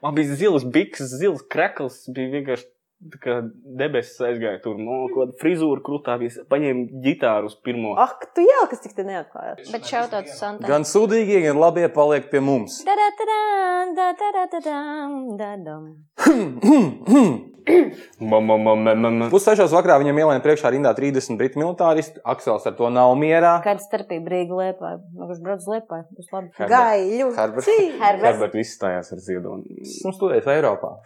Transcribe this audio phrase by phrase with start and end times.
[0.00, 2.68] Man bija zils biks, zils krekls, bija vienkārši.
[3.00, 6.18] Debesis aizgāja tur, no kāda frizūra krūtā.
[6.52, 7.94] Paņēma ģitāru uz pirmo.
[7.96, 9.70] Ak, tu jā, kas tik te neatklājās.
[9.72, 10.68] Bet šautauts Santai.
[10.68, 12.82] Gan sūdīgie, gan labie paliek pie mums.
[19.30, 22.20] Pussešos vakarā viņam ielēja priekšā rindā 30 britu militāristi.
[22.28, 23.54] Aksels ar to nav mierā.
[23.64, 24.92] Kāda starpība Rīga liepā?
[25.16, 26.02] Kurš brauc liepā?
[26.16, 26.48] Būs labi.
[26.72, 27.30] Gaiļu.
[27.36, 27.70] Herbert.
[28.00, 28.28] Herbert.
[28.28, 29.62] Herbert viss stājās ar ziedonu.
[29.86, 30.90] Esmu studējis Eiropā.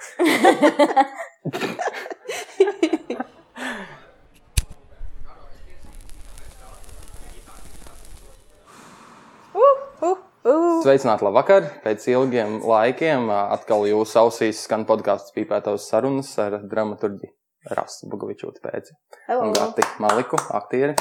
[10.84, 11.65] Sveicināti, labvakar!
[11.80, 17.30] Pēc ilgiem laikiem atkal jūsu ausīs skan podkāsts pīpētavas sarunas ar dramaturģi
[17.73, 18.91] Rasu Bugovičotu pēc
[19.30, 19.47] Hello.
[19.47, 20.92] un Gati Maliku, aktieri.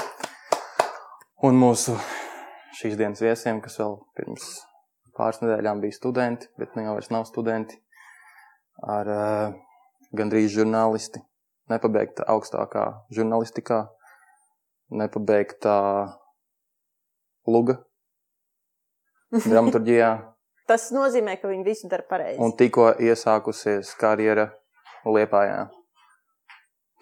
[1.43, 1.97] Un mūsu
[2.79, 4.47] šīs dienas viesiem, kas vēl pirms
[5.19, 7.75] pāris nedēļām bija studenti, bet nu jau vairs nav studenti,
[8.87, 9.61] ar uh,
[10.15, 11.27] gandrīz žurnālisti,
[11.75, 13.89] nepabeigta augstākā žurnālistikā,
[15.03, 15.81] nepabeigta
[17.51, 17.83] luga
[19.51, 20.13] dramaturģijā
[20.63, 22.39] Tas nozīmē, ka viņi visu dara pareizi.
[22.39, 24.47] un tikko iesākusies karjera
[25.03, 25.65] Liepājā.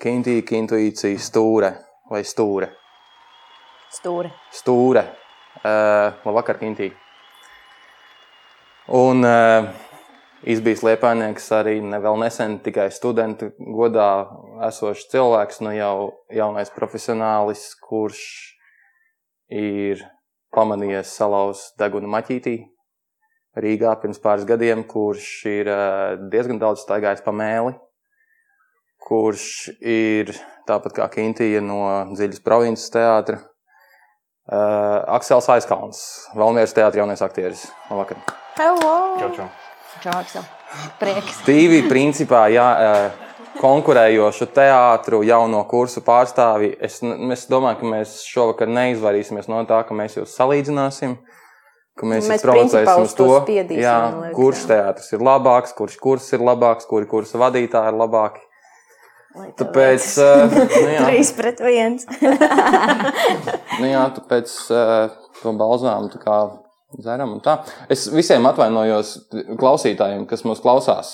[0.02, 1.70] Kintīja, intuīcija, stūre
[2.10, 2.72] vai stūre.
[3.94, 4.32] Stūri.
[4.50, 5.04] Stūre.
[5.62, 6.96] Uh, labvakar, Kintīja.
[8.98, 9.70] Un uh,
[10.42, 14.10] izbijis Liepājnieks arī ne vēl nesen tikai studentu godā
[14.72, 15.94] esošs cilvēks, nu jau
[16.34, 18.26] jaunais profesionālis, kurš
[19.54, 20.02] ir
[20.56, 22.60] pamanījies salauzt deguna maķītī
[23.52, 25.70] Rīgā pirms pāris gadiem, kurš ir
[26.32, 27.74] diezgan daudz staigājis pa mēli,
[29.04, 29.46] kurš
[29.84, 30.32] ir
[30.70, 31.82] tāpat kā Kintija no
[32.14, 33.42] dziļas provinces teātra.
[34.52, 36.00] Uh, Aksels Aizkalns,
[36.36, 37.66] Valmieras teātris jaunais aktieris.
[37.92, 38.24] Labvakar.
[38.58, 38.96] Hello!
[39.20, 39.50] Čau, čau.
[40.02, 40.48] Čauksam.
[41.00, 41.44] Prieks.
[41.46, 43.31] Divi principā jā, eh,
[43.62, 46.74] konkurējošu teātru jauno kursu pārstāvi.
[46.82, 51.20] Es, es domāju, ka mēs šovakar neizvairīsimies no tā, ka mēs jūs salīdzināsim.
[52.02, 54.68] Mēs, Mēs provocēsim uz to spiedīsim, jā, liekas, kurš jā.
[54.72, 58.42] teātris ir labāks, kurš kurs ir labāks, kuri kursa vadītāji ir labāki.
[59.60, 62.08] Tāpēc, eh, nu jā, Trīs pret viens.
[63.82, 66.40] nu jā, tāpēc eh, to balzām tā kā
[66.98, 67.60] dzeram un tā.
[67.92, 69.14] Es visiem atvainojos
[69.60, 71.14] klausītājiem, kas mūs klausās,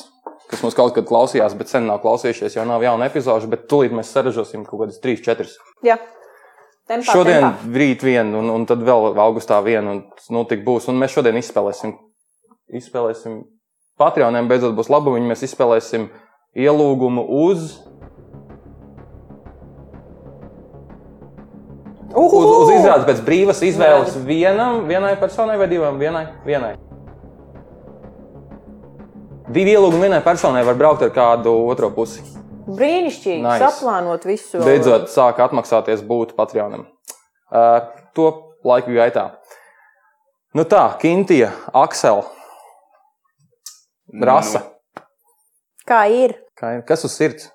[0.52, 3.96] kas mūs kaut kad klausījās, bet sen nav klausījušies, jau nav jauna epizoža, bet tūlīt
[3.96, 5.58] mēs saražosim kaut kādas 3, 4.
[5.88, 5.98] Jā.
[6.88, 7.74] Tempā, Šodien tempā.
[7.82, 10.88] rīt vienu, un, un tad vēl augustā vienu, un nu tik būs.
[10.88, 11.98] Un mēs šodien izspēlēsim,
[12.80, 13.42] izspēlēsim
[14.00, 16.08] Patreoniem, beidzot būs labumiņi, mēs izspēlēsim
[16.56, 17.76] ielūgumu uz
[22.18, 26.00] Uz, uz izrādes pēc brīvas izvēles vienam, vienai personai vai divām?
[26.02, 26.24] Vienai.
[26.48, 26.87] vienai.
[29.48, 32.20] Divi ielūgumi vienai personai var braukt ar kādu otro pusi.
[32.68, 33.40] Brīnišķīgi.
[33.46, 33.64] Nice.
[33.64, 34.60] Saplānot visu.
[34.60, 36.84] Beidzot, sāk atmaksāties būt Patreonam.
[37.48, 37.80] Uh,
[38.18, 38.28] to
[38.68, 39.30] laiku gaitā.
[40.58, 42.26] Nu tā, Kintija, Aksela,
[44.24, 44.66] Rasa.
[45.88, 46.36] Kā ir?
[46.60, 46.84] Kā ir?
[46.88, 47.50] Kas uz sirds?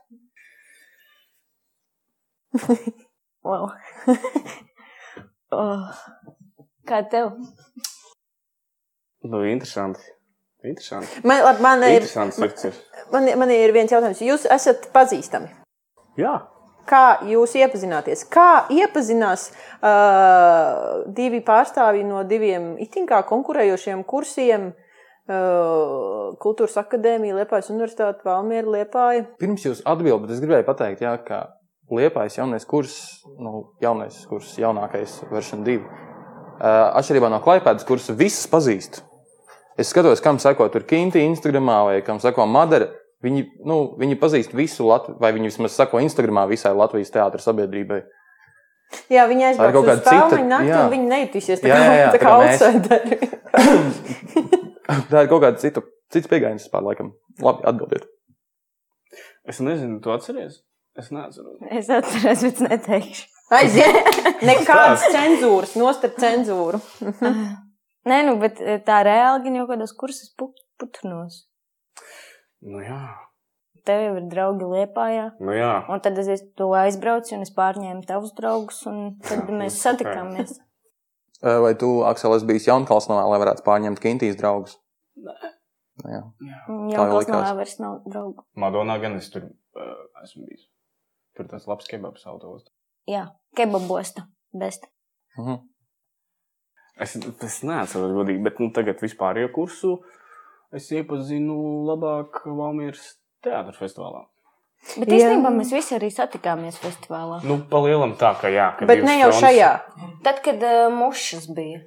[3.43, 3.73] Wow.
[5.59, 5.89] oh.
[6.87, 7.33] Kā tev?
[9.27, 9.99] Nu, interesanti.
[10.63, 11.23] Interesanti.
[11.27, 12.81] Man, labi, man, ir, ir.
[13.11, 14.23] man, man ir viens jautājums.
[14.23, 15.51] Jūs esat pazīstami.
[16.21, 16.37] Jā.
[16.89, 18.25] Kā jūs iepazināties?
[18.31, 24.73] Kā iepazinās uh, divi pārstāvji no diviem itin kā konkurējošiem kursiem?
[25.31, 29.29] Uh, Kultūras akadēmija, Liepājas Universitāte, Valmiera, Liepāja.
[29.39, 31.45] Pirms jūs atbildat, es gribēju pateikt, jā, ka
[31.95, 32.97] Liepais jaunais kurs,
[33.39, 35.79] nu, jaunais kurs, jaunākais versija 2.
[35.79, 36.67] Uh,
[36.99, 39.03] atšķirībā no Klaipēdas kursa, visas pazīst.
[39.81, 42.91] Es skatos, kam seko tur Kinti, Instagramā vai kam seko Madara.
[43.23, 48.01] Viņi, nu, viņi pazīst visu Latviju, vai viņi vismaz seko Instagramā visai Latvijas teātras sabiedrībai.
[49.13, 50.81] Jā, viņi kaut uz nakti, jā.
[50.83, 53.17] un viņi nejutīsies tā Jā, kā, jā, jā, tā kā outsideri.
[55.13, 57.15] Tā ir kaut kāda cita, cits pieejams vispār, laikam.
[57.41, 58.05] Labi, atbildiet.
[59.49, 60.61] Es nezinu, tu atceries?
[60.99, 61.57] Es neatceros.
[61.73, 63.29] Es atceros, bet neteikšu.
[63.53, 64.19] Aiziet!
[64.49, 66.81] Nekādas cenzūras, nostart cenzūru.
[68.09, 71.45] Nē, nu, bet eh, tā reāli gan jau kādos kursus put- putnos.
[72.63, 72.99] Nu jā.
[73.87, 75.29] Tev jau ir draugi liepājā.
[75.43, 75.71] Nu jā.
[75.91, 80.59] Un tad es to aizbraucu, un es pārņēmu tavus draugus, un tad mēs satikāmies.
[81.43, 84.79] Uh, Vai tu, Aksel, esi bijis Jaunkalsnavā, lai varētu pārņemt Kintijas draugus?
[85.19, 85.35] Nu
[86.09, 86.23] Jā.
[86.41, 87.29] Jā, jau likās.
[87.31, 88.43] nav vairs nav draugu.
[88.59, 89.91] Madonā gan es tur uh,
[90.25, 90.65] esmu bijis.
[91.37, 92.65] Tur tas labs kebabs autos.
[93.07, 93.27] Jā,
[93.59, 94.25] kebabosta.
[94.57, 94.89] Best.
[95.39, 95.61] Mhm.
[97.01, 99.95] Es, es neatceros, godīgi, bet nu, tagad vispār jau kursu
[100.73, 101.57] es iepazinu
[101.89, 104.27] labāk Valmīras teātros festivālā.
[104.99, 105.19] Bet Jā.
[105.21, 107.39] īstenībā mēs visi arī satikāmies festivālā.
[107.47, 108.73] Nu, pa lielam tā, ka jā.
[108.79, 109.71] ka Bet ne jau šajā.
[110.27, 111.85] Tad, kad uh, mušas bija,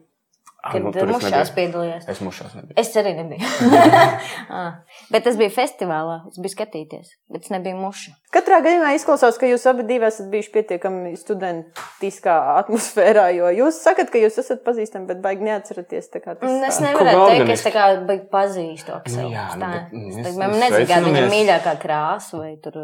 [0.72, 1.56] kad nu, nu, tur es mušās nebiju.
[1.58, 2.06] piedalījās.
[2.10, 2.76] Es mušās nebiju.
[2.82, 3.40] Es arī nebiju.
[4.56, 4.74] Ah,
[5.12, 6.20] Bet tas bija festivālā.
[6.30, 8.14] Es biju skatīties, bet es nebiju muša.
[8.36, 14.12] Katrā gadījumā izklausās, ka jūs abi divi esat bijuši pietiekami studentiskā atmosfērā, jo jūs sakat,
[14.14, 16.10] ka jūs esat pazīstami, bet baigi neatceraties.
[16.14, 19.16] tā kā Tas, Un Es Kaut nevaru teikt, ka es tā kā baigi pazīstu to
[19.22, 19.72] Nu, jā, nu, Tā.
[19.74, 22.80] bet, mm, Es es- tā- Man es nezinu, kāda ir viņa mīļākā krāsa vai tur.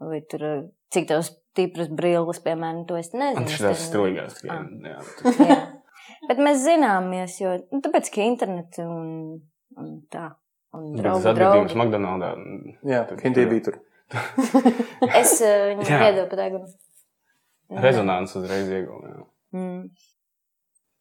[0.00, 0.42] Vai tur
[0.94, 3.34] cik tavs stipras brilles, piemēram, to es nezinu.
[3.34, 4.58] Man Es šis te- stilīgās jā,
[5.50, 5.58] Jā.
[6.26, 9.38] Bet mēs zināmies, jo nu, tāpēc, ka internets un,
[9.78, 10.32] un tā.
[10.76, 11.78] Un draugu, atgadījums draugi.
[11.80, 12.34] McDonaldā.
[12.88, 13.78] Jā, Hintī bija tur.
[15.20, 16.00] Es viņam Jā.
[16.10, 16.62] iedevu pat agru.
[17.84, 19.24] Rezonants uzreiz ieguva.
[19.56, 19.88] Mm.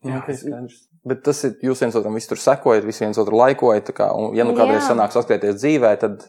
[0.07, 0.81] Jā, tas ir skaidrs.
[1.07, 3.87] Bet tas ir, jūs viens otram visu tur sekojat, visi viens otru laikojat.
[3.89, 6.27] tā Kā, un, ja nu kādreiz sanāk saskaties dzīvē, tad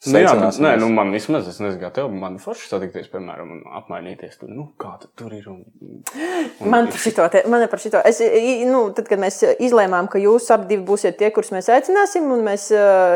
[0.00, 3.50] Nu, jā, bet, nē, nu, man vismaz, es nezinu, kā tev, man forši satikties, piemēram,
[3.52, 4.38] un apmainīties.
[4.40, 5.44] Tur, nu, kā tu tur ir?
[5.52, 8.00] Un, un Man par šito, te- man par šito.
[8.08, 8.22] Es,
[8.64, 12.70] nu, tad, kad mēs izlēmām, ka jūs abi būsiet tie, kurus mēs aicināsim, un mēs,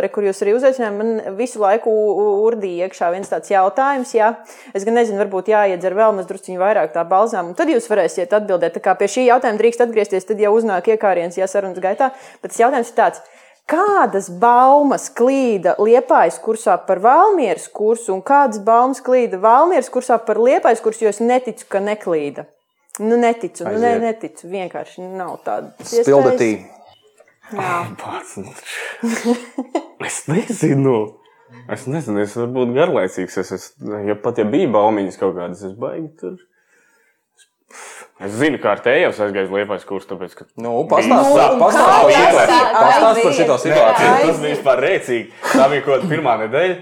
[0.04, 1.94] re, kur jūs arī uzaicinājām, man visu laiku
[2.44, 4.12] urdīja iekšā viens tāds jautājums.
[4.19, 4.34] Jā.
[4.76, 8.36] Es gan nezinu, varbūt jāiedzer vēl maz drusciņu vairāk tā balzām, un tad jūs varēsiet
[8.36, 8.76] atbildēt.
[8.76, 12.12] Tā kā pie šī jautājuma drīkst atgriezties, tad jau uznāk iekāriens, ja sarunas gaitā.
[12.44, 13.25] Bet tas jautājums ir tāds.
[13.64, 20.37] Kādas baumas klīda Liepājas kursā par Valmieras kursu, un kādas baumas klīda Valmieras kursā par
[20.37, 22.44] Liepājas kursu, jo es neticu, ka neklīda.
[23.00, 24.05] Nu, neticu, nu, ne, Aiziet.
[24.05, 24.49] neticu.
[24.52, 26.50] Vienkārši nav tāda spildatī.
[27.55, 27.81] Jā.
[28.00, 28.37] Pats,
[30.06, 30.99] es nezinu.
[31.70, 33.40] Es nezinu, es varu būt garlaicīgs.
[33.43, 33.67] Es, es,
[34.06, 36.38] ja pat ja bija baumiņas kaut kādas, es baigi tur.
[38.22, 41.55] Es zinu, kā ar tējiem aizgāju uz liepais kursu, tāpēc, ka Nu, pastāst, Nu, pastāst,
[41.56, 44.12] un pastāst, kā pastāst, tas pastāst par šito Nē, situāciju.
[44.20, 45.31] tas bija vispār rēcīgi.
[45.50, 46.76] Tā bija kaut kāda pirmā nedēļa.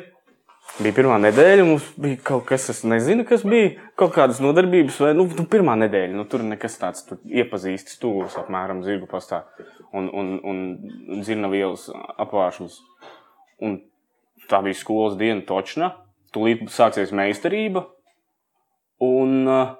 [0.83, 3.73] Bija pirmā nedēļa, mums bija kaut kas, es nezinu, kas bija.
[4.01, 6.13] Kaut kādas nodarbības, vai nu, nu pirmā nedēļa.
[6.17, 9.43] Nu, tur nekas tāds tur iepazīstis stūris, apmēram zirgu pastā
[9.93, 11.89] un, un, un zirnavielas
[12.21, 12.79] apvāršanas.
[13.65, 13.81] Un
[14.53, 15.95] tā bija skolas diena, točna.
[16.33, 17.87] Tūlīt sāksies meistarība.
[19.03, 19.77] Un uh,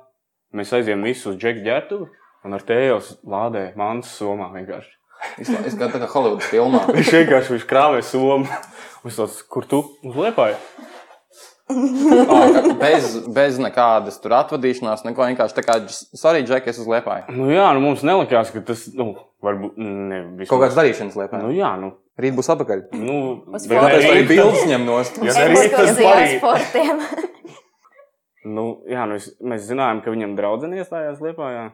[0.57, 2.09] mēs aizjām visus uz džeku ģērtuvi.
[2.43, 4.97] Un ar tējos lādēja mans somā vienkārši.
[5.39, 6.83] Es kā tā kā Holivudas filmā.
[6.97, 8.49] Viņš vienkārši viņš krāpē somu.
[9.05, 10.59] Viņš tāds, kur tu uz liepāju?
[11.73, 12.39] Ā,
[12.81, 17.33] bez, bez nekādas tur atvadīšanās, neko vienkārši tā kā, sorry, Džek, es uz liepāju.
[17.33, 19.15] Nu, jā, nu mums nelikās, ka tas, nu,
[19.47, 20.51] varbūt ne vismaz.
[20.51, 21.47] Kaut kādas darīšanas liepāju.
[21.47, 21.95] Nu, jā, nu.
[22.21, 22.83] Rīt būs atpakaļ.
[22.99, 23.19] nu
[23.55, 25.23] bet Tāpēc ne arī bildes ņem nost.
[25.25, 27.29] Ja rīt, tas parīt.
[28.45, 31.69] Nu, jā, nu, es, mēs zinājām, ka viņam draudzene iestājās liepājā.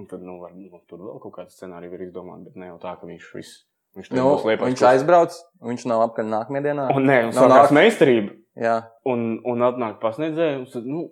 [0.00, 2.78] Un tad, nu, var, nu, tur vēl kaut kāds scenārijs ir izdomāts, bet ne jau
[2.82, 3.60] tā, ka viņš viss.
[3.94, 6.86] Viņš, Nu, būs Liepājas viņš aizbrauc, viņš nav apkaļ nākamajā dienā.
[6.98, 8.32] Un nē, un Nav sākās nāk- meistarība.
[8.58, 8.72] Jā,
[9.06, 11.04] Un, un atnāk tad, nu,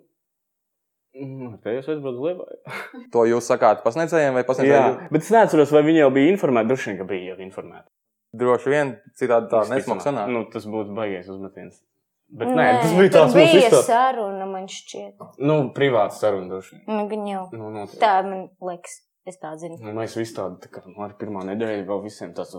[1.15, 2.59] nu, te es aizbraucu uz liepāju.
[3.15, 4.99] to jūs sakāt pasniedzējiem vai Jā, pasniedzējiem?
[5.15, 6.71] bet es neatceros, vai viņi jau bija informēti.
[6.73, 7.87] Droši vien, ka bija jau informēti.
[8.43, 9.63] Droši vien citādi tā
[10.03, 10.27] sanāk.
[10.33, 11.79] Nu, tas būtu baigais uzmetiens.
[12.33, 13.89] Bet nē, nē tas bija tāds tur mums bija izstāsts.
[13.91, 15.25] saruna, man šķiet.
[15.45, 16.79] Nu, privāts saruna droši.
[16.89, 17.43] Nu, gan jau.
[17.53, 17.99] Nu, noteikti.
[18.01, 18.95] Tā man liekas,
[19.29, 19.77] es tā zinu.
[19.83, 22.55] Nu, mēs visi tādi, tā kā nu, ar pirmā nedēļa vēl visiem tāds,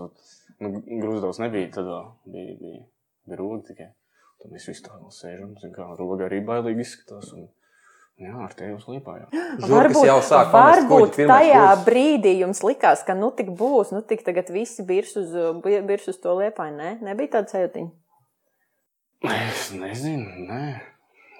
[0.63, 0.71] nu,
[1.03, 2.07] grūzdavs nebija, tad vēl
[2.37, 2.85] bija, bija,
[3.27, 3.89] bija rūgi tikai.
[4.45, 7.33] Tad mēs visi tā vēl sēžam, zin kā, roga arī bailīgi izskatās.
[7.35, 7.49] Un,
[8.21, 9.43] jā, ar tevi uz liepā jau.
[9.65, 11.83] Žurkas jau sāk kuģi, varbūt pirmais tajā kurs.
[11.89, 15.35] brīdī jums likās, ka nu tik būs, nu tik tagad visi birs uz,
[15.65, 16.79] birs uz to liepaņu.
[16.79, 16.95] Ne?
[17.09, 17.87] Nebija tāda sajūta.
[19.31, 20.65] Es nezinu, nē.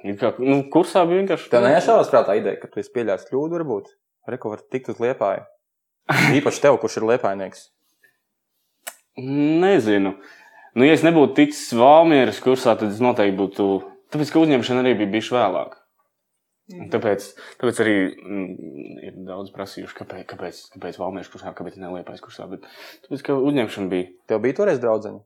[0.05, 1.49] Ir kā, nu, kursā bija vienkārši.
[1.51, 3.93] Tev neiešāvās prātā ideja, ka tu esi pieļāvis kļūdu, varbūt?
[4.29, 5.45] Reko var tikt uz liepāju.
[6.37, 7.63] Īpaši tev, kurš ir liepājnieks.
[9.17, 10.15] Nezinu.
[10.75, 13.67] Nu, ja es nebūtu ticis Valmieras kursā, tad es noteikti būtu.
[14.13, 15.77] Tāpēc, ka uzņemšana arī bija bijusi vēlāk.
[16.75, 17.25] Un Tāpēc,
[17.61, 18.45] tāpēc arī mm,
[19.05, 22.47] ir daudz prasījuši, kāpēc, kāpēc, kāpēc Valmieras kursā, kāpēc neliepais kursā.
[22.49, 22.65] Bet,
[23.05, 24.09] tāpēc, ka uzņemšana bija.
[24.29, 25.21] Tev bija toreiz draudzene?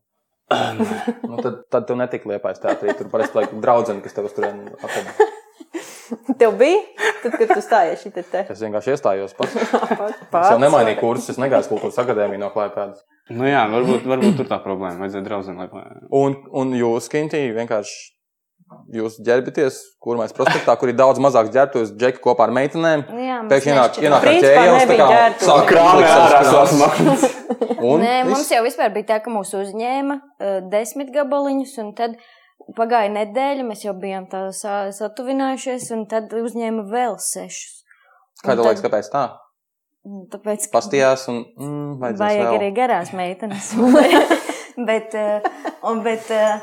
[1.28, 2.94] nu, tad, tad tu netika liepājis teātrī.
[2.98, 5.14] Tur parasti laik draudzene, kas tev uz turieni atveda.
[6.40, 6.80] Tev bija,
[7.22, 8.40] tad, kad tu stājies šī te.
[8.50, 9.54] Es vienkārši iestājos pats.
[9.60, 10.48] Es Pats.
[10.50, 13.02] jau nemainīju kursus, es negāju kultūras akadēmiju no klājpēdas.
[13.30, 15.04] Nu, jā, varbūt, varbūt tur tā problēma.
[15.04, 15.82] Vajadzēja draudzene liepā.
[16.18, 17.96] Un, un jūs, Kintī, vienkārši
[18.94, 23.04] jūs ģērbaties, kur mēs prospektā, kur ir daudz mazāk ģērbtos, džeki kopā ar meitenēm.
[23.10, 27.26] Jā, mēs Pēkšņi ienāk, ienāk ar ķējos, tā kā sāk Krāmē likt ārā savas.
[27.80, 32.16] Un Nē, mums jau vispār bija tā, ka mūs uzņēma uh, desmit gabaliņus, un tad
[32.76, 37.80] pagāja nedēļa, mēs jau bijām tā sa- satuvinājušies, un tad uzņēma vēl sešus.
[38.44, 39.24] Kā Un tev tad- liekas, kāpēc tā?
[40.04, 42.54] Un Tāpēc, ka Pastījās un mm, vajag vēl.
[42.56, 43.74] arī garās meitenes.
[44.88, 45.42] bet, eh,
[45.84, 46.60] un, bet, eh,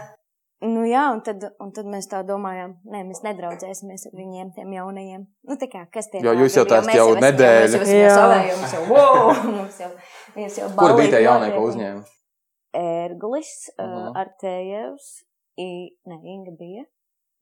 [0.61, 4.71] nu jā, un tad, un tad mēs tā domājām, nē, mēs nedraudzēsimies ar viņiem, tiem
[4.73, 5.27] jaunajiem.
[5.47, 7.77] Nu, tā kā, kas tie Jo jūs jau tās mēs jau esam- nedēļu.
[7.77, 8.57] Mēs jau Jā.
[8.57, 9.89] mums jau, wow, mums jau,
[10.35, 12.03] mums jau Kur bija tie jaunie, ko uzņēma?
[12.77, 14.17] Ērglis, uh Mhm.
[14.23, 15.07] Artējevs,
[15.57, 15.69] I,
[16.05, 16.83] ne, Inga bija.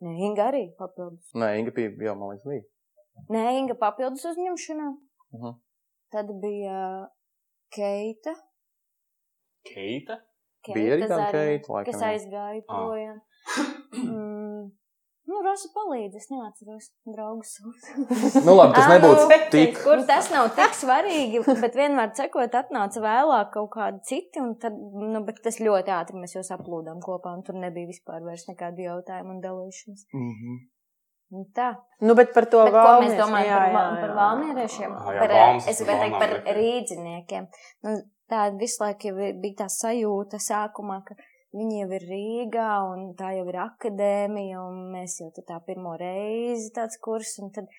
[0.03, 1.31] Nē, Inga arī papildus.
[1.36, 2.63] Nē, Inga bija, jau, man liekas, bija.
[3.31, 4.88] Nē, Inga papildus uzņemšanā.
[5.34, 5.55] Mhm.
[6.12, 7.10] Tad bija
[7.75, 8.36] Keita.
[9.65, 10.19] Keita?
[10.74, 12.10] Bija arī Keita kāda Keita, laikam, Kas jā.
[12.15, 12.81] aizgāja Ah.
[12.81, 13.22] projām.
[13.95, 14.72] Mm.
[15.27, 17.55] Nu, Rosa palīdz, es neatceros draugus.
[18.45, 19.79] Nu, labi, tas nebūtu nu, tik.
[19.81, 24.74] Kur tas nav tik svarīgi, bet vienmēr cekot, atnāca vēlāk kaut kādi citi, un tad,
[24.77, 28.86] nu, bet tas ļoti ātri mēs jau saplūdām kopā, un tur nebija vispār vairs nekādu
[28.86, 30.05] jautājumu un dalīšanas.
[30.13, 30.55] Mhm.
[31.36, 31.72] Un tā.
[32.05, 34.15] Nu, bet par to Bet, ko mēs valmies- domājam jā, par, jā, va- par jā.
[34.22, 34.91] valmieriešiem?
[34.93, 37.48] Ah, jā, par, Valmes, es gribēju teikt par rīdziniekiem.
[37.84, 37.95] Nu,
[38.32, 41.17] tā visu laiku bija tā sajūta sākumā, ka
[41.55, 46.72] viņi jau ir Rīgā un tā jau ir akadēmija un mēs jau tā pirmo reizi
[46.75, 47.70] tāds kurs un tad,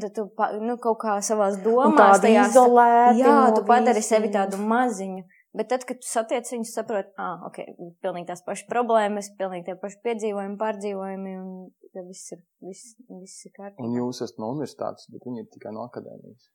[0.00, 4.22] tad tu pa, nu, kaut kā savās Un domās izolēti Jā, tu padari visiem.
[4.22, 5.26] sevi tādu maziņu.
[5.56, 7.62] Bet tad, kad tu satiec viņus, saproti, ah, ok,
[8.04, 13.54] pilnīgi tās pašas problēmas, pilnīgi tie paši piedzīvojumi, pārdzīvojumi, un viss ir, viss, viss ir
[13.56, 13.86] kārtībā.
[13.86, 16.50] Un jūs esat no universitātes, bet viņi ir tikai no akadēmijas.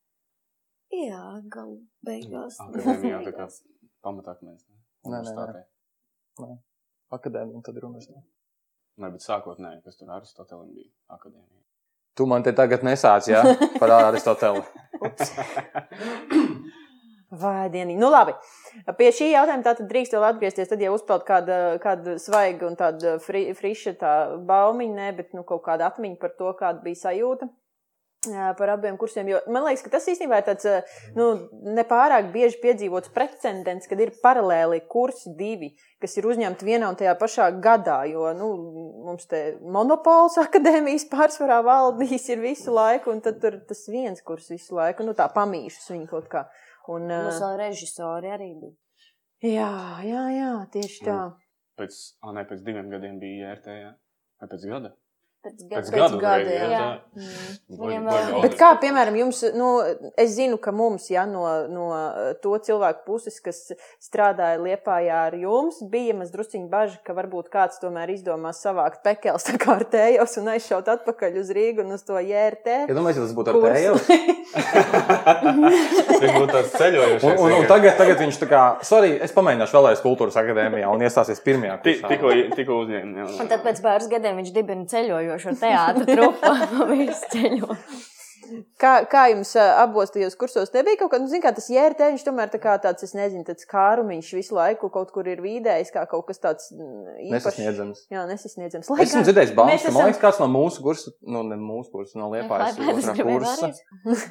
[0.92, 2.58] Jā, galu beigās.
[2.60, 3.48] Akadēmijā tā kā
[4.04, 4.66] pamatakmens.
[5.08, 5.34] Nē, nē,
[6.44, 6.52] nē.
[7.16, 8.28] Akadēmija un tad ir universitāte.
[9.00, 11.62] Nē, bet sākotnēji, kas tur Aristotelim bija akadēmija.
[12.20, 13.42] Tu man te tagad nesāc, jā,
[13.82, 14.62] par Aristoteli.
[17.42, 17.96] Vai dienīgi.
[17.96, 18.34] Nu, labi.
[19.00, 20.68] Pie šī jautājuma tātad drīkst vēl atgriezties.
[20.68, 24.16] Tad, ja uzpeld kāda, kāda svaiga un tāda fri, friša tā
[24.50, 27.48] baumiņa, ne, bet nu, kaut kāda atmiņa par to, kāda bija sajūta
[28.58, 29.28] par abiem kursiem.
[29.32, 30.68] Jo man liekas, ka tas īstenībā ir tāds
[31.18, 31.28] nu,
[31.78, 37.16] nepārāk bieži piedzīvots precedents, kad ir paralēli kursi divi, kas ir uzņemti vienā un tajā
[37.18, 38.04] pašā gadā.
[38.12, 38.52] Jo nu,
[39.08, 44.52] mums te monopols akadēmijas pārsvarā valdīs ir visu laiku, un tad tur tas viens kurs
[44.54, 46.46] visu laiku, nu tā pamīšas viņi kaut kā.
[46.92, 48.76] Un, Mums uh, vēl režisori arī bija.
[49.46, 49.74] jā,
[50.06, 51.20] jā, jā, tieši tā.
[51.80, 53.94] Pēc, ah, ne, pēc diviem gadiem bija IRT, jā.
[54.42, 54.92] Vai pēc gada?
[55.42, 55.90] Pēc Pēc gada.
[55.90, 56.82] gada, gada, uzreiz, jā.
[57.18, 58.06] Mm.
[58.06, 58.42] Labi.
[58.44, 59.70] Bet kā, piemēram, jums, nu,
[60.20, 61.86] es zinu, ka mums, ja no, no
[62.44, 67.82] to cilvēku puses, kas strādāja Liepājā ar jums, bija maz drusciņi baži, ka varbūt kāds
[67.82, 72.06] tomēr izdomās savākt pekels tā kā ar tējos un aizšaut atpakaļ uz Rīgu un uz
[72.06, 72.78] to JRT.
[72.92, 73.98] Ja domāju, ka tas būtu ar tēju.
[76.12, 77.28] Tas būtu tāds ceļojošs.
[77.32, 81.02] Un, un, un tagad, tagad viņš tā kā, sorry, es pamēģināšu vēlreiz kultūras akadēmijā un
[81.10, 82.14] iestāsies pirmajā kursā.
[82.14, 83.28] Tikko, jā.
[83.42, 84.86] Un tad pēc pāris gadiem viņš dibina
[85.32, 86.56] ceļojošo teātru trupu.
[86.92, 87.76] Viņš ceļo.
[88.82, 92.24] Kā, kā jums abos tajos kursos nebija kaut kāda, nu, zin kā tas JRT, viņš
[92.26, 96.04] tomēr tā kā tāds, es nezinu, tāds kārumiņš visu laiku kaut kur ir vidējis, kā
[96.10, 97.32] kaut kas tāds mm, īpašs.
[97.38, 98.02] Nesasniedzams.
[98.12, 98.90] Jā, nesasniedzams.
[98.98, 101.60] Es esmu dzirdējis, mēs baumas, ka man esam- liekas, kāds no mūsu kursa, nu, ne
[101.62, 103.72] mūsu kursa, no Liepājas Lai otrā kursa,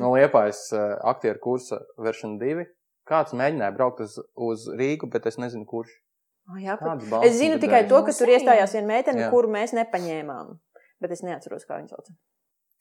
[0.03, 2.69] no Liepājas uh, aktieru kursa veršana 2.
[3.09, 5.97] Kāds mēģināja braukt uz, uz Rīgu, bet es nezinu, kurš.
[6.51, 9.75] Ah, jā, Kādas Es balsis zinu tikai to, ka tur iestājās viena meitene, kuru mēs
[9.77, 10.57] nepaņēmām.
[11.01, 12.13] Bet es neatceros, kā viņa sauc.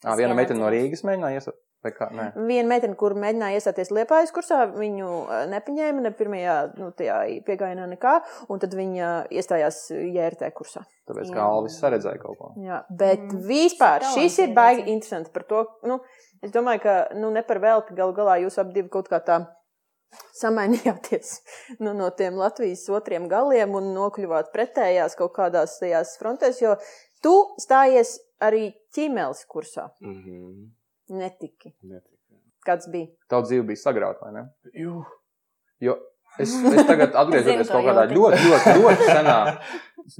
[0.04, 0.70] Ā, Es viena meitene no.
[0.72, 1.52] Rīgas mēģināja.
[1.80, 2.10] Vai kā?
[2.12, 2.26] Nē.
[2.44, 5.06] Viena meitene, kuru mēģināja iestāties Liepājas kursā, viņu
[5.48, 7.14] nepaņēma ne pirmajā nu, tajā
[7.46, 8.18] piegājienā nekā,
[8.52, 10.82] un tad viņa iestājās JRT kursā.
[11.08, 11.38] Tāpēc Jā.
[11.38, 12.50] kā Alvis saredzēja kaut ko.
[12.60, 13.40] Jā, bet Mm.
[13.48, 15.64] vispār Tā šis ir baigi interesanti par to.
[15.88, 16.02] Nu,
[16.44, 19.40] es domāju, ka nu, ne par velti galu galā jūs ap divi kaut kā tā
[20.36, 21.32] samainījāties
[21.84, 26.76] nu, no tiem Latvijas otriem galiem un nokļuvāt pretējās kaut kādās tajās frontēs, jo
[27.24, 29.90] tu stājies arī ķīmeles kursā.
[30.04, 30.70] Mhm.
[31.10, 31.74] Netiki.
[31.82, 32.16] Netika.
[32.66, 33.08] Kāds bija?
[33.30, 34.46] Tauta dzīve bija sagrauta, vai ne?
[34.76, 35.00] Jū.
[35.80, 35.96] Jo
[36.38, 39.36] es, es tagad atgriežos kaut kādā ļoti, ļoti, ļoti senā,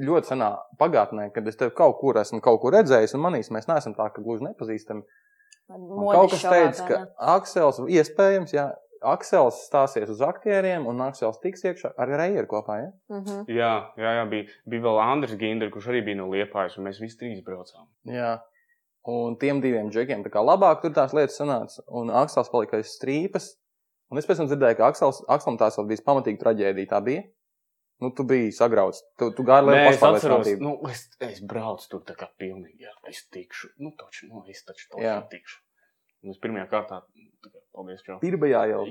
[0.09, 3.69] ļoti senā pagātnē, kad es tevi kaut kur esmu kaut kur redzējis, un manīs mēs
[3.71, 5.04] neesam tā, ka gluži nepazīstami.
[5.71, 7.00] Kaut kas teica, ka
[7.37, 8.66] Aksels, iespējams, jā,
[9.00, 12.76] Aksels stāsies uz aktieriem, un Aksels tiks iekšā ar Reijeru kopā.
[12.83, 12.90] Ja?
[13.09, 13.45] Uh -huh.
[13.49, 17.00] Jā, jā, jā bija, bija vēl Andris Ginders, kurš arī bija no Liepājas, un mēs
[17.00, 17.88] visi trīs braucām.
[18.04, 18.38] Jā.
[19.09, 22.87] Un tiem diviem džekiem tā kā labāk tur tās lietas sanāca, un Aksels palika aiz
[22.87, 23.57] strīpas.
[24.11, 26.88] Un es pēc tam dzirdēju, ka Aksels, Akselam tās vēl bija pamatīgi traģēdija.
[26.90, 27.23] Tā bija.
[28.00, 29.02] Nu, tu biji sagrauts.
[29.21, 30.62] Tu, tu gāji Nē, lielu es atceros, pašpārliecību.
[30.64, 34.64] nu, es, es braucu tur tā kā pilnīgi, jā, es tikšu, nu, taču, nu, es
[34.64, 35.19] taču Jā.
[35.28, 35.59] tikšu.
[36.25, 37.02] Un es pirmajā kārtā,
[37.45, 38.20] tā kā, paldies, čau.
[38.22, 38.84] Pirmajā jau.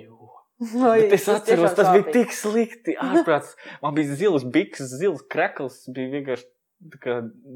[0.60, 2.13] Oi, Bet es tas atceros, tas bija sāpīgi.
[2.17, 2.96] tik slikti.
[3.00, 3.53] Ārprāts,
[3.86, 6.50] man bija zils biks, zils krekls, bija vienkārši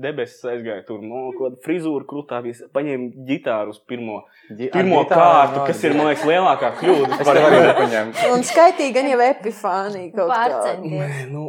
[0.04, 1.04] debesis aizgāja tur.
[1.04, 5.68] No kaut kāda frizūra krūtā bija paņēma ģitāru uz pirmo, Ģi- pirmo ģitāru, kārtu, jā,
[5.70, 6.00] kas ir, jā.
[6.00, 7.20] man liekas, lielākā kļūda.
[7.24, 8.26] Es arī nepaņēmu.
[8.36, 10.74] Un skaitīja gan jau epifānija kaut kā.
[10.84, 11.46] Nē, nu,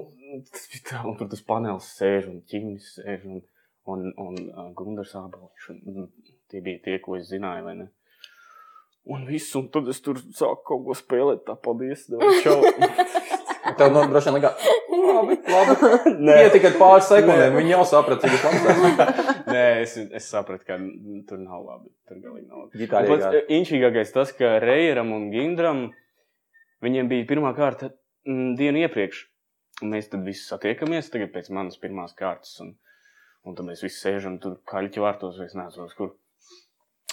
[0.53, 3.43] tas bija tā, un tur tas panelis sēž un ķīmis sēž un,
[3.95, 5.69] un, un uh, Gundars Ābaliņš.
[5.75, 7.91] Un, un tie bija tie, ko es zināju, vai ne?
[9.05, 12.07] Un viss, un tad es tur sāku kaut ko spēlēt, tā paldies,
[12.45, 12.61] čau.
[13.79, 14.65] Tev no, droši vien likās,
[15.15, 15.75] labi, labi.
[16.27, 16.37] Nē.
[16.39, 19.21] Bija tikai pāris sekundēm, viņi jau saprata, cik tas labs.
[19.55, 20.79] Nē, es, es sapratu, ka
[21.29, 21.93] tur nav labi.
[22.09, 22.89] Tur galīgi nav labi.
[22.89, 25.85] Un pats eh, inčīgākais tas, ka Reijeram un Gindram
[26.85, 27.91] viņiem bija pirmā kārta
[28.29, 29.25] mm, dienu iepriekš.
[29.83, 32.57] Un mēs tad visi satiekamies tagad pēc manas pirmās kārtas.
[32.65, 32.75] Un,
[33.45, 36.15] un tad mēs visi sēžam tur kaļķi vārtos, vai es nezinu, kur.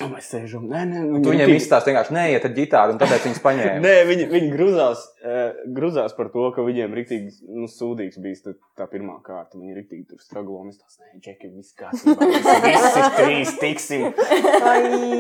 [0.06, 3.42] Un mēs sēžam, nē, nē, Tu viņiem izstāsti vienkārši neiet ar ģitāru, un tāpēc viņas
[3.46, 3.74] paņēma.
[3.84, 8.56] Nē, viņi, viņi grūzās, uh, grūzās par to, ka viņiem rīktīgi nu, sūdīgs bija tā,
[8.82, 9.60] tā pirmā kārta.
[9.60, 12.32] Viņi rīktīgi tur straglo, un es tās nē, džeki, viss kārtībā.
[12.68, 14.08] Visi, trīs tiksim.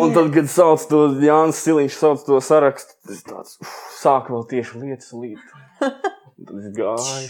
[0.01, 4.47] Un tad, kad sauc to Jānis Siliņš, sauc to sarakstu, tas tāds uf, sāk vēl
[4.55, 5.53] tieši lietas līt.
[5.81, 7.29] Un Tad es gāju,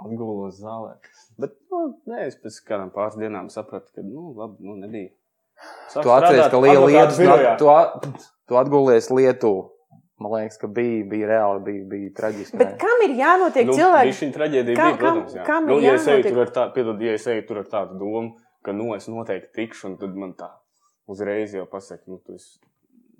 [0.00, 0.94] atgulos zālē.
[1.40, 5.12] Bet, nu, nē, es pēc kādām pāris dienām sapratu, ka, nu, labi, nu, nebija.
[5.92, 9.70] Sāku Tu atceries, ka liela lietas, tu, at- tu atgulies Lietuvā.
[10.18, 12.56] Man liekas, ka bija, bija reāli, bija, bija traģiski.
[12.56, 14.14] Bet kam ir jānotiek Nu, cilvēkiem?
[14.16, 15.42] Šī traģēdija Kā- bija, protams, jā.
[15.44, 17.58] kam- kam nu, ir ja es eju tur ar tādu, piedod, ja es eju tur
[17.60, 18.30] ar tādu domu,
[18.64, 20.48] ka, nu, es noteikti tikšu, un tad man tā
[21.06, 22.56] uzreiz jau pasaka, nu, tu esi,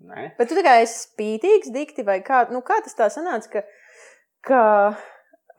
[0.08, 0.30] nē.
[0.38, 3.62] Bet tu tā kā esi spītīgs, dikti, vai kā, nu, kā tas tā sanāca, ka,
[4.48, 4.96] ka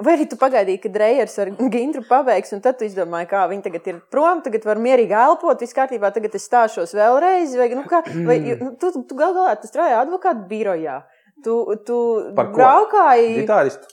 [0.04, 3.66] vai arī tu pagaidīji, kad Reijers ar Gintru pabeigs, un tad tu izdomāji, kā viņi
[3.66, 7.86] tagad ir prom, tagad var mierīgi elpot, viss kārtībā, tagad es stāšos vēlreiz, vai, nu,
[7.89, 11.01] kā, vai nu, tu, tu gal galā, tu strādāji advokātu birojā.
[11.46, 11.54] Tu,
[11.86, 11.98] tu
[12.34, 13.44] braukāji.
[13.44, 13.92] Gitāristu.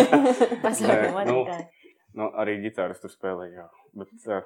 [0.64, 1.58] Paslēpam Nē,
[2.18, 2.24] nu.
[2.24, 3.68] Nu, arī ģitāras tur spēlēja.
[3.98, 4.42] Bet, uh,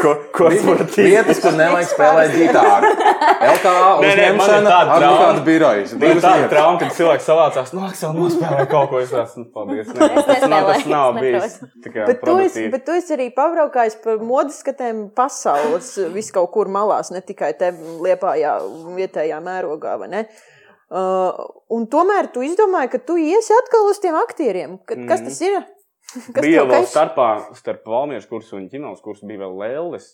[0.00, 1.06] ko, korporatīvi?
[1.12, 2.32] Vietas, kur nevajag spēlēt
[4.00, 5.44] man ir uzņemšana, advokātu trauma.
[5.46, 5.92] birojas.
[6.00, 9.92] Bija tāda trauma, kad cilvēks savācās, nu, Aksel, nospēlē kaut ko, es esmu, paldies.
[9.94, 11.58] Nē, Es tas nav, tas nav es bijis.
[11.86, 16.50] kā Bet tu, esi, bet tu esi arī pabraukājis par modes skatēm pasaules, vis kaut
[16.56, 17.70] kur malās, ne tikai te
[18.04, 18.56] liepājā,
[18.98, 20.24] vietējā mērogā, vai ne?
[20.94, 21.32] Uh,
[21.74, 24.76] un tomēr tu izdomāji, ka tu iesi atkal uz tiem aktieriem.
[24.84, 25.30] Ka, kas Mhm.
[25.30, 25.62] tas ir?
[26.44, 30.12] Bija vēl starpā, starp valmiešu kursu un ķīmijas kursu bija vēl lēlis.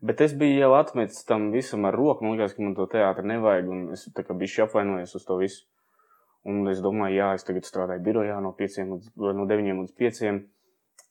[0.00, 2.24] Bet es biju jau atmetis tam visam ar roku.
[2.24, 3.68] Man liekas, ka man to teātri nevajag.
[3.68, 5.66] un Es tā kā biju apvainojies uz to visu.
[6.48, 10.40] Un es domāju, jā, es tagad strādāju birojā no 5 līdz no 9 līdz 5.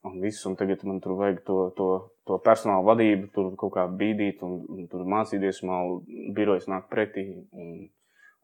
[0.10, 1.88] Un viss, un tagad man tur vajag to, to,
[2.26, 5.62] to personāla vadību, tur kaut kā bīdīt un, un tur mācīties.
[5.68, 6.00] Man
[6.34, 7.90] birojas nāk pretī un,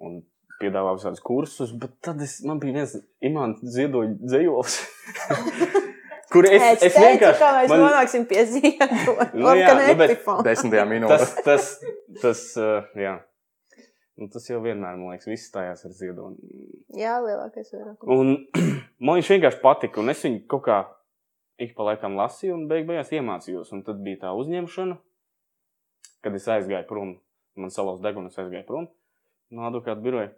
[0.03, 0.19] un
[0.61, 1.73] piedāvā visādus kursus.
[1.81, 4.79] Bet tad es, man bija viens imants ziedoņa dzējols.
[6.35, 7.39] Kur es, Es, es vienkārši.
[7.39, 9.27] kā mēs man- nonāksim pie ziedojuma.
[9.37, 10.25] Nu jā, nu bet-.
[10.47, 11.17] Desmitajā minūtē.
[11.21, 11.67] Tas, tas,
[12.23, 13.13] tas, uh, jā.
[14.19, 16.35] Nu, tas jau vienmēr, man liekas, viss stājās ar ziedoņu.
[16.97, 18.03] Jā, lielākais vairāk.
[18.15, 18.33] Un
[19.05, 20.77] man viņš vienkārši patika, un es viņu kaut kā
[21.61, 23.71] ik pa laikam lasīju, un beig beigās iemācījos.
[23.75, 24.97] Un tad bija tā uzņemšana,
[26.25, 27.13] kad es aizgāju prom.
[27.55, 28.89] Man salauz deguna, es aizgāju prom
[29.55, 30.33] no advokāta biroja.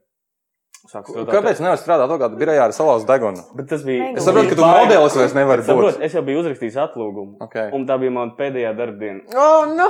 [0.88, 3.42] Sāku strādāt- Kāpēc nevar strādāt advokātu birojā ar salauzu degunu?
[3.58, 4.12] Bet tas bija.
[4.16, 6.04] Es saprotu, ka tu modelis vairs nevari Saprot, būt.
[6.06, 7.38] es jau biju uzrakstījis atlūgumu.
[7.48, 7.72] Okay.
[7.76, 9.24] Un tā bija mana pēdējā darbdiena.
[9.36, 9.90] Oh, no!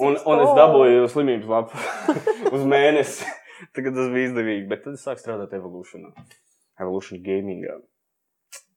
[0.00, 1.82] Un, un es dabūju slimības lapu
[2.56, 3.26] uz mēnesi.
[3.76, 4.64] Tagad tas bija izdevīgi.
[4.70, 6.14] Bet tad es sāku strādāt Evolutionā.
[6.80, 7.76] Evolution Gamingā.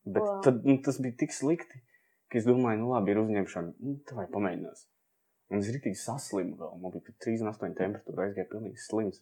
[0.04, 0.42] Bet Wow.
[0.44, 1.80] tad, nu, tas bija tik slikti,
[2.28, 3.72] ka es domāju, nu labi, ir uzņemšana.
[3.80, 4.84] Nu, tā vai pamēģinās.
[5.54, 6.74] Un es rītīgi saslimu vēl.
[6.82, 9.22] Man bija 38 temperatūra, aizgāja pilnīgi slims.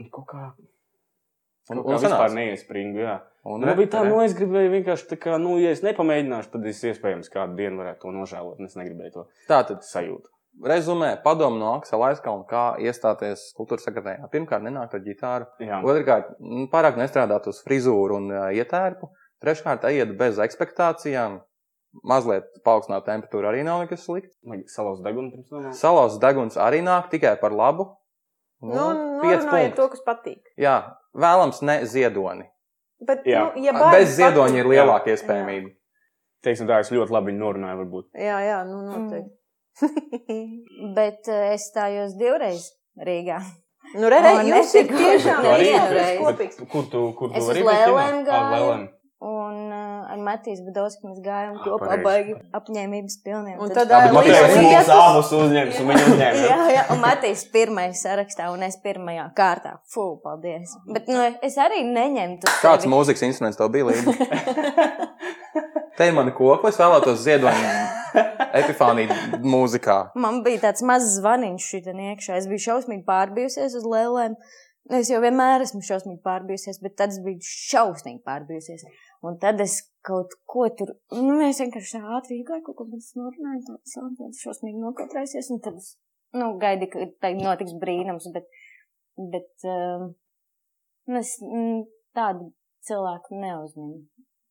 [0.00, 0.48] Un kaut kā.
[1.70, 3.20] Un- un kā vispār neiespringu, jā.
[3.44, 6.66] Un Man bija tā, nu, es gribēju vienkārši tā kā, nu, ja es nepamēģināšu, tad
[6.66, 8.60] es iespējams kādu dienu varētu to nožēlot.
[8.66, 10.28] Es negribēju to Tātad, sajūtu.
[10.64, 14.28] rezumē, padomu no Aksela Aizkalna, kā iestāties kultūras sekretārā.
[14.30, 15.46] Pirmkārt, nenākt ar ģitāru.
[15.60, 15.80] Jā.
[15.82, 19.10] Otrkārt, nu, pārāk nestrādāt uz frizūru un uh, ietērpu.
[19.42, 21.40] Treškārt, ejiet bez expectācijām.
[22.08, 24.32] Mazliet paaugstināt temperatūru arī nav nekas slikts.
[24.72, 25.72] Salauzt degunu pirms tam.
[25.76, 27.90] Salauzts deguns arī nāk tikai par labu.
[28.62, 29.76] Nu, pieci norunājiet punkti.
[29.76, 30.42] to, kas patīk.
[30.58, 30.76] Jā,
[31.18, 32.46] vēlams ne ziedoni.
[33.02, 33.48] Bet, Jā.
[33.54, 35.16] nu, ja baigi Bez ziedoņa ir patīk- lielāka Jā.
[35.18, 35.72] iespējamība.
[36.42, 38.06] Teiksim tā, es ļoti labi viņu norunāju, varbūt.
[38.18, 39.32] Jā, jā, nu, noteikti.
[40.96, 42.64] Bet eh, es stājos divreiz
[42.98, 43.38] Rīgā.
[43.98, 45.42] nu, re, re, O, jums ir tiešām.
[45.42, 48.26] Bet Kur tu, kur tu Es uz vari būt Lēlēm ķemā?
[48.28, 48.52] gāju.
[48.54, 48.84] Lēlēm.
[49.22, 49.58] Un
[50.12, 53.56] ar Matīs Budovski mēs gājām kopā baigi apņēmības pilniem.
[53.62, 56.44] Un Tad- ā, Matīs arī Mums abus uzņems, un viņi uzņēma.
[56.50, 59.78] Jā, jā, un Matīs pirmais sarakstā, un es pirmajā kārtā.
[59.94, 60.76] Fū, paldies.
[60.92, 62.52] Bet nu, es arī neņemtu.
[62.62, 62.92] Kāds sevi.
[62.94, 64.16] mūzikas instruments tev bija līdzi?
[65.96, 67.72] Te ir mana kokla, es vēlētos ziedoņu
[68.62, 69.98] epifāniju mūzikā.
[70.18, 72.38] Man bija tāds mazs zvaniņš šitien iekšā.
[72.40, 74.36] Es biju šausmīgi pārbijusies uz lēlēm.
[74.98, 78.88] Es jau vienmēr esmu šausmīgi pārbijusies, bet tad es biju šausmīgi pārbijusies.
[79.22, 80.94] Un tad es kaut ko tur.
[81.14, 85.78] Nu, mēs vienkārši ātri gājām, kaut ko mēs norunājām, tā sāpēs šausmīgi nokatrēsies, un tad
[85.80, 85.94] es,
[86.36, 88.48] nu, gaidi, ka tā notiks brīnums, bet,
[89.34, 90.10] bet um,
[91.10, 91.84] nu, es mm,
[92.18, 92.50] tādu
[92.88, 94.02] cilvēku neuzņemu.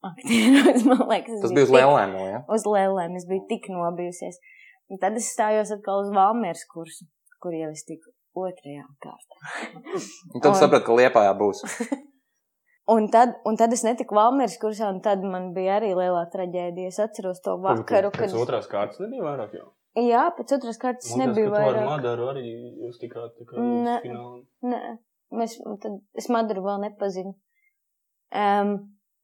[0.11, 2.39] Aktieros, man liekas, Tas bija uz lēlēm, no, ja?
[2.49, 4.39] Uz lēlēm es biju tik nobijusies.
[4.91, 7.05] Un tad es stājos atkal uz Valmieras kursu,
[7.43, 8.09] kur jau es tiku
[8.41, 9.37] otrajā kārtā.
[10.33, 11.61] Un tad Un- sapratu, ka liepājā būs.
[12.89, 16.89] Un tad, un tad es netiku Valmieras kursā, un tad man bija arī lielā traģēdija.
[16.89, 18.39] Es atceros to vakaru, Pēc kad.
[18.41, 19.67] otrās kārtas nebija vairāk jau.
[20.01, 21.85] Jā, pēc otras kārtas Man nebija tu ar vairāk.
[21.89, 22.43] Madaru arī
[22.81, 23.95] jūs tikāt tā kā Ne.
[23.99, 24.41] uz finālu.
[24.63, 24.79] Nē,
[25.35, 27.35] mēs, tad, es Madaru vēl nepazinu.
[28.31, 28.73] Um,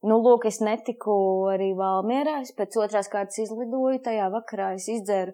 [0.04, 1.16] nu, lūk, es netiku
[1.52, 2.42] arī Valmierā.
[2.44, 4.02] Es pēc otrās kārtas izlidoju.
[4.04, 5.32] Tajā vakarā es izdzēru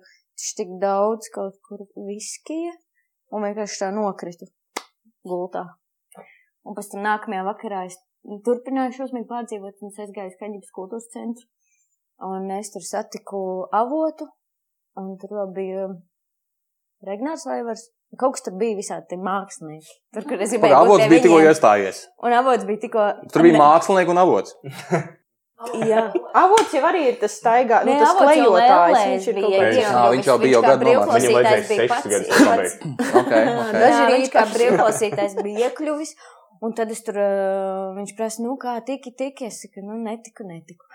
[0.56, 2.72] tik daudz kaut kur viskija
[3.34, 4.46] un vienkārši tā nokritu
[5.26, 5.66] gultā.
[6.64, 7.98] Un pēc tam nākamajā vakarā es
[8.46, 11.48] turpināju šausmīgi pārdzīvot un es aizgāju uz Kaņģības kultūras centru.
[12.24, 13.40] Un es tur satiku
[13.74, 14.28] avotu,
[15.00, 15.88] un tur vēl bija
[17.04, 17.88] Regnārs Vaivars.
[18.14, 19.90] Kaut kas tur bija visādi tie mākslinieki.
[20.14, 20.70] Tur, kur es gribēju.
[20.70, 22.04] būt Avots bija tikko iestājies.
[22.22, 23.08] Un avots bija tikko.
[23.34, 24.54] Tur bija mākslinieki un avots.
[25.64, 26.00] Jā,
[26.36, 28.96] Avots jau arī ir tas staigā, nu, tas klejotājs.
[29.08, 29.50] Viņš ir bija.
[29.54, 31.14] Jā, iekļuvis, viņš jau bija jau gadu nomācis.
[31.14, 32.82] Viņam vajadzēja sešas gadus pabeigt.
[33.78, 36.12] Daži Jā, viņš kā brīvklausītājs bija iekļuvis.
[36.62, 37.18] Un tad es tur,
[37.98, 39.50] viņš prasa, nu kā tiki, tiki.
[39.50, 40.86] Es saku, nu netiku, netiku.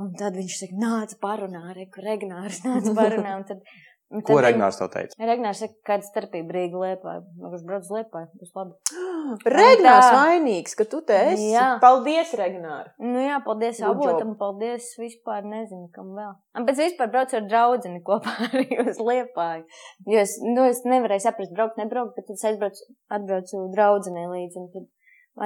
[0.00, 3.36] Un tad viņš saka, nāc parunā, reku, Regnārs, nāc parunā.
[3.40, 3.64] Un tad,
[4.10, 5.16] un Ko tad Regnārs tev teica?
[5.28, 7.16] Regnārs saka, kāda starpība Rīga liepā.
[7.42, 8.78] Viņš brauc uz liepā, būs labi.
[9.58, 10.14] Regnārs Tā.
[10.16, 11.50] vainīgs, ka tu te esi.
[11.52, 11.66] Jā.
[11.82, 12.92] Paldies, Regnār.
[13.02, 16.32] Nu jā, paldies Good avotam, paldies vispār nezinu, kam vēl.
[16.56, 19.66] Un pēc vispār braucu ar draudzeni kopā arī uz Liepāju.
[20.08, 24.64] Jo es, nu, es nevarēju saprast, braukt, nebraukt, bet tad es aizbraucu, atbraucu draudzenei līdzi,
[24.64, 24.88] un tad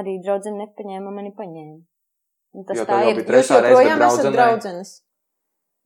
[0.00, 1.80] arī draudzene nepaņēma, mani paņēma.
[2.54, 3.24] Un tas Jo tā ir.
[3.24, 4.92] Jūs joprojām esat draudzenes.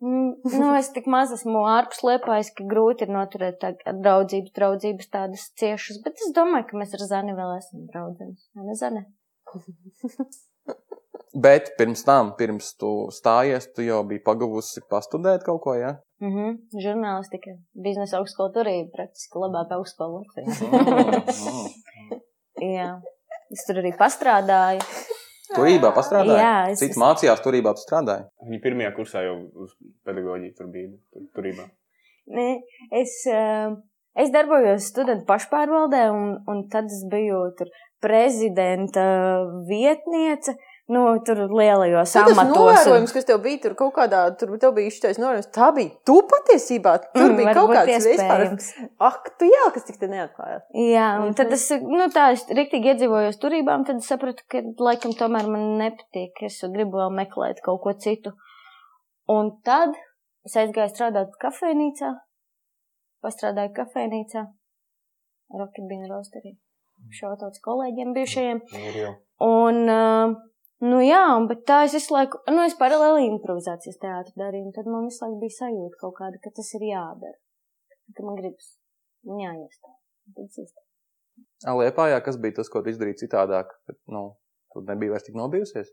[0.04, 5.48] Mm, Nu, es tik maz esmu ārpus Liepājas, ka grūti ir noturēt draudzības, draudzības tādas
[5.58, 8.44] ciešas, bet es domāju, ka mēs ar Zani vēl esam draudzenes.
[8.54, 9.08] Ne, Zane?
[11.38, 15.92] Bet pirms tam, pirms tu stājies, tu jau biji pagavusi pastudēt kaut ko, ja?
[16.24, 20.46] Mhm, žurnālistika, biznesa augstskola turība, praktiski labākā augstskola Latvijā.
[21.36, 22.18] Mm.
[22.78, 22.88] Jā,
[23.52, 24.82] es tur arī pastrādāju.
[25.56, 26.40] Turībā pastrādāji?
[26.42, 28.26] Jā, es- Cits mācījās turībā, tu strādāji.
[28.44, 29.70] Viņa pirmajā kursā jau uz
[30.04, 30.90] pedagoģiju tur bija.
[31.12, 31.64] Tur, turībā.
[32.28, 32.48] Nē,
[33.00, 33.70] es, eh,
[34.16, 37.68] es darbojos studentu pašpārvaldē, un, un tad es biju tur
[38.04, 39.06] prezidenta
[39.68, 40.54] vietniece.
[40.88, 42.56] Nu, tur lielajos Tas amatos.
[42.56, 46.14] novērojums, kas tev bija tur kaut kādā, tur tev bija izšķirais novērojums, tā bija tu
[46.30, 46.94] patiesībā.
[47.12, 48.44] Tur Mm, bija kaut kāds vispār.
[48.46, 48.68] iespējams.
[49.08, 50.62] Ak, tu jā, kas tik te neatklājās.
[50.72, 51.34] Jā, un Mhm.
[51.36, 55.76] tad es, nu, tā, es riktīgi iedzīvojos turībā, un tad sapratu, ka laikam tomēr man
[55.82, 56.40] nepatīk.
[56.48, 58.32] Es gribu vēl meklēt kaut ko citu.
[59.28, 59.90] Un tad
[60.46, 62.14] es aizgāju strādāt kafejnīcā,
[63.22, 64.46] pastrādāju kafejnīcā,
[65.52, 66.56] Rocketbean rosterī.
[67.12, 68.60] Šautauts kolēģiem bijušajiem.
[68.96, 69.14] Jau.
[69.40, 70.34] Un, uh,
[70.84, 74.90] nu jā, bet tā es visu laiku, nu, es paralēli improvizācijas teātru darīju, un tad
[74.90, 77.38] man visu laiku bija sajūta kaut kāda, ka tas ir jādara.
[78.16, 78.74] Ka man gribas,
[79.28, 79.96] un jāiestāj.
[80.34, 80.86] Tad es iestāju.
[81.78, 83.72] Liepājā, kas bija tas, ko tu izdarīji citādāk?
[83.88, 84.30] Bet, nu,
[84.72, 85.90] tu nebija vairs tik nobijusies.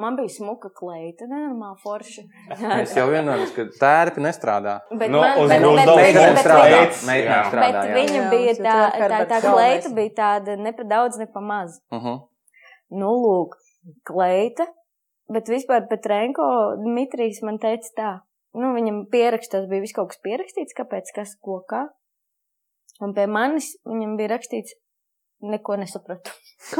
[0.00, 2.22] Man bija smuka kleita, nenormāla forša.
[2.82, 4.78] Es jau vienojos, ka tērpi nestrādā.
[4.88, 6.78] Bet, Nu, man, uz bet, bet, daudz Meitene bet, strādā.
[6.78, 7.42] Jā.
[7.52, 7.82] bet jā.
[7.98, 8.76] viņa Jā, bija mums tā,
[9.12, 11.76] tā, tā kleita bija tāda ne pa daudz, ne pa maz.
[11.92, 12.22] Mhm.
[13.02, 13.58] Nu, lūk,
[14.08, 14.66] kleita,
[15.32, 16.44] bet vispār pat Renko
[16.82, 18.12] Dmitrijs man teica tā.
[18.52, 21.86] Nu, viņam pierakstos bija viss kaut kas pierakstīts, kāpēc, kas, ko, kā.
[23.02, 24.76] Un pie manis viņam bija rakstīts,
[25.42, 26.30] neko nesapratu.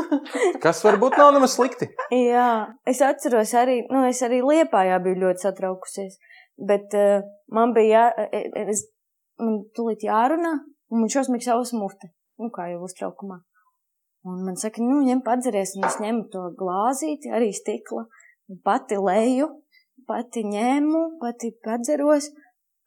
[0.62, 1.88] Kas varbūt nav nemaz slikti.
[2.15, 2.51] Jā,
[2.87, 6.19] es atceros arī, nu, es arī Liepājā biju ļoti satraukusies,
[6.71, 8.85] bet uh, man bija, jā, e- e- es,
[9.43, 10.53] man tulīt jārunā,
[10.93, 13.41] un man šausmīgi savas mute, nu, kā jau uztraukumā.
[14.23, 18.05] Un man saka, nu, ņem padzeries, un es ņemu to glāzīti, arī stikla,
[18.63, 19.49] pati leju,
[20.07, 22.31] pati ņēmu, pati padzeros,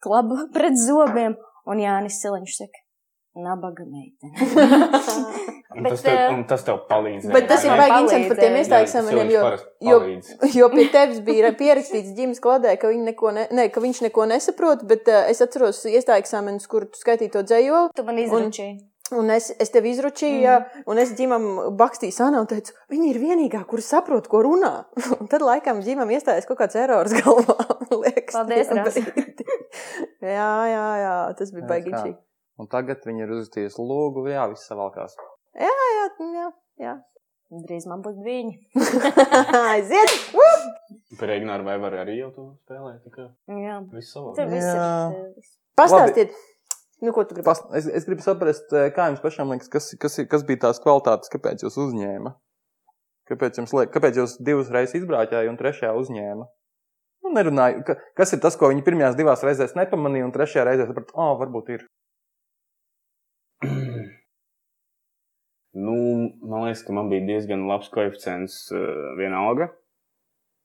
[0.04, 1.36] klabu pret zobiem,
[1.68, 2.82] un Jānis Siliņš saka,
[3.44, 5.52] nabaga meitene.
[5.76, 7.26] Tas, tev, eh, tas tev palīdz.
[7.34, 9.42] Bet tas ir baigi interesanti par tiem iestājas jo,
[9.84, 9.96] jo,
[10.62, 14.86] jo pie tevis bija pierakstīts ģimenes kladē, ka, neko ne, ne, ka viņš neko nesaprot,
[14.88, 16.32] bet uh, es atceros iestājas
[16.70, 17.92] kur tu skaitīji to dzējoli.
[17.92, 18.78] Tu man izručīji.
[19.14, 20.84] Un es, es tev izručīju, mm.
[20.90, 21.44] un es ģimam
[21.78, 24.72] bakstīju sānā un teicu, viņa ir vienīgā, kur saprot, ko runā.
[25.20, 27.54] Un tad laikam ģimam iestājās kaut kāds erors galvā.
[28.02, 28.72] Liekas, Paldies,
[30.36, 32.00] jā, jā, jā, tas bija Jā, baigi kā.
[32.02, 32.18] čīgi.
[32.58, 35.14] Un tagad viņi ir uztījusi lūgu, jā, viss savalkās.
[35.54, 35.70] Jā,
[36.34, 36.48] jā,
[36.82, 36.96] jā.
[37.46, 38.56] Drīz man būs viņa.
[39.70, 40.16] Aiziet!
[41.20, 43.06] Par Regnāru vai var arī jau to spēlēt?
[43.54, 44.34] Jā, viss savā.
[44.34, 44.66] tur viss
[46.96, 47.44] Eh, nu, ko tu gribi.
[47.44, 50.62] Pas, es, es gribu saprast, eh, kā jums pašam liekas, kas, kas, ir- kas bija
[50.66, 52.34] tās kvalitātes, kāpēc jūs uzņēma?
[53.28, 56.46] Kāpēc jums liekas, kāpēc jūs divas reizes izbraucējāt un trešajā uzņēma?
[57.24, 60.86] Nu, nerunāju, ka, kas ir tas, ko viņi pirmajās divās reizēs nepamanīja, un trešajā reizē
[60.86, 61.86] saprata, oh, varbūt ir.
[65.76, 65.92] Nu,
[66.40, 68.78] man liekas, ka man bija diezgan labs koeficients uh,
[69.18, 69.66] vienalga.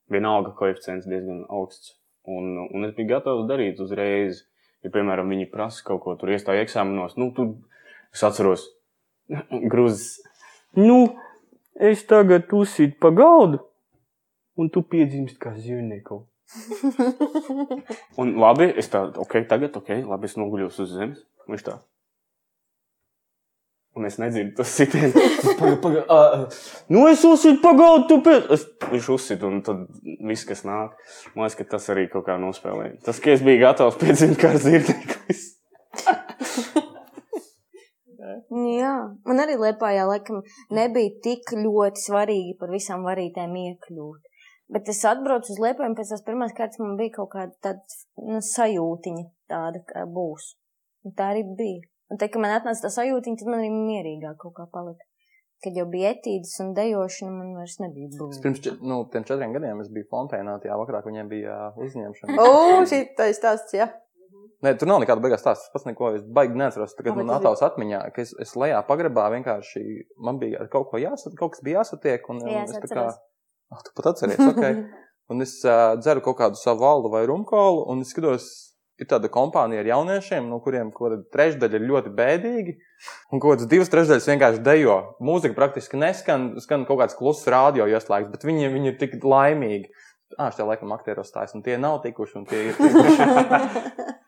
[0.08, 1.98] Vienalga koeficients diezgan augsts.
[2.32, 4.40] Un, un es biju gatavs darīt uzreiz.
[4.82, 7.54] Ja, piemēram, viņi prasa kaut ko tur iestāju eksāmenos, nu, tur
[8.14, 8.66] es atceros,
[9.74, 10.24] grūzis.
[10.78, 11.18] Nu,
[11.78, 13.62] es tagad uzsītu pa galdu,
[14.58, 16.26] un tu piedzimst kā zīmnieks.
[18.20, 21.22] Un labi, es tādu, ok, tagad, ok, labi, es noguļos uz zemes.
[21.48, 21.78] Viņš tā.
[24.02, 25.14] Un es nedzirdu to sitienu.
[25.60, 28.48] Paga, paga, uh, nu, es uzsitu pagaidu, tu pēc.
[28.56, 29.84] Es, viņš uzsita, un tad
[30.26, 30.96] viss, kas nāk,
[31.36, 32.96] man liekas, ka tas arī kaut kā nospēlēja.
[33.06, 35.44] Tas, ka es biju gatavs piedzimt kā zīrnieks.
[38.82, 38.96] Jā,
[39.30, 40.42] man arī Lietpājā laikam
[40.74, 44.28] nebija tik ļoti svarīgi par visām varītēm iekļūt.
[44.74, 48.02] Bet es atbraucu uz Lietpāju, un pēc tās pirmās kārtas man bija kaut kāda tāda
[48.34, 50.56] nu, sajūtiņa, tāda kā būs.
[51.06, 51.91] Un tā arī bija.
[52.12, 55.08] Un te, kad man atnāca tā sajūtiņa, tad man arī mierīgāk kaut kā palika.
[55.62, 58.40] Kad jau bija etīdes un dejošana, man vairs nebija būs.
[58.44, 61.68] pirms čet, nu, tiem četriem gadiem es biju Fontēnā, tajā vakarā, kad viņiem bija ā,
[61.86, 62.38] uzņemšana.
[62.42, 63.88] O, šī tā ir stāsts, jā.
[64.66, 65.70] Nē, tur nav nekāda beigās stāsta.
[65.70, 66.98] Es pats neko es baigi neatceros.
[66.98, 69.86] Tagad man attāls atmiņā, ka es, es lejā pagrabā vienkārši
[70.22, 72.28] man bija kaut ko jāsat, kaut kas bija jāsatiek.
[72.34, 73.08] Un, un Jā, es es tā kā,
[73.74, 74.68] ah, tu pat atceries, ok.
[75.32, 78.48] Un es uh, dzeru kaut kādu savu valdu vai rumkolu, un es skatos,
[79.02, 80.92] ir tāda kompānija ar jauniešiem, no kuriem
[81.34, 82.78] trešdaļa ir ļoti bēdīgi,
[83.34, 84.98] un kaut kādas divas trešdaļas vienkārši dejo.
[85.24, 89.92] Mūzika praktiski neskan, skan kaut kāds kluss radio ieslēgts, bet viņi, viņi ir tik laimīgi.
[90.38, 94.10] Ah, šie laikam aktieros stājas, un tie nav tikuši, un tie ir tikuši.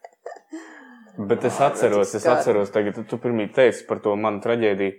[1.14, 4.96] Bet es atceros, es atceros, tagad tu pirmie teici par to manu traģēdiju.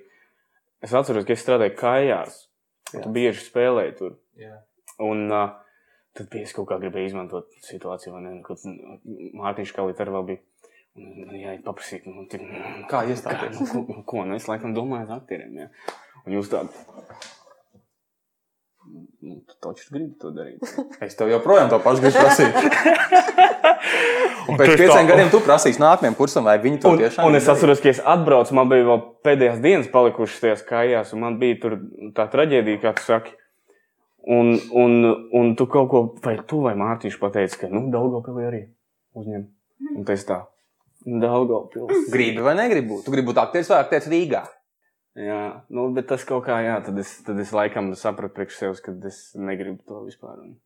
[0.84, 2.36] Es atceros, ka es strādāju kājās.
[2.92, 3.00] Jā.
[3.02, 4.12] Tu bieži spēlēji tur.
[4.38, 4.60] Jā.
[5.02, 5.56] Un uh,
[6.14, 8.34] tad bija es kaut kā gribēju izmantot situāciju, vai ne?
[8.46, 8.64] Kad
[9.40, 10.42] Mārtiņš Kalīt arī vēl bija.
[10.94, 12.44] Jāiet paprasīt, nu, tik,
[12.90, 13.58] Kā iestāties?
[13.58, 15.94] Nu, ko, ko, nu, es laikam domāju ar aktieriem, jā.
[16.22, 16.70] Un jūs tādu.
[19.24, 20.62] Nu, tu taču gribi to darīt.
[21.04, 22.54] Es tev joprojām to pašu gribu prasīt.
[24.44, 25.08] Un pēc pieciem tā.
[25.08, 28.00] gadiem tu prasīsi nākamajam kursam, vai viņi to Un, tiešām un es atceros, ka es
[28.04, 31.78] atbraucu, man bija vēl pēdējās dienas palikušas tajās kājās, un man bija tur
[32.16, 33.32] tā traģēdija, kā tu saki.
[34.24, 34.92] Un, un,
[35.36, 38.62] un tu kaut ko, vai tu vai Mārtiņš pateici, ka, nu, Daugavpilī arī
[39.20, 39.42] uzņem.
[39.98, 40.38] Un tas tā,
[41.04, 42.06] Daugavpils.
[42.12, 43.04] gribi vai negribi būt.
[43.04, 44.44] Tu gribi būt aktieris vai aktieris Rīgā.
[45.14, 48.80] Jā, nu, bet tas kaut kā, jā, tad es, tad es laikam sapratu priekš sevis,
[48.82, 50.40] ka es negribu to vispār.
[50.40, 50.56] Un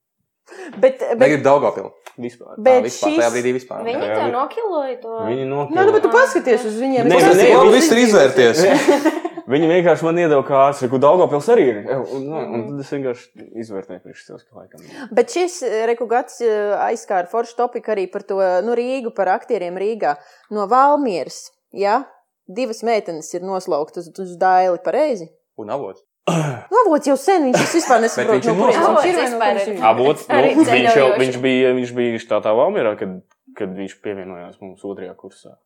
[0.80, 1.90] Bet, bet, Negribi Daugopilu.
[2.16, 2.54] Vispār.
[2.56, 3.82] Bet Tā vispār, šis- tajā brīdī vispār.
[3.84, 5.16] Viņi tev nokiloja to.
[5.26, 5.92] Viņi Nē, nu, nokļuva.
[5.92, 7.04] bet tu paskaties uz viņiem.
[7.10, 8.62] Nē, nē, nē, viss ir izvērties.
[9.48, 11.78] Viņi vienkārši man iedeva kā ārsts, ka Daugavpils arī ir.
[11.88, 14.82] Un, un, un tad es vienkārši izvērtēju priekš sevis, ka laikam.
[15.16, 16.42] Bet šis rekugats
[16.88, 20.18] aizskāra foršu topiku arī par to nu, Rīgu, par aktieriem Rīgā.
[20.52, 22.02] No Valmieras, ja
[22.48, 25.30] divas meitenes ir noslauktas uz, uz daili pareizi.
[25.60, 26.04] Un avots.
[26.28, 29.16] Nu, avots jau sen, viņš tas vispār nesaprot, viņš ir no noslaucis.
[29.16, 29.86] viņš viņš.
[29.90, 33.16] Avots, nu, viņš, jau, viņš bija, viņš bija štātā Valmierā, kad,
[33.56, 35.56] kad viņš pievienojās mums otrajā kursā.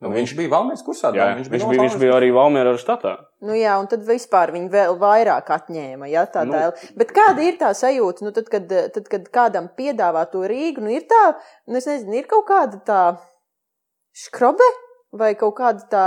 [0.00, 1.10] Nu, viņš bija Valmērs kursā.
[1.12, 3.18] Jā, viņš, viņš, bija, viņš bija arī Valmierā štatā.
[3.44, 6.08] Nu, jā, un tad vispār viņi vēl vairāk atņēma.
[6.08, 6.56] Ja, tā Nu.
[6.56, 6.92] nu.
[6.96, 10.94] Bet kāda ir tā sajūta, nu, tad, kad, tad, kad kādam piedāvā to Rīgu, nu,
[10.96, 11.24] ir tā,
[11.68, 13.02] nu, es nezinu, ir kaut kāda tā
[14.16, 14.64] skrobe
[15.10, 16.04] vai kaut kāda tā,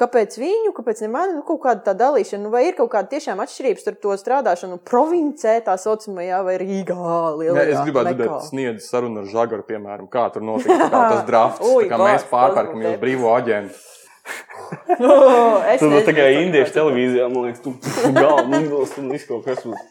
[0.00, 3.10] kāpēc viņu, kāpēc ne mani, nu, kaut kāda tā dalīšana, nu, vai ir kaut kāda
[3.12, 6.96] tiešām atšķirības starp to strādāšanu provincē, tā saucamajā, vai Rīgā,
[7.42, 7.66] lielajā.
[7.74, 11.62] es gribētu dzirdēt, sniedz sarunu ar Žagaru, piemēram, kā tur notika tā kā tas drafts,
[11.68, 13.86] tā kā mēs pārpērkam jūs brīvo aģentu.
[15.00, 17.72] Oh, es Tas bija nezinu, tikai indiešu televīzijā, man liekas, tu
[18.16, 19.86] galvu nogulst un viss kaut kas būs.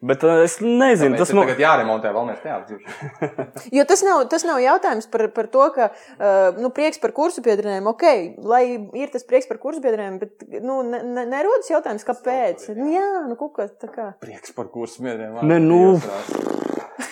[0.00, 2.84] Bet uh, es nezinu, Tas tas man tagad jāremontē Valmērs teātris.
[3.76, 7.44] Jo tas nav, tas nav jautājums par, par to, ka uh, nu, prieks par kursu
[7.44, 8.04] biedriem, ok,
[8.48, 8.62] lai
[8.96, 12.64] ir tas prieks par kursu biedriem, bet nu, ne, ne, nerodas jautājums, kāpēc.
[12.78, 14.06] Nu, jā, nu, kaut kas tā kā.
[14.24, 15.36] Prieks par kursu mieriem.
[15.44, 15.82] Ne, nu.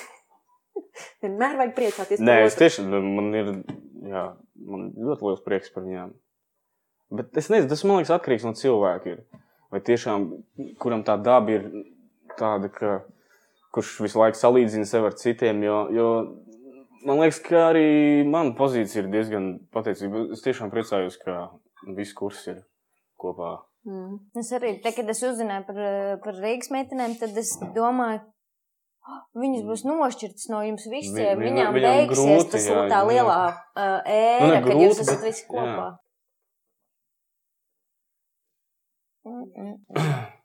[1.23, 2.25] Vienmēr vajag priecāties.
[2.25, 3.53] Nē, par es tiešām, man ir,
[4.09, 4.25] jā,
[4.65, 6.17] man ļoti liels prieks par viņām.
[7.21, 9.13] Bet es nezinu, tas man liekas atkarīgs no cilvēka.
[9.13, 9.45] Ir.
[9.69, 10.29] Vai tiešām,
[10.81, 11.69] kuram tā daba ir
[12.39, 12.93] tāda, ka,
[13.75, 16.09] kurš visu laiku salīdzina sevi ar citiem, jo, jo
[17.07, 17.87] man liekas, ka arī
[18.29, 20.25] mana pozīcija ir diezgan pateicīga.
[20.37, 21.51] Es tiešām priecājos, ka
[21.99, 22.63] viss kurs ir
[23.21, 23.59] kopā.
[23.89, 24.19] Mm.
[24.41, 25.79] Es arī, te, kad es uzzināju par,
[26.25, 28.25] par Rīgas meitenēm, tad es domāju,
[29.39, 31.39] Viņas būs nošķirtas no jums Vi- visiem.
[31.39, 33.07] vi- Viņām viņam beigsies grūti, tas jā, tā jā.
[33.09, 35.87] lielā Nu, ēra, ne kad grūti, jūs esat visi kopā.
[39.25, 40.27] Mm, mm, mm.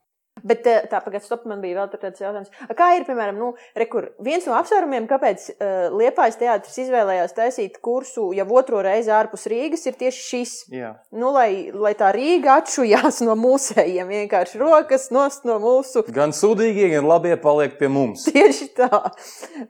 [0.43, 2.51] Bet eh, tā, pagaidām, stop, man bija vēl tāds jautājums.
[2.75, 8.29] Kā ir, piemēram, nu, rekur, viens no apsvērumiem, kāpēc uh, Liepājas teātris izvēlējās taisīt kursu
[8.35, 10.55] jau otro reizi ārpus Rīgas, ir tieši šis.
[10.73, 10.91] Jā.
[11.15, 16.03] Nu, lai, lai tā Rīga atšujās no mūsējiem, vienkārši rokas nost no mūsu.
[16.13, 18.27] Gan sūdīgie, gan labie paliek pie mums.
[18.33, 18.89] Tieši tā.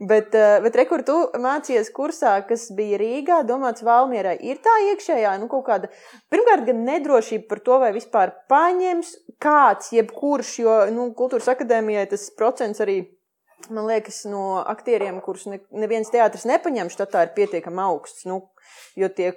[0.02, 4.40] Bet, eh, bet rekur, tu mācījies kursā, kas bija Rīgā, domāts Valmierai.
[4.42, 5.94] Ir tā iekšējā, nu, kaut kāda,
[6.34, 12.30] pirmkārt, gan nedrošība par to, vai vispār paņems kāds, jebkurš, jo, nu, kultūras akadēmijai tas
[12.38, 13.04] procents arī.
[13.72, 18.26] Man liekas, no aktieriem, kurus ne, neviens teātris nepaņem, štatā ir pietiekami augsts.
[18.28, 18.42] Nu,
[19.00, 19.30] jo tie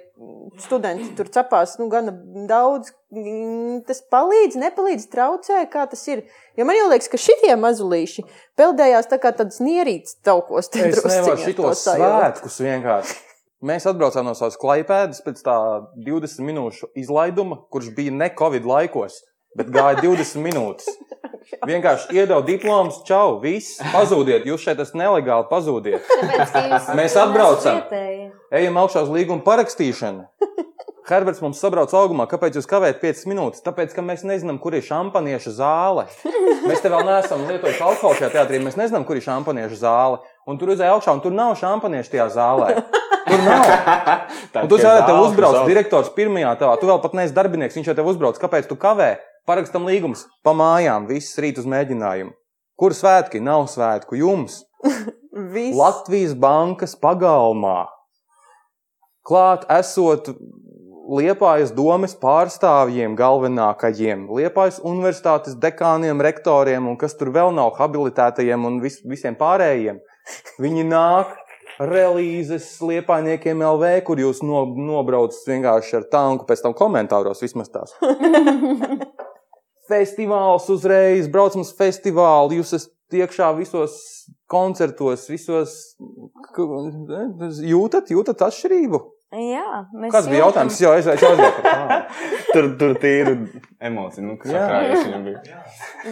[0.61, 2.11] studenti tur cepās nu, gana
[2.49, 2.91] daudz.
[3.87, 6.25] Tas palīdz, nepalīdz, traucē, kā tas ir.
[6.59, 8.25] Jo man liekas, ka šitie mazulīši
[8.59, 10.67] peldējās tā kā tāds nierīts taukos.
[10.75, 13.17] Es nevaru šitos svētkus vienkārši.
[13.65, 15.55] Mēs atbraucām no savas klaipēdas pēc tā
[16.05, 19.23] 20 minūšu izlaiduma, kurš bija ne Covid laikos,
[19.57, 20.91] bet gāja 20 minūtes.
[21.67, 24.47] Vienkārši iedod diplomus, čau, viss, pazūdiet.
[24.49, 26.03] Jūs šeit esat nelegāli, pazūdiet.
[26.11, 27.83] Tāpēc, Mēs atbraucam.
[28.51, 30.27] Ejam augšā uz līguma parakstīšanu.
[31.07, 32.25] Herberts mums sabrauc augumā.
[32.27, 33.63] Kāpēc jūs kavējat 5 minūtes?
[33.63, 36.03] Tāpēc, ka mēs nezinām, kur ir šampanieša zāle.
[36.67, 38.59] Mēs te vēl neesam lietojuši alkoholu šajā teātrī.
[38.65, 40.19] Mēs nezinām, kur ir šampanieša zāle.
[40.51, 42.73] Un tur uzēja augšā, un tur nav šampanieša tajā zālē.
[43.27, 43.71] Tur nav.
[44.63, 46.75] Un tu zini, tev uzbrauc direktors pirmajā tavā.
[46.79, 48.39] Tu vēl pat neesi darbinieks, viņš jau tev uzbrauc.
[48.39, 49.09] Kāpēc tu kavē?
[49.47, 50.25] Parakstam līgumus.
[50.43, 52.33] Pa mājām, viss rīt uz mēģinājumu.
[52.77, 53.39] Kur svētki?
[53.39, 54.65] Nav svētku jums.
[55.81, 57.85] Latvijas bankas pagalmā.
[59.27, 60.33] Klāt esot
[61.07, 68.81] Liepājas domes pārstāvjiem, galvenākajiem, Liepājas universitātes dekāniem, rektoriem un kas tur vēl nav habilitētajiem un
[68.83, 70.01] vis, visiem pārējiem.
[70.59, 71.31] Viņi nāk
[71.79, 77.95] relīzes liepainiekiem LV, kur jūs no, nobraucat vienkārši ar tanku, pēc tam komentāros vismaz tās.
[79.87, 83.93] Festivāls uzreiz, braucam uz festivālu, jūs esat iekšā visos
[84.51, 85.77] koncertos, visos.
[86.57, 88.99] Jūtat, jūtat atšķirību?
[89.27, 90.69] Jā, mēs Kāds bija jūtam.
[90.69, 90.77] jautājums?
[90.79, 91.97] Jau es, jau aizgāju tādu.
[92.53, 93.33] Tur, tur tīri
[93.83, 94.67] emocija, nu, Jā.
[95.03, 95.41] viņam bija.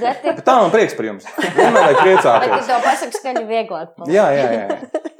[0.01, 1.29] Bet Bet tā man prieks par jums.
[1.39, 2.51] Vienmēr vajag Bet, priecāties.
[2.51, 3.95] kad to pasaka skaļi vieglāk.
[4.11, 4.79] Jā, jā, jā.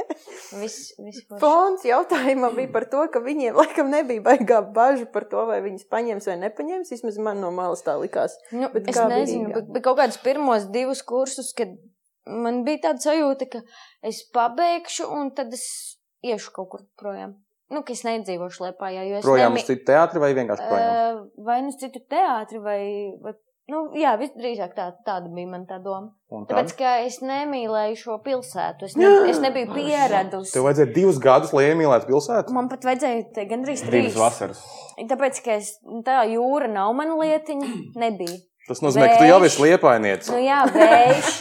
[0.62, 1.40] Viss, viss forši.
[1.42, 5.88] Fons jautājumam bija par to, ka viņiem laikam nebija baigā bažu par to, vai viņas
[5.92, 6.92] paņems vai nepaņems.
[6.96, 8.38] Vismaz man no malas tā likās.
[8.52, 9.60] Nu, Bet es bija nezinu, Rīgā?
[9.62, 11.74] bet, bet kaut kādus pirmos divus kursus, kad
[12.26, 13.64] man bija tāda sajūta, ka
[14.04, 15.66] es pabeigšu un tad es
[16.26, 17.36] iešu kaut kur projām.
[17.74, 20.92] Nu, ka es nedzīvošu Liepājā, jo es Projām nemi- uz citu teātri vai vienkārši projām?
[20.94, 22.82] Ē, vai nu uz citu teātri, vai,
[23.24, 23.34] vai
[23.72, 26.12] nu, jā, visdrīzāk tā, tāda bija man tā doma.
[26.32, 30.54] Tāpēc, ka es nemīlēju šo pilsētu, es, ne, es nebiju pieradusi.
[30.56, 32.56] Tev vajadzēja divus gadus, lai iemīlētu pilsētu?
[32.56, 34.20] Man pat vajadzēja gandrīz Divas trīs.
[34.20, 34.66] vasaras.
[35.12, 35.76] Tāpēc, ka es,
[36.08, 37.72] tā jūra nav mana lietiņa,
[38.06, 38.42] nebija.
[38.66, 39.52] Tas nozīmē, ka tu jau Vējš.
[39.52, 40.32] esi liepainieca.
[40.34, 41.34] Nu jā, vējš.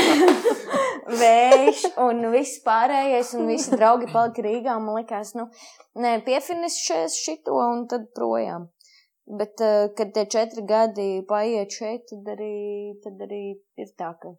[1.20, 4.76] vējš un viss pārējais, un visi draugi palika Rīgā.
[4.82, 5.48] Man liekas, nu,
[5.98, 8.68] nē, piefinisšēs šito un tad projām.
[9.30, 12.54] Bet, eh, kad tie četri gadi paiet šeit, tad arī,
[13.04, 13.42] tad arī
[13.78, 14.32] ir tā, ka,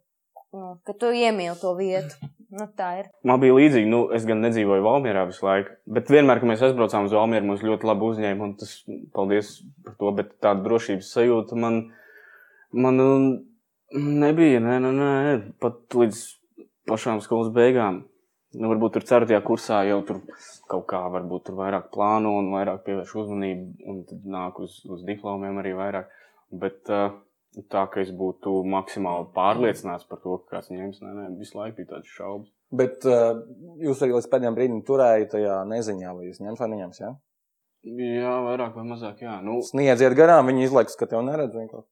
[0.52, 2.28] nu, ka tu iemīli to vietu.
[2.52, 3.06] Nu, tā ir.
[3.24, 7.06] Man bija līdzīgi, nu, es gan nedzīvoju Valmjerā visu laiku, bet vienmēr, kad mēs aizbraucām
[7.08, 8.74] uz Valmjeru, mums ļoti labi uzņēma, un tas,
[9.16, 9.54] paldies
[9.86, 11.78] par to, bet tāda drošības sajūta man,
[12.76, 13.08] man nu,
[13.96, 16.20] nebija, nē, nē, nē, pat līdz
[16.92, 18.02] pašām skolas beigām.
[18.52, 20.18] Nu, varbūt tur ceturtajā kursā jau tur
[20.68, 25.04] kaut kā, varbūt tur vairāk plāno un vairāk pievērš uzmanību, un tad nāk uz, uz
[25.08, 26.10] diplomiem arī vairāk.
[26.52, 27.14] Bet uh,
[27.72, 31.80] tā, ka es būtu maksimāli pārliecināts par to, ka kāds ņems, nē, nē, visu laiku
[31.80, 32.52] bija tāds šaubas.
[32.72, 33.40] Bet uh,
[33.84, 37.00] jūs arī līdz pēdējiem brīdim turējāt tajā neziņā, vai jūs ņemt vai neņemt.
[37.00, 37.14] Ja?
[37.82, 39.40] Jā, vairāk vai mazāk, jā.
[39.44, 41.56] Nu, Sniedziet garām, viņi izlaiks, ka tev neredz.
[41.56, 41.88] vienkārši.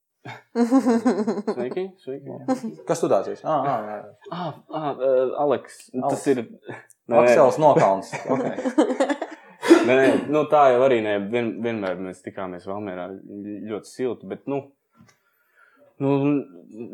[0.55, 2.35] Sveiki, sveiki.
[2.89, 3.45] Kas tu tāds esi?
[3.49, 4.03] Ah, ah.
[4.31, 6.43] Ah, ah, uh, Aleks, tas ir.
[7.11, 8.13] Aksels Nokalns.
[8.31, 8.53] Okay.
[9.89, 13.09] nē, nē, nu, tā jau arī nē, vien, vienmēr mēs tikāmies Valmērā
[13.71, 14.61] ļoti silti, bet, nu,
[16.05, 16.13] nu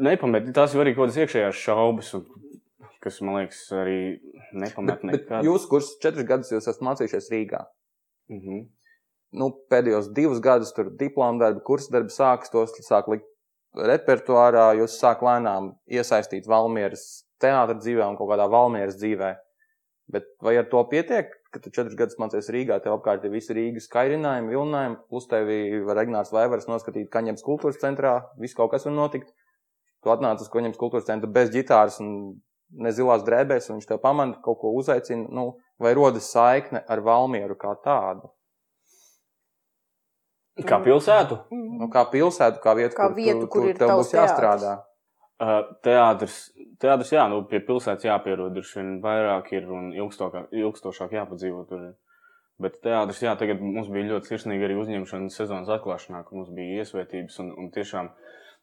[0.07, 2.25] nepamet, tās jau arī kaut kādas iekšējās šaubas, un,
[3.05, 3.99] kas, man liekas, arī
[4.57, 5.45] nepamet Bet nekad.
[5.45, 7.67] jūs, kurš četrus gadus jūs esat mācījušies Rīgā,
[8.33, 8.65] Mhm.
[9.35, 13.27] Nu, pēdējos divus gadus tur diplomu darbi, kursu darbi sākas, tos sāk likt
[13.77, 19.35] repertuārā, jūs sāk lēnām iesaistīt Valmieras teātra dzīvē un kaut kādā Valmieras dzīvē.
[20.13, 23.57] Bet vai ar to pietiek, ka tu četrus gadus mācies Rīgā, tev apkārt ir visi
[23.57, 28.87] Rīgas skairinājumi, vilinājumi, plus tevi var Egnārs Vaivars noskatīt Kaņems kultūras centrā, viss kaut kas
[28.87, 29.33] var notikt.
[30.05, 32.39] Tu atnāc uz Kaņems kultūras centru bez ģitāras un
[32.71, 35.49] ne zilās drēbēs, un viņš tev pamana, kaut ko uzaicina, nu,
[35.83, 38.31] vai rodas saikne ar Valmieru kā tādu.
[40.65, 41.37] Kā pilsētu?
[41.53, 44.79] Nu, kā pilsētu, kā vietu, Kā vietu, tu, kur tu, ir tev būs jāstrādā.
[45.37, 46.37] Uh, teātris,
[46.81, 51.83] teātris, jā, nu, pie pilsētas jāpierod, droši vien vairāk ir un ilgstošāk jāpadzīvo tur.
[52.57, 56.81] Bet teātris, jā, tagad mums bija ļoti sirsnīgi arī uzņemšana sezonas atklāšanā, ka mums bija
[56.81, 57.37] iesvētības.
[57.45, 58.09] Un, un tiešām,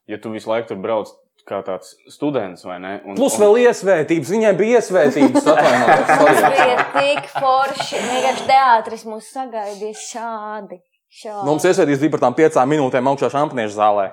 [0.09, 1.11] ja tu visu laiku tur brauc
[1.45, 2.95] kā tāds students vai ne?
[3.05, 5.45] Un, Plus un, vēl iesvētības, viņai bija iesvētības.
[6.09, 8.01] Tas bija tik forši.
[8.01, 10.81] Vienkārši teātris mūs sagaidīja šādi.
[11.21, 14.09] Šādi Mums iesvētības bija par tām piecām minūtēm augšā šampaniešu zālē.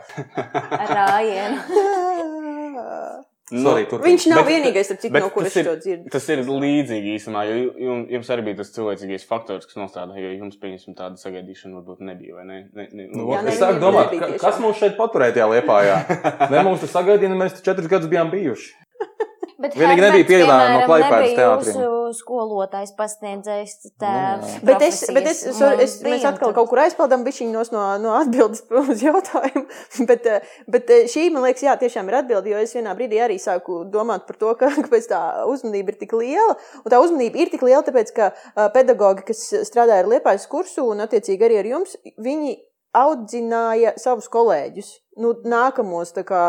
[0.91, 1.59] rājienu.
[3.51, 4.13] nu, Sorry, turpini.
[4.13, 6.11] Viņš nav Bet- vienīgais, cik bet no kuras tas ir- to dzirdu.
[6.15, 7.57] Tas ir līdzīgi īstenībā, jo
[8.15, 12.37] jums, arī bija tas cilvēcīgais faktors, kas nostādīja, jo jums, pieņemsim, tāda sagaidīšana varbūt nebija.
[12.39, 12.59] vai Ne?
[12.75, 15.49] Ne, ne, Nu, Jā, es ne, sāku viņiem domāt, ka, kas mums šeit paturēja tajā
[15.55, 15.81] liepā.
[16.53, 18.71] Ne, mums tas sagaidīja, mēs te četrus gadus bijām bijuši.
[19.61, 21.97] Bet Vienīgi nebija Herberts, piedāvājuma no nebija teātriem.
[22.17, 24.55] Skolotājs pasniedzējs tēvs.
[24.67, 28.15] Bet es, bet es, es, Mums mēs atkal kaut kur aizpildām bišķiņu nos no, no
[28.19, 29.67] atbildes uz jautājumu.
[30.11, 33.21] bet, eh, bet eh, šī, man liekas, jā, tiešām ir atbildi, jo es vienā brīdī
[33.21, 36.57] arī sāku domāt par to, ka, kāpēc tā uzmanība ir tik liela.
[36.81, 40.89] Un tā uzmanība ir tik liela, tāpēc, ka uh, pedagogi, kas strādāja ar liepājas kursu
[40.89, 42.57] un attiecīgi arī ar jums, viņi
[42.97, 44.91] audzināja savus kolēģus,
[45.23, 46.43] nu, nākamos tā kā,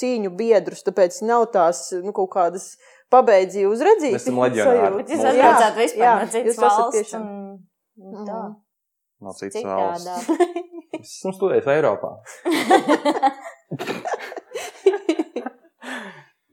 [0.00, 2.72] cīņu biedrus, tāpēc nav tās nu, kaut kādas
[3.12, 4.14] pabeidzi uzredzīgi.
[4.16, 5.04] Mēs esam leģionāri.
[5.04, 5.30] Jūs Jā.
[5.34, 6.96] atbraucāt vispār Jā, no citas esat valsts.
[6.98, 7.22] tiešām.
[7.28, 8.40] un- Tā.
[8.42, 8.54] Mhm.
[9.22, 10.08] No citas valsts.
[10.28, 10.48] Citādā.
[10.92, 12.10] Es esmu studējis Eiropā.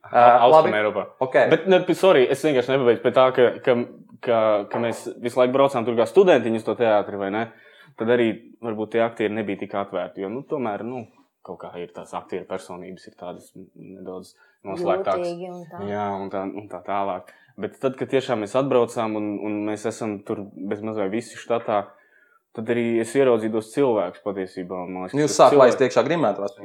[0.09, 1.03] Uh, Austrum Eiropā.
[1.21, 1.49] okay.
[1.51, 3.75] Bet, ne, sorry, es vienkārši nepabeidzu pie tā, ka, ka,
[4.25, 4.37] ka,
[4.71, 7.43] ka mēs visu laiku braucām tur kā studentiņi uz to teātri, vai ne?
[7.99, 8.29] Tad arī
[8.63, 11.03] varbūt tie aktieri nebija tik atvērti, jo, nu, tomēr, nu,
[11.45, 14.33] kaut kā ir tās aktieru personības, ir tādas nedaudz
[14.67, 15.35] noslēgtākas.
[15.71, 15.83] Tā.
[15.89, 17.31] Jā, un tā, un tā tālāk.
[17.59, 21.81] Bet tad, kad tiešām mēs atbraucām un, un mēs esam tur bezmazliet visi štatā,
[22.55, 24.81] tad arī es ieraudzīju tos cilvēkus patiesībā.
[24.87, 26.55] liekas, Nu, Jūs sākat laist iekšā grimētās.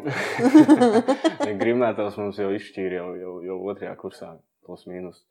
[1.62, 4.34] Grimētājs mums jau izšķīra jau, jau, jau otrajā kursā,
[4.66, 5.24] plus mīnus.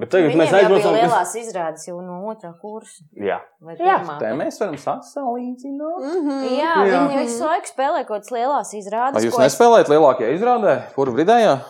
[0.00, 0.94] Bet tagad Viņiem mēs aizbraucam.
[0.96, 3.02] lielās izrādes jau no otrā kursa.
[3.20, 3.98] Jā, vai Jā.
[4.18, 6.04] Te mēs varam sasalīdzināt.
[6.06, 6.44] Mhm.
[6.56, 7.00] Jā, Jā.
[7.08, 9.14] viņi visu laiku spēlē kaut kādas lielās izrādes.
[9.18, 10.74] Vai jūs ko es- nespēlējat lielākajā izrādē?
[10.94, 11.56] Kur vidējā?
[11.60, 11.64] Jā,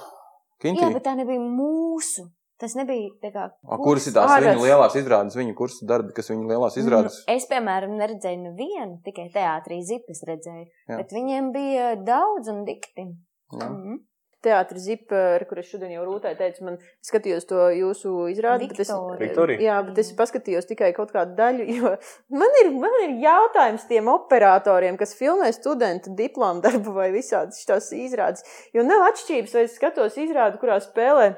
[0.62, 0.92] Kintī?
[0.92, 2.28] bet tā nebija mūsu.
[2.60, 3.46] Tas nebija tā kā.
[3.64, 7.22] A, Kuras ir tās viņu lielās izrādes, viņu kursu darbi, kas viņu lielās izrādes?
[7.26, 10.66] Es, piemēram, neredzēju nevienu, tikai teātrī zipas redzēju.
[10.90, 10.98] Jā.
[10.98, 13.06] Bet viņiem bija daudz un dikti.
[13.54, 13.64] Jā.
[13.70, 13.96] Mhm.
[14.40, 15.18] Teātris Zipa,
[15.48, 18.68] kur es šodien jau rūtēju, teicu, man skatījos to jūsu izrādi.
[18.70, 19.18] bet es- Viktorija.
[19.20, 19.60] Viktorija?
[19.60, 21.92] Jā, bet es paskatījos tikai kaut kādu daļu, jo
[22.40, 27.92] man ir, man ir jautājums tiem operatoriem, kas filmē studentu diplomu darbu vai visādas šīs
[28.00, 28.42] izrādes.
[28.72, 31.36] Jo nav atšķirības, vai es skatos izrādi, kurā spēlē.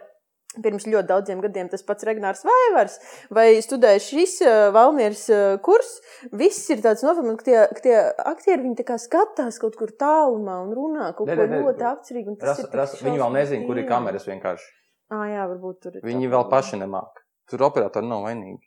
[0.61, 2.99] Pirms ļoti daudziem gadiem tas pats Regnārs Vaivars,
[3.33, 5.95] vai studēja šis uh, Valmieras uh, kurs.
[6.33, 7.97] Viss ir tāds nofilmēts, ka tie, ka tie
[8.35, 11.87] aktieri viņi tā kā skatās kaut kur tālumā un runā kaut Ne, ko ne, ļoti
[11.89, 12.37] apcerīgi.
[12.39, 14.69] tas viņi vēl nezina, kur ir kameras vienkārši.
[15.13, 16.03] Ah, jā, varbūt tur ir.
[16.05, 17.25] Viņi vēl paši nemāk.
[17.51, 18.61] Tur operatori nav vainīgi.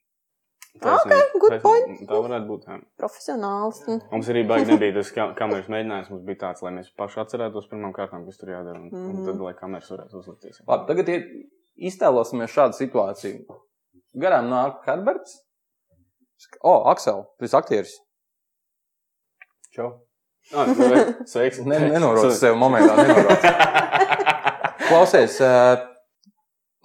[0.81, 1.61] taisnība, good taisnība.
[1.63, 2.01] point.
[2.09, 2.65] Tā varētu būt.
[2.67, 2.79] Jā.
[2.99, 3.77] Profesionāls.
[4.11, 6.09] Mums arī baigi nebija tas ka- kameras mēģinājums.
[6.11, 8.75] Mums bija tāds, lai mēs paši atcerētos pirmām kārtām, kas tur jādara.
[8.81, 9.09] Un, mm -hmm.
[9.09, 9.25] un Mhm.
[9.25, 10.61] tad, lai kameras varētu uzlikties.
[10.67, 11.21] Labi, tagad ir,
[11.75, 13.59] iztēlosimies šādu situāciju.
[14.15, 15.41] Garām nāk Herberts.
[16.61, 17.95] O, oh, Aksel, tu esi aktieris.
[19.75, 19.89] Čau!
[20.53, 21.59] Ah, nu, Sveiks!
[21.65, 23.45] Ne, nenoroc sev momentā, nenoroc.
[24.85, 25.39] Klausies,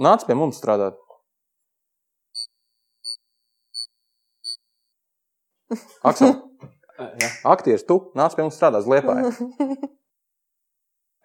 [0.00, 0.96] nāc pie mums strādāt.
[6.02, 6.32] Aksel,
[6.98, 7.28] Jā.
[7.52, 9.20] aktieris, tu nāc pie mums strādāt, liepā.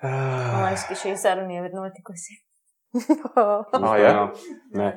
[0.06, 2.42] Man liekas, ka šī saruna jau ir notikusi.
[3.36, 4.14] Ah, jā?
[4.76, 4.90] Nē,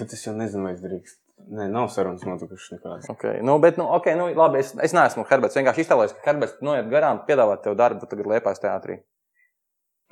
[0.00, 1.20] bet es jau nezinu, vai es drīkst.
[1.46, 3.10] Nē, nav sarunas notikušas nekādas.
[3.12, 3.42] Okay.
[3.46, 5.58] Nu, bet, nu, okay, nu, labi, es, es neesmu Herberts.
[5.58, 8.98] Vienkārši iztēlojos, ka Herberts noiet garām, piedāvāt tev darbu, tagad liepās teātrī.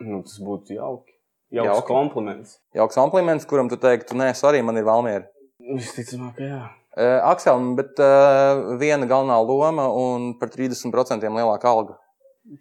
[0.04, 1.14] Nu, tas būtu jauki.
[1.54, 1.88] Jauks Jauki.
[1.88, 2.54] kompliments.
[2.74, 5.26] Jauks kompliments, kuram tu teiktu, nē, arī man ir Valmiera.
[5.62, 6.62] Visticamāk, jā.
[6.94, 11.98] Uh, Aksel, bet uh, viena galvenā loma un par 30% lielāka alga.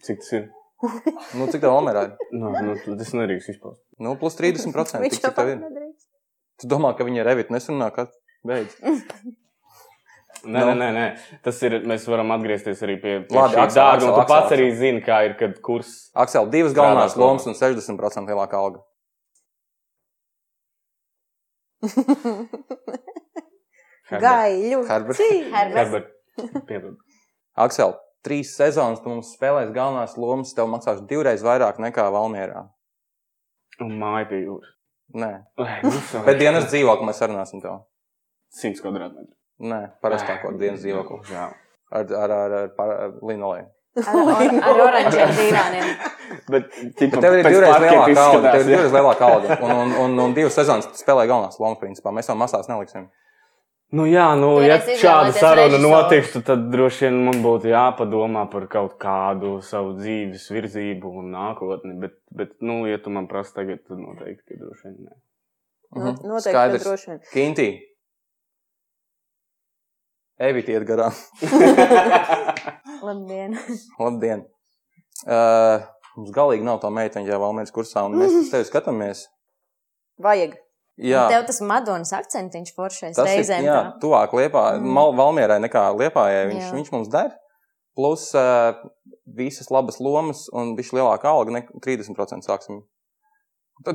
[0.06, 0.48] Cik tas ir?
[1.38, 2.16] Nu, cik tev Valmierā ir?
[2.36, 3.82] Nu, nu, tas nedrīkst izpaust.
[4.04, 5.00] Nu, plus 30%.
[5.04, 5.62] Viņš Cik, tev ir?
[5.62, 6.08] nedrīkst.
[6.62, 8.12] Tu domā, ka viņa revit nesunā, kad
[8.48, 8.76] beidz?
[10.44, 10.74] Nē, Nu.
[10.76, 11.04] nē, nē.
[11.46, 11.78] Tas ir.
[11.88, 13.62] Mēs varam atgriezties arī pie, Aksel, darba.
[13.64, 14.80] Aksel, un Tu Aksel, pats arī Aksel.
[14.82, 15.92] zini, kā ir, kad kurs.
[16.20, 18.82] Aksel, divas galvenās lomas un 60% lielāka alga.
[24.10, 24.26] Herbert.
[24.26, 24.82] Gaiļu.
[24.90, 25.22] Herbert.
[25.54, 26.12] Herbert.
[26.68, 26.98] Herbert.
[27.64, 27.96] Aksel,
[28.26, 32.66] trīs sezonas tu mums spēlēs galvenās lomas, tev maksās divreiz vairāk nekā Valmierā.
[33.84, 34.72] Un māja pie jūras.
[35.14, 35.32] Nē,
[35.84, 35.92] nu,
[36.28, 37.84] bet dienas dzīvokli mēs sarunāsim tev.
[38.58, 39.34] 100 kvadrātmetru.
[39.70, 41.20] Nē, parastāko dienas dzīvokli.
[41.34, 41.48] Jā.
[41.94, 43.68] Ar, ar, ar, ar, par- ar linolēju.
[44.02, 45.90] Ar, ar, ar oranžiem divāniem.
[46.50, 48.54] Bet, Bet tev ir divreiz lielāka alga.
[48.56, 49.58] Tev ir divreiz lielāka alga.
[49.62, 52.14] Un, un, un, un divas sezonas spēlē galvenās lomas, principā.
[52.16, 53.06] Mēs jau masās neliksim.
[53.94, 58.66] Nu, jā, nu, Tu ja šāda saruna notiktu, tad droši vien man būtu jāpadomā par
[58.72, 61.94] kaut kādu savu dzīves virzību un nākotni.
[62.02, 65.18] Bet, bet nu, ja tu man prasa tagad, tad noteikti, ka droši vien nē.
[65.94, 66.16] Mhm.
[66.26, 66.88] Noteikti, ka Skaidrs.
[66.88, 67.22] droši vien.
[67.36, 67.68] Kintī.
[70.42, 71.14] Evita iet garām.
[73.08, 73.54] Labdien!
[74.02, 74.42] Labdien!
[75.24, 75.86] Uh,
[76.18, 79.28] mums galīgi nav tā meiteņa, ja vēl mēs kursā, un mēs uz tevi skatāmies.
[80.18, 80.58] Vajag.
[81.02, 83.64] Jā, Tev tas Madonas akcentiņš foršais tas ir reizēm.
[83.66, 84.00] jā, tā.
[84.04, 84.94] tuvāk Liepā, Mm.
[85.18, 86.44] Valmierai nekā Liepājai.
[86.52, 86.74] Viņš, Jā.
[86.76, 87.32] viņš mums der.
[87.96, 88.74] Plus uh,
[89.26, 92.84] visas labas lomas un viņš lielāka alga, ne 30% sāksim.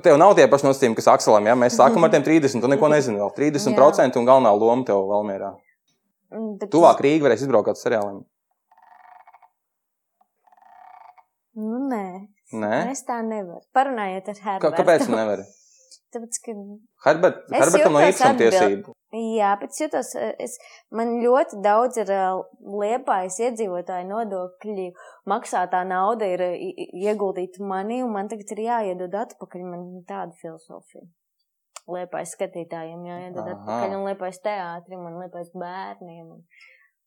[0.02, 2.88] Tev nav tie paši nosacījumi, kas Akselam, ja mēs sākam ar tiem 30, tu neko
[2.90, 3.30] nezini vēl.
[3.36, 5.52] 30% un galvenā loma tev Valmierā.
[6.34, 8.24] Mm, bet Tuvāk Rīga varēs izbraukt ar seriāliem.
[11.58, 12.04] Nu, nē.
[12.58, 12.74] Nē?
[12.92, 13.60] Es tā nevaru.
[13.74, 14.76] Parunājiet ar Kā, Herbertu.
[14.82, 15.46] kāpēc tu nevari?
[16.14, 16.52] Tāpēc, ka
[17.04, 18.94] Herbert, Herbertam no īpašumtiesību.
[19.36, 20.56] Jā, bet jūtos, es,
[20.92, 22.12] man ļoti daudz ir
[22.64, 24.88] liepājas iedzīvotāju nodokļu
[25.28, 29.64] maksātā nauda ir ieguldīta manī, un man tagad ir jāiedod atpakaļ.
[29.68, 31.04] Man tāda filozofija.
[31.88, 33.54] Liepājas skatītājiem jāiedod Aha.
[33.56, 36.42] atpakaļ, un liepājas teātrim, un liepājas bērniem un,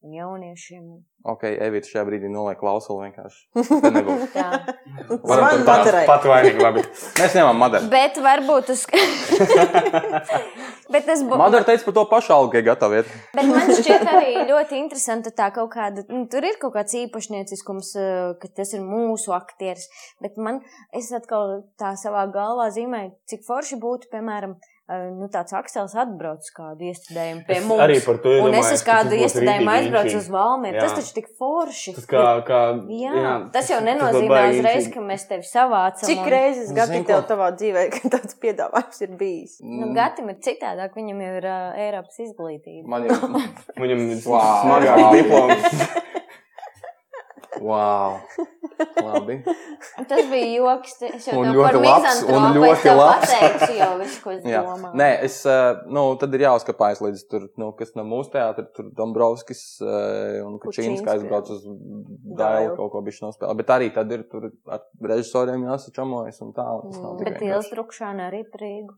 [0.02, 0.86] un jauniešiem.
[1.30, 3.42] Ok, Evita šajā brīdī noliek klausuli vienkārši.
[4.36, 4.46] Tā.
[5.30, 6.06] Varam tur Madarai.
[6.10, 6.82] Pat vainīgi, labi.
[7.20, 7.86] Mēs ņemam Madaru.
[7.94, 8.82] Bet varbūt uz.
[10.92, 11.38] Bet tas būtu.
[11.40, 13.08] Madara teica par to pašu algu, ja gatavi iet.
[13.38, 17.88] Bet man šķiet arī ļoti interesanti tā kaut kāda, nu, tur ir kaut kāds īpašnieciskums,
[18.02, 18.10] eh,
[18.42, 19.86] ka tas ir mūsu aktieris.
[20.24, 20.56] Bet man,
[20.98, 21.44] es atkal
[21.80, 24.62] tā savā galvā zīmēju, cik forši būtu, piemēram, eh,
[25.18, 27.82] nu, tāds Aksels atbrauc uz kādu iestudējumu pie Es mums.
[27.86, 30.76] arī par to Un es uz kādu tas iestudējumu aizbraucu uz Valmieru.
[30.78, 30.82] Jā.
[30.88, 31.94] Tas taču tik forši.
[31.96, 32.62] Tas kā, kā,
[32.92, 36.06] Jā, jā, tas jau nenozīmē baigi uzreiz, ka mēs tevi savācam.
[36.12, 37.08] Cik un- reizes Zini gadi ko?
[37.14, 39.58] tev tavā dzīvē, ka tāds piedāvājums ir bijis?
[39.64, 42.86] Nu, Gatim ir citādāk, viņam jau ir uh, Eiropas izglītība.
[42.88, 43.20] Man jau.
[43.82, 44.64] Viņam ir Wow.
[44.66, 46.00] smagāks diploms.
[47.60, 48.22] Wow.
[49.04, 49.36] Labi.
[50.08, 50.94] Tas bija joks.
[51.04, 53.34] Es jau tev ļoti labs, un es ļoti labs.
[53.34, 54.62] pateicu jau visu, ko es Jā.
[54.64, 54.94] domāju.
[55.02, 58.88] Nē, es, eh, nu, tad ir jāuzkapājas līdz tur, nu, kas no mūsu teātra, tur
[58.96, 61.68] Dombrovskis eh, un Kučīns, kā aizbrauc uz
[62.40, 62.78] Dailu.
[62.80, 63.60] Kaut ko bišķi nospēlēt.
[63.62, 66.68] Bet arī tad ir tur ar režisoriem jāsačamojas un tā.
[66.80, 67.24] un Mm.
[67.24, 67.40] Bet
[67.72, 68.96] Trukšāna arī prīgu.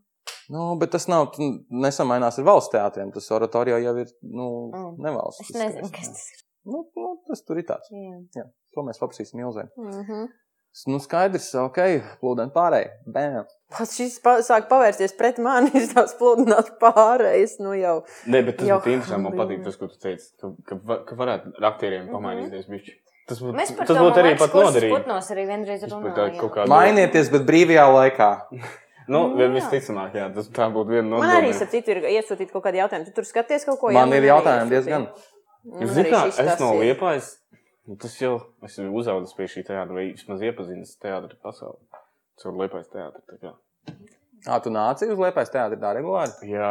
[0.52, 1.34] Nu, bet tas nav,
[1.72, 3.12] nesamainās ar valsts teātriem.
[3.14, 4.96] Tas oratorio jau ir, nu, Mm.
[5.00, 5.50] nevalsts.
[5.50, 6.43] Es nezinu, kas tas ir.
[6.64, 7.90] Nu, nu, tas tur ir tāds.
[8.36, 8.46] Jā.
[8.74, 9.68] To mēs paprasīsim Ilzē.
[9.76, 10.24] Mhm.
[10.90, 11.76] Nu, skaidrs, ok,
[12.18, 12.88] plūdien pārēj.
[13.06, 13.44] Bēm.
[13.70, 18.00] Pats šis pa, sāk pavērsties pret mani, es tās pludināt pārējais, nu jau.
[18.26, 18.80] Nē, bet tas Jau.
[18.82, 19.22] būtu interesanti.
[19.28, 22.66] Man patīk tas, ko tu teici, ka, ka, ka varētu ar aktieriem pamainīties.
[22.72, 22.96] bišķi.
[23.30, 24.96] Tas būtu, Mēs par tas to būtu arī pat noderīgi.
[24.98, 28.32] Putnos arī vienreiz Tas kaut kāda- Mainieties, bet brīvajā laikā.
[29.04, 29.50] Nu, Nu, jā.
[29.52, 32.78] visticamāk, jā, tas tā būtu viena no Man arī, starp citu, ir iesūtīt kaut kādu
[32.80, 33.04] jautājumu.
[33.04, 35.02] Tu tur skaties kaut ko Man ir jautājumi diezgan.
[35.10, 35.33] Man
[35.64, 37.30] Arī zināt, kā es no liepājas,
[37.88, 38.34] nu, tas jau
[38.66, 41.80] esmu uzaugusi pie šī teātra, vai vismaz iepazinis teātra pasauli.
[42.42, 43.24] Caur liepājas teātru.
[43.30, 43.54] tā kā.
[44.44, 46.50] Ā, tu nāci uz Liepājas teātri tā regulāri?
[46.52, 46.70] Jā,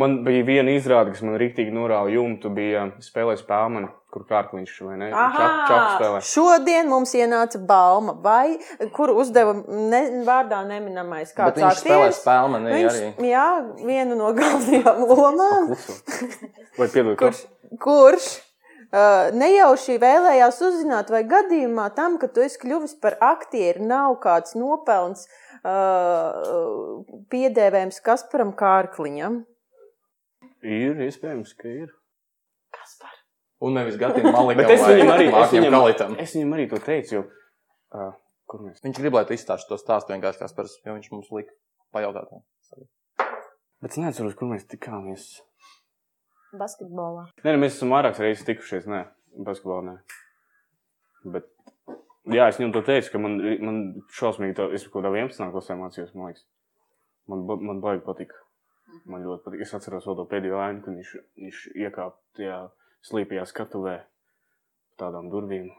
[0.00, 2.50] man bija viena izrāde, kas man rīktīgi norāva jumtu.
[2.52, 5.08] Bija spēlējis spēlmani, kur kārkliņš vai ne?
[5.10, 6.20] Čak, čak spēlē.
[6.30, 8.54] Šodien mums ienāca balma, vai
[8.94, 12.20] kur uzdeva ne, vārdā neminamais Bet kāds viņš spēlē aktieris.
[12.22, 13.30] spēli man Viņš, arī.
[13.32, 13.46] jā,
[13.82, 15.70] vienu no galvenajām lomām.
[16.78, 17.40] Vai piedod, kurš,
[17.82, 24.16] kurš uh, nejauši vēlējās uzzināt, vai gadījumā tam, ka tu esi kļuvis par aktieru, nav
[24.22, 25.26] kāds nopelns
[25.64, 27.02] uh,
[27.34, 29.42] piedēvējums Kasparam Kārkliņam.
[30.64, 31.90] Ir iespējams, ka ir.
[33.64, 36.16] Un nevis Gatim Malikam Bet es viņam arī, es viņam, Kalitam.
[36.20, 37.16] es viņam arī to teicu.
[37.16, 37.22] Jo,
[37.96, 38.12] uh,
[38.50, 38.82] kur mēs?
[38.84, 41.54] Viņš grib, lai tu izstāsti to stāstu vienkārši kā spars, jo viņš mums lika
[41.94, 42.32] pajautāt.
[43.84, 45.26] Bet es neatceros, kur mēs tikāmies.
[46.58, 47.26] Basketbolā.
[47.42, 48.86] Nē, nu, mēs esam vairākas reizes tikušies.
[48.90, 49.02] Nē,
[49.46, 49.82] basketbolā.
[49.88, 51.34] Nē.
[51.34, 51.48] Bet,
[52.30, 53.80] jā, es viņam to teicu, ka man, man
[54.14, 55.50] šausmīgi, to, es kaut kādā 11.
[55.56, 56.46] klasē mācījos, man liekas.
[57.32, 58.40] Man, man baigi patika.
[59.10, 59.64] Man ļoti patīk.
[59.66, 61.12] Es atceros vēl to pēdējo ainu, kad viņš,
[61.42, 62.58] viņš iekāpa tajā
[63.04, 63.96] slīpajā skatuvē
[65.00, 65.72] tādām durvīm.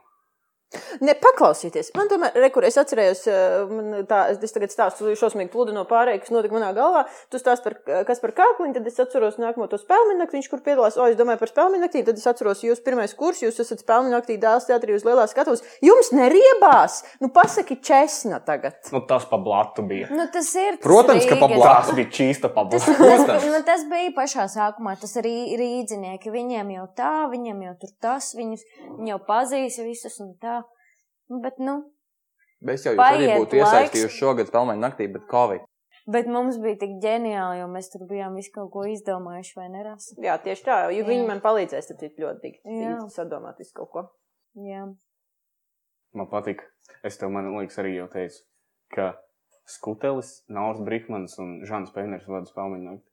[1.06, 5.52] Ne, paklausieties, man tomēr, re, kur es atcerējos, eh, man tā, es tagad stāstu šausmīgi
[5.54, 7.06] pludino pārēju, kas notika manā galvā.
[7.34, 10.64] Tu stāst par, kas par kākliņu, tad es atceros nākamo to spēļu nakti, viņš kur
[10.66, 13.84] piedalās, o, es domāju par spēļu naktī, tad es atceros jūs pirmais kurs, jūs esat
[13.86, 15.64] spēļu naktī dāls teatrī uz lielās skatuves.
[15.86, 17.02] Jums neriebās!
[17.24, 18.78] Nu, pasaki česna tagad.
[18.92, 20.08] Nu, tas pa blatu bija.
[20.12, 20.78] Nu, tas ir.
[20.78, 21.58] tas Protams, ka pa Rīgas.
[21.62, 21.86] blatu.
[21.86, 22.98] Tas bija čīsta pa Tas, blatu.
[23.00, 23.46] tas, Protams.
[23.52, 24.96] nu, tas bija pašā sākumā.
[25.02, 26.32] Tas arī rīznieki.
[26.34, 28.66] Viņiem jau tā, viņiem jau tur tas, viņus
[29.00, 30.62] viņi jau pazīst visus un tā.
[31.30, 31.80] Bet, nu,
[32.66, 35.66] Bet es jau jūs arī būtu iesaistījuši šogad spēlēju naktī, bet Covid.
[36.12, 40.12] bet mums bija tik ģeniāli, jo mēs tur bijām visu kaut ko izdomājuši, vai neras.
[40.22, 41.08] Jā, tieši tā, jo Jā.
[41.10, 42.60] viņi man palīdzēs, tad ir ļoti tik,
[43.14, 44.06] sadomāt visu kaut ko.
[44.66, 44.86] Jā.
[46.16, 46.62] Man patīk.
[47.04, 48.44] Es tev, man liekas, arī jau teicu,
[48.94, 49.16] ka
[49.66, 53.10] Skutelis, Nauris Brīsmans un Žants Pēners vada spēļu nakti.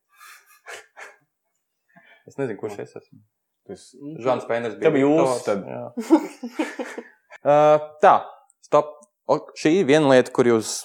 [2.29, 3.19] Es nezinu, kurš es esmu.
[3.67, 3.89] Tas
[4.23, 7.09] Žants Pēners Tev bija jūs, Viktors, tad.
[7.45, 8.15] tā,
[8.67, 8.99] stop.
[9.31, 10.83] O, šī ir viena lieta, kur jūs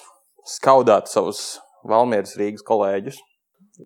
[0.48, 3.18] skaudāt savus Valmieras Rīgas kolēģus.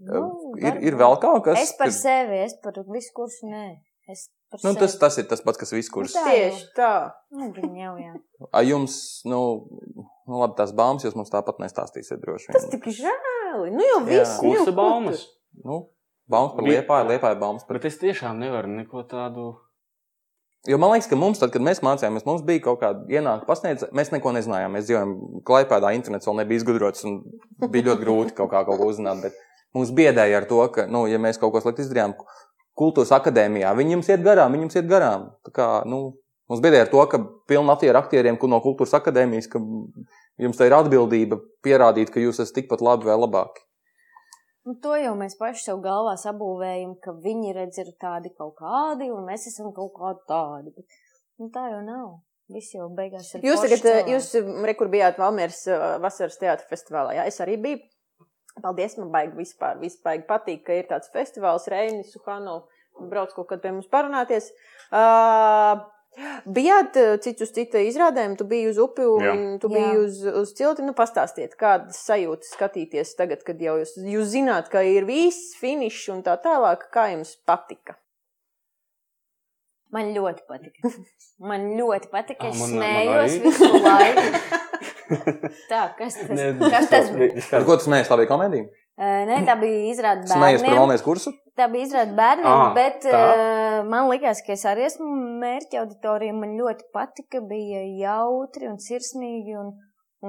[0.00, 0.22] Nu,
[0.60, 3.64] ir, ir vēl kaut kas, Es par kad- sevi, es par visu kursu nē.
[4.08, 6.14] Es par Nu, tas, tas ir tas pats, kas viskurs.
[6.14, 6.30] Nu, tā.
[6.32, 6.92] Tieši tā.
[7.30, 8.12] Nu, jau, jā.
[8.52, 8.96] A jums,
[9.28, 9.40] nu,
[10.28, 12.74] nu labi, tās baumas jūs mums tāpat nestāstīsiet droši Tas vien.
[12.76, 13.72] tik žēli.
[13.72, 14.38] Nu jau viss.
[14.40, 15.26] kursa baumas.
[15.64, 15.90] Nu,
[16.28, 19.54] baumas par liepāju, liepāju baumas par Bet es tiešām nevaru neko tādu.
[20.70, 23.90] Jo man liekas, ka mums, tad, kad mēs mācījāmies, mums bija kaut kāda ienākuma pasniedzēja.
[23.98, 24.76] Mēs neko nezinājām.
[24.76, 25.14] Mēs dzīvojām
[25.48, 27.16] Klaipēdā, internets vēl nebija izgudrots un
[27.64, 29.24] bija ļoti grūti kaut kā kaut ko uzzināt.
[29.24, 29.40] Bet
[29.74, 32.14] mums biedēja ar to, ka, nu, ja mēs kaut ko sliktu izdarījām
[32.78, 35.26] kultūras akadēmijā, viņi jums iet garām, viņi jums iet garām.
[35.48, 36.00] Tā kā, nu,
[36.46, 39.60] mums biedēja ar to, ka pilna aktieru aktieriem no kultūras akadēmijas, ka
[40.46, 43.66] jums tā ir atbildība pierādīt, ka jūs esat tikpat labi vai labāki.
[44.62, 49.08] Nu, to jau mēs paši sev galvā sabūvējam, ka viņi redz ir tādi kaut kādi,
[49.10, 50.74] un mēs esam kaut kādi tādi.
[50.76, 51.00] Bet,
[51.42, 52.20] nu, tā jau nav.
[52.52, 53.46] Viss jau beigās ir.
[53.46, 54.12] Jūs tagad, eh, cilvēki.
[54.12, 57.80] jūs re, kur bijāt Valmieras eh, vasaras teātra festivālā, jā, es arī biju.
[58.62, 62.66] Paldies, man baigi vispār, vispār patīk, ka ir tāds festivāls Reinis, Suhano,
[63.08, 64.50] brauc kaut kad pie mums parunāties.
[64.92, 65.80] Uh,
[66.44, 69.34] bijāt eh, cits uz cita izrādēm, tu biji uz upi un Jā.
[69.62, 69.74] tu Jā.
[69.78, 70.84] biji uz, uz cilti.
[70.86, 76.08] Nu, pastāstiet, kādas sajūtas skatīties tagad, kad jau jūs, jūs zināt, ka ir viss finišs
[76.14, 77.96] un tā tālāk, kā jums patika?
[79.92, 80.92] Man ļoti patika.
[81.52, 82.48] Man ļoti patika.
[82.48, 84.60] Es Ah, man smējos visu laiku.
[85.68, 86.38] Tā, kas tas,
[86.72, 87.42] kas tas bija?
[87.58, 88.70] Ar ko tas mēs labi komēdija?
[89.00, 90.78] Nē, tā bija izrāda Smējies par bērniem.
[90.82, 91.32] Valmieras kursu?
[91.56, 93.22] Tā bija izrāda bērniem, Ah, bet tā.
[93.22, 95.06] uh, man likās, ka es arī esmu
[95.40, 96.34] mērķa auditorija.
[96.36, 99.72] Man ļoti patika, bija jautri un sirsnīgi un,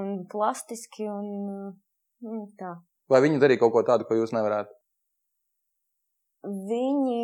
[0.00, 1.76] un plastiski un,
[2.24, 2.72] un tā.
[3.12, 4.72] Vai viņi darīja kaut ko tādu, ko jūs nevarētu?
[6.44, 7.22] Viņi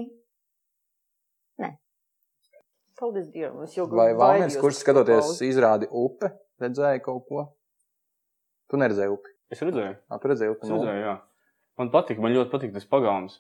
[3.01, 3.63] Paldies Dievam!
[3.65, 4.19] Es jau Vai Valmieras
[4.53, 5.47] baidījos kursu skatoties pauzi.
[5.49, 6.29] izrādi upe,
[6.61, 7.45] redzēja kaut ko?
[8.69, 9.33] Tu neredzēji upi.
[9.57, 10.67] Es redzēju, Ā, tu redzēji upi.
[10.67, 10.77] es nu.
[10.83, 11.15] redzēju, jā.
[11.79, 13.39] Man patīk, man ļoti patīk tas pagāns.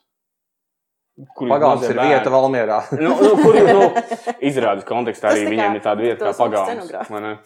[1.37, 2.79] Kur Pagāns ir vieta Valmierā.
[2.97, 3.83] Nu, nu, kur jūs nu,
[4.49, 6.63] izrādes kontekstā arī viņiem ir tāda vieta kā?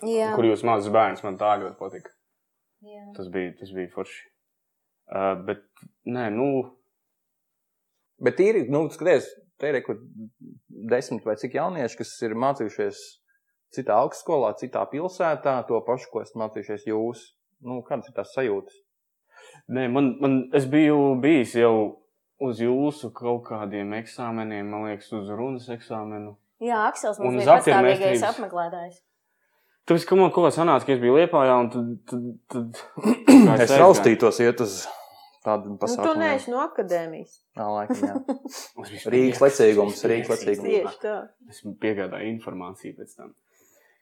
[0.07, 0.29] Jā.
[0.37, 2.07] Kur jūs mazs bērns, man tā ļoti patīk.
[2.85, 3.03] Jā.
[3.17, 4.21] Tas bija, tas bija forši.
[5.11, 5.65] Uh, bet,
[6.07, 6.47] nē, nu,
[8.25, 9.27] Bet ir, nu, skaties,
[9.59, 10.03] te ir kaut
[10.91, 13.01] desmit vai cik jaunieši, kas ir mācījušies
[13.75, 17.25] citā augstskolā, citā pilsētā, to pašu, ko esat mācījušies jūs.
[17.65, 18.77] Nu, kādas ir tās sajūtas?
[19.69, 21.75] Nē, man, man, es biju bijis jau
[22.45, 26.35] uz jūsu kaut kādiem eksāmeniem, man liekas, uz runas eksāmenu.
[26.65, 29.01] Jā, Aksels mums bija pastāvīgais apmeklētājs.
[29.85, 33.75] Tāpēc, ka man kaut kā sanāca, ka es biju Liepājā, un tad, tad, tad Es
[33.83, 34.79] raustītos iet uz
[35.45, 36.17] tādu Nu, tu pasākumu.
[36.23, 37.35] neesi no akadēmijas.
[37.59, 38.15] Jā, laikam, jā.
[39.13, 40.65] Rīgas lecīgums, Rīgas lecīgums.
[40.71, 41.17] Tieši tā.
[41.53, 43.35] Es piegādāju informāciju pēc tam.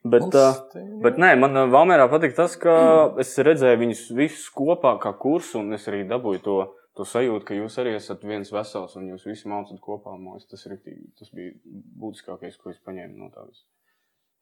[0.03, 0.57] Bet, uh,
[1.05, 2.75] bet nē, man Valmērā patīk tas, ka
[3.23, 6.57] es redzēju viņus visus kopā kā kursu, un es arī dabūju to,
[6.99, 10.17] to sajūtu, ka jūs arī esat viens vesels, un jūs visi mācat kopā.
[10.19, 11.55] Liekas, tas, riktīgi, tas bija
[12.03, 13.65] būtiskākais, ko es paņēmu no tā visa.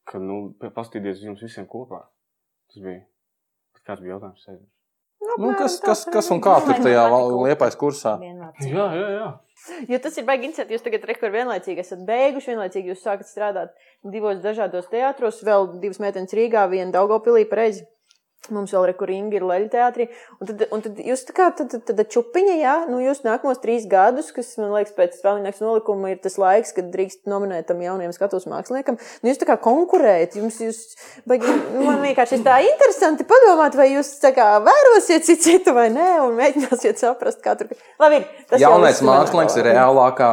[0.08, 0.40] Ka, nu,
[0.74, 2.06] pastīties jums visiem kopā.
[2.72, 3.04] Tas bija.
[3.84, 4.44] Kāds bija jautājums?
[4.46, 4.79] Sēdus?
[5.38, 7.04] Nu, kas, kas, kas un kā tur tajā
[7.44, 8.16] liepais kursā?
[8.22, 9.28] Jā, jā, jā.
[9.88, 10.74] Jo tas ir baigi interesanti.
[10.74, 13.74] Jūs tagad rekur vienlaicīgi esat beiguši, vienlaicīgi jūs sākat strādāt
[14.14, 17.84] divos dažādos teātros, vēl divas meitenes Rīgā, viena Daugopilī pareizi.
[18.48, 20.06] Mums vēl rekur Inga ir leļa teātrī.
[20.40, 23.60] Un tad, un tad jūs tā kā tad, tad, tad čupiņa, jā, nu jūs nākamos
[23.60, 27.84] trīs gadus, kas, man liekas, pēc spēlnieks nolikuma ir tas laiks, kad drīkst nominēt tam
[27.84, 28.96] jaunajam skatus māksliniekam.
[29.20, 30.80] Nu jūs tā kā konkurējat, jums, jūs,
[31.28, 35.76] baigi, nu, man vienkārši ir tā interesanti padomāt, vai jūs tā kā vērosiet citu citu
[35.76, 37.70] vai nē, un mēģināsiet saprast, kā tur.
[38.00, 40.32] Labi, tas jau Jaunais mākslinieks ir reālākā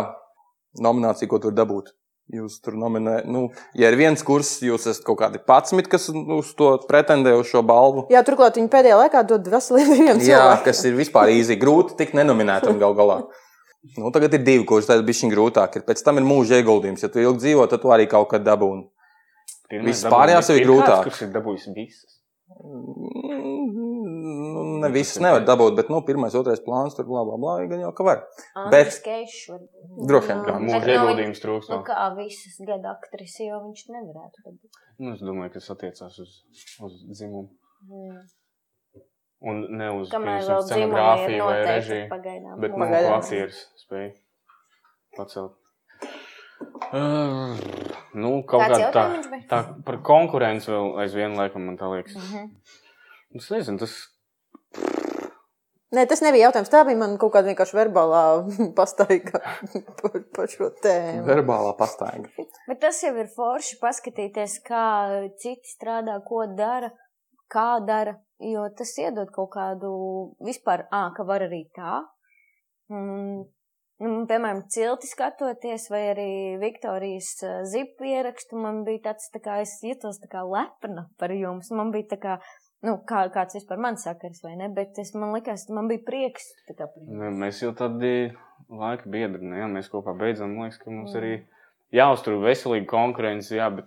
[0.84, 1.97] nominācija, ko tur dabūt.
[2.28, 3.46] Jūs tur nominējat, nu,
[3.80, 7.62] ja ir viens kurs, jūs esat kaut kādi 11, kas uz to pretendē uz šo
[7.64, 8.04] balvu.
[8.12, 10.66] Jā, turklāt viņi pēdējā laikā dod veseliem diviem Jā, cilvēkiem.
[10.66, 13.22] kas ir vispār īsi grūti tikt nenominētam gal galā.
[13.96, 15.78] Nu, tagad ir divi kursi, tad bija viņa grūtāk.
[15.80, 15.86] Ir.
[15.88, 17.06] Pēc tam ir mūža ieguldījums.
[17.06, 18.84] Ja tu ilgi dzīvo, tad tu arī kaut kad dabūni.
[19.72, 21.04] Pirmais Viss dabūja- pārējās jau ir kāds, grūtāk.
[21.08, 22.18] Kurš ir dabūjis visas?
[24.28, 27.84] Nu, ne visas nevar dabūt, bet nu, pirmais, otrais plāns tur blā, blā, blā, gan
[27.86, 28.24] jau ka var.
[28.56, 30.08] Bet- Andris Keišs varbūt.
[30.12, 30.42] Droši vien.
[30.50, 31.74] Jā, mūža nu, ieguldījums trūkst.
[31.74, 34.82] Nu, kā visas gada aktrisi, jo viņš nevarētu dabūt.
[35.00, 36.36] Nu, es domāju, ka tas attiecās uz,
[36.88, 37.50] uz dzimumu.
[37.88, 38.26] Mm.
[39.48, 42.10] Un ne uz piemēram, scenogrāfiju vai režiju.
[42.10, 42.58] pagaidām.
[42.64, 44.16] Bet man kā aktieris spēja
[45.18, 45.54] pacelt.
[46.88, 47.54] Uh,
[48.18, 49.04] nu, kaut Kāds kā tā,
[49.50, 52.16] tā par konkurenci vēl aizvien laikam man tā liekas.
[52.18, 52.48] Mhm.
[53.38, 53.94] Es nezinu, tas
[55.96, 56.70] Nē, tas nebija jautājums.
[56.72, 58.22] Tā bija man kaut kāda vienkārši verbālā
[58.80, 59.40] pastaiga
[60.02, 61.24] par, par šo tēmu.
[61.30, 62.48] Verbālā pastaiga.
[62.68, 64.86] Bet tas jau ir forši paskatīties, kā
[65.40, 66.92] citi strādā, ko dara,
[67.52, 68.18] kā dara.
[68.44, 69.90] Jo tas iedod kaut kādu
[70.46, 72.04] vispār, ah, ka var arī tā.
[72.94, 73.48] Un,
[74.04, 76.30] nu, piemēram, cilti skatoties, vai arī
[76.62, 81.34] Viktorijas ā, zipu ierakstu, man bija tāds, tā kā es jutos tā kā lepna par
[81.34, 81.72] jums.
[81.74, 82.38] Man bija tā kā,
[82.86, 86.52] nu, kā, kāds vispār man sakars vai ne, bet es, man likās, man bija prieks
[86.70, 86.94] jums.
[87.08, 88.32] ne, mēs jau tādi
[88.70, 90.54] laika biedri, ne, ja mēs kopā beidzam.
[90.56, 91.20] Man liekas, ka mums Mm.
[91.22, 91.34] arī
[91.98, 93.86] jāuztur veselīga konkurence, jā, bet,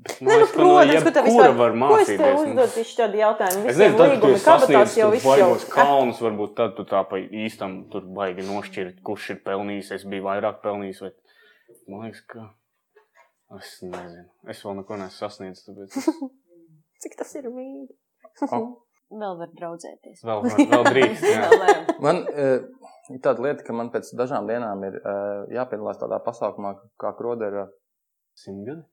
[0.00, 2.54] bet Nē, nu, protams, ka tev vispār, var ko es tev mācīties.
[2.54, 2.66] nu.
[2.76, 3.64] visu šādu jautājumu?
[3.68, 7.76] Es nezinu, tad, kad kabatās sasniedzat jau baigos kalnus, varbūt tad tu tā pa īstam
[7.92, 11.02] tur baigi nošķirt, kurš ir pelnījis, es biju vairāk pelnījis.
[11.04, 11.12] Vai...
[11.90, 12.48] Man liekas, ka
[13.58, 14.28] es nezinu.
[14.48, 15.96] Es vēl neko neesmu sasniedzis, tāpēc
[17.00, 17.88] Cik tas ir mīļi?
[19.10, 20.20] Vēl var draudzēties.
[20.22, 21.88] vēl, var- vēl drīkst.
[22.04, 22.60] Man uh,
[23.10, 27.64] ir tāda lieta, ka man pēc dažām dienām ir uh, jāpiedalās tādā pasākumā, kā Krodera.
[28.38, 28.84] Simt gadi?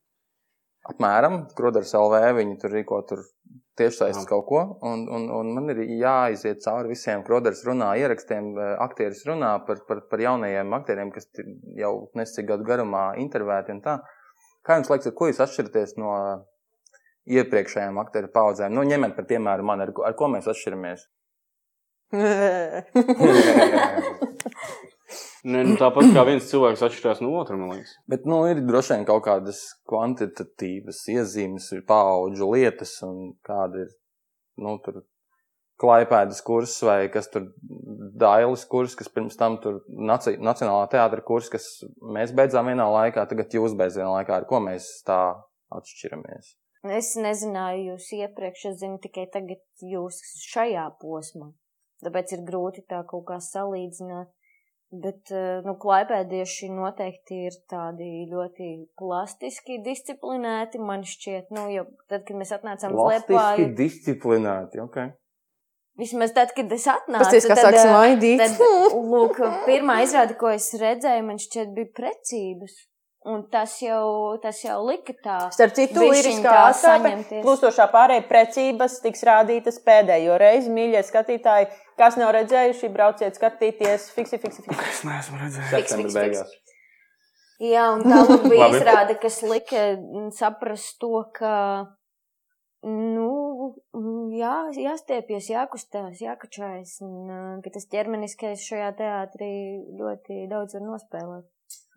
[0.89, 3.21] Apmēram, Kroders LV, viņi tur rīko tur
[3.77, 8.73] tiešsaistes kaut ko, un, un, un man ir jāiziet cauri visiem Kroders runā ierakstiem, eh,
[8.87, 11.27] aktieris runā par, par, par jaunajiem aktieriem, kas
[11.77, 13.99] jau nesik gadu garumā intervēti un tā.
[14.65, 16.15] Kā jums liekas, ko jūs atšķiraties no
[17.27, 18.73] iepriekšējām aktieru paudzēm?
[18.75, 21.01] Nu, ņemiet par piemēru mani, ar, ar ko mēs atšķiramies?
[25.47, 27.93] Nē, nu, tāpat kā viens cilvēks atšķirās no otra, man liekas.
[28.11, 33.15] Bet nu, ir droši vien kaut kādas kvantitatīvas iezīmes, ir paudžu lietas, un
[33.47, 33.93] kāda ir
[34.59, 35.05] nu, tur
[35.79, 37.51] klaipēdas kurs vai kas tur
[38.17, 41.67] dailes kurs, kas pirms tam tur naci, Nacionālā teātra kurs, kas
[42.01, 45.21] mēs beidzām vienā laikā, tagad jūs beidzat vienā laikā, ar ko mēs tā
[45.77, 46.55] atšķiramies.
[46.93, 51.51] Es nezināju jūs iepriekš, es zinu tikai tagad jūs šajā posmā.
[52.05, 54.33] Tāpēc ir grūti tā kaut kā salīdzināt.
[54.87, 61.49] Bet, eh, nu, klaipēdieši noteikti ir tādi ļoti plastiski disciplinēti, man šķiet.
[61.51, 65.01] Nu, jo tad, kad mēs atnācām uz Plastiski Liepāju, disciplinēti, ok.
[65.99, 68.39] vismaz tad, kad es atnācu, Pasties, tad, eh, smaidīt.
[68.39, 68.63] Tad,
[69.11, 72.79] lūk, pirmā izrāde, ko es redzēju, man šķiet bija precības.
[73.27, 75.37] Un tas jau, tas jau lika tā.
[75.51, 77.41] Starp citu, liriskā atsāpe, saņemties.
[77.43, 81.67] plūstošā pārējai precības tiks rādītas pēdējo reizi, mīļie skatītāji.
[81.99, 84.87] Kas nav redzējuši, brauciet skatīties, fiksi, fiksi, fiksi.
[84.93, 85.73] Es neesmu redzējis.
[85.73, 86.21] Fiks, Septembra fiks, fiks.
[86.21, 86.55] beigās.
[87.67, 88.21] Jā, un tā
[88.51, 91.53] bija izrāde, kas lika mm, saprast to, ka,
[92.85, 94.55] nu, mm, jā,
[94.85, 99.51] jāstiepjas, jākustās, jākačājas, un uh, ka tas ķermeniskais šajā teātrī
[99.99, 101.47] ļoti daudz var nospēlēt.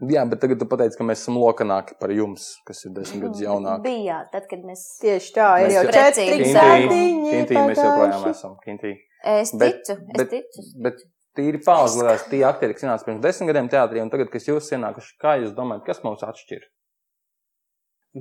[0.08, 3.42] Jā, bet tagad tu pateici, ka mēs esam lokanāki par jums, kas ir desmit gadus
[3.44, 3.82] jaunāki.
[3.84, 4.84] Bija, tad, kad mēs.
[5.02, 7.32] Tieši tā, ir Mēs jau četri gadiņi.
[7.34, 8.54] Kintī mēs joprojām esam.
[8.64, 8.94] Kintī.
[9.24, 10.64] Es Bet- ticu, es bet- ticu.
[10.86, 11.02] Bet
[11.36, 15.12] tīri pauzlēs, tie aktieri, kas ienāca pirms desmit gadiem teātrī, un tagad, kas jūs ienākuši,
[15.20, 16.64] kā jūs domājat, kas mums atšķir?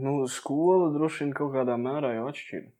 [0.03, 2.73] Nu, skola droši vien kaut kādā mērā jau atšķiras.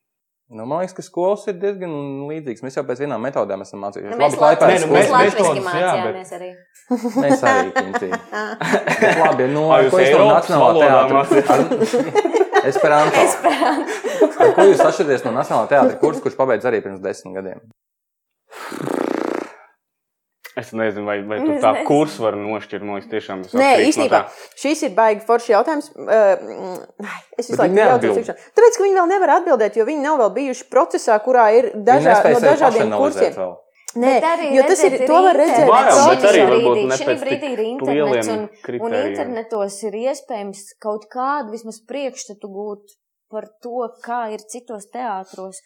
[0.50, 1.92] Nu, man liekas, ka skolas ir diezgan
[2.26, 2.62] līdzīgas.
[2.66, 4.10] Mēs jau pēc vienām metodēm esam mācījušies.
[4.10, 6.48] Nu, Labi, mēs nu, Latvijas mēs- mēs latviski to- jā, mācījāmies arī.
[7.22, 8.08] Mēs arī Kintī.
[9.04, 11.20] Bet Labi, nu, jūs ko jūs no Eiropas Nacionālā teātra?
[12.70, 13.20] Esperanto.
[13.28, 14.50] Esperanto.
[14.56, 17.62] Ko jūs atšķiraties no Nacionālā teātra kursa, kurš pabeidz arī pirms desmit gadiem?
[20.60, 22.84] Es nezinu, vai, vai tu tā kursu vari nošķirt.
[22.84, 24.50] Man liekas, tiešām tas Nē, atkarīgs no īstenībā tā.
[24.64, 25.88] šis ir baigi foršs jautājums.
[25.94, 26.76] Uh,
[27.38, 28.18] es visu laiku neatbild.
[28.20, 28.46] cikšanu.
[28.58, 32.18] Tāpēc, ka viņi vēl nevar atbildēt, jo viņi nav vēl bijuši procesā, kurā ir dažā,
[32.34, 33.34] no dažādiem kursiem.
[33.38, 33.58] vēl.
[33.98, 34.10] Nē,
[34.54, 35.66] jo tas ir, to var redzēt.
[36.30, 38.44] arī brīdī- šī brīdī ir internets, un,
[38.86, 42.94] un internetos ir iespējams kaut kādu vismaz priekšstatu gūt
[43.30, 45.60] par to, kā ir citos teātros.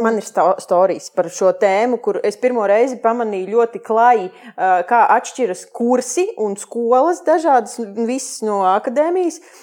[0.00, 5.04] Man ir stāstījis par šo tēmu, kur es pirmo reizi pamanīju ļoti klāji, ā, kā
[5.18, 9.38] atšķiras kursi un skolas dažādas, visas no akadēmijas.
[9.40, 9.62] Ā,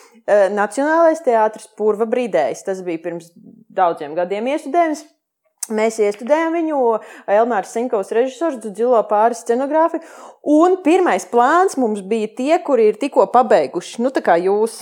[0.54, 2.64] Nacionālais teātris Purva Brīdējs.
[2.68, 3.32] Tas bija pirms
[3.74, 5.04] daudziem gadiem iestudējums.
[5.72, 6.78] Mēs iestudējām viņu,
[7.32, 10.02] Elmārs Sinkovs, režisors, Dzilo pāris scenogrāfi.
[10.44, 14.82] Un pirmais plāns mums bija tie, kuri ir tikko pabeiguši, nu tā kā jūs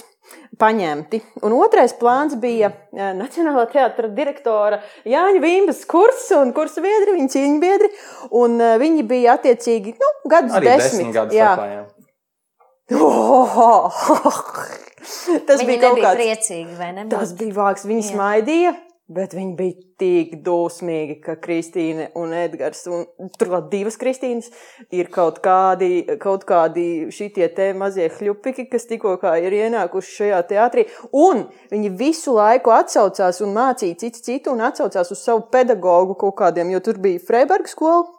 [0.59, 1.21] paņemti.
[1.47, 7.33] Un otrais plāns bija eh, Nacionālā teātra direktora Jāņa Vīmbas kurs un kursa biedri, viņa
[7.35, 7.91] cīņa biedri.
[8.41, 10.91] Un eh, viņi bija attiecīgi nu, gadus Arī desmit.
[10.91, 11.53] desmit gadus Jā.
[11.55, 11.87] atklājām.
[12.99, 13.89] Oh,
[15.47, 16.17] Tas Viņi bija kaut kāds.
[16.19, 17.05] priecīgi, vai ne?
[17.09, 17.85] Tas bija vāks.
[17.87, 18.09] Viņi Jā.
[18.11, 18.71] smaidīja,
[19.09, 24.51] bet viņi bija tik dosmīgi, ka Kristīne un Edgars, un turklāt divas Kristīnas,
[24.95, 30.85] ir kaut kādi, kaut kādi šitie te mazie hļupiki, kas tikko ir ienākuši šajā teātrī.
[31.11, 36.37] Un viņi visu laiku atsaucās un mācīja citu citu un atsaucās uz savu pedagogu kaut
[36.39, 38.18] kādiem, jo tur bija Freiberga skola.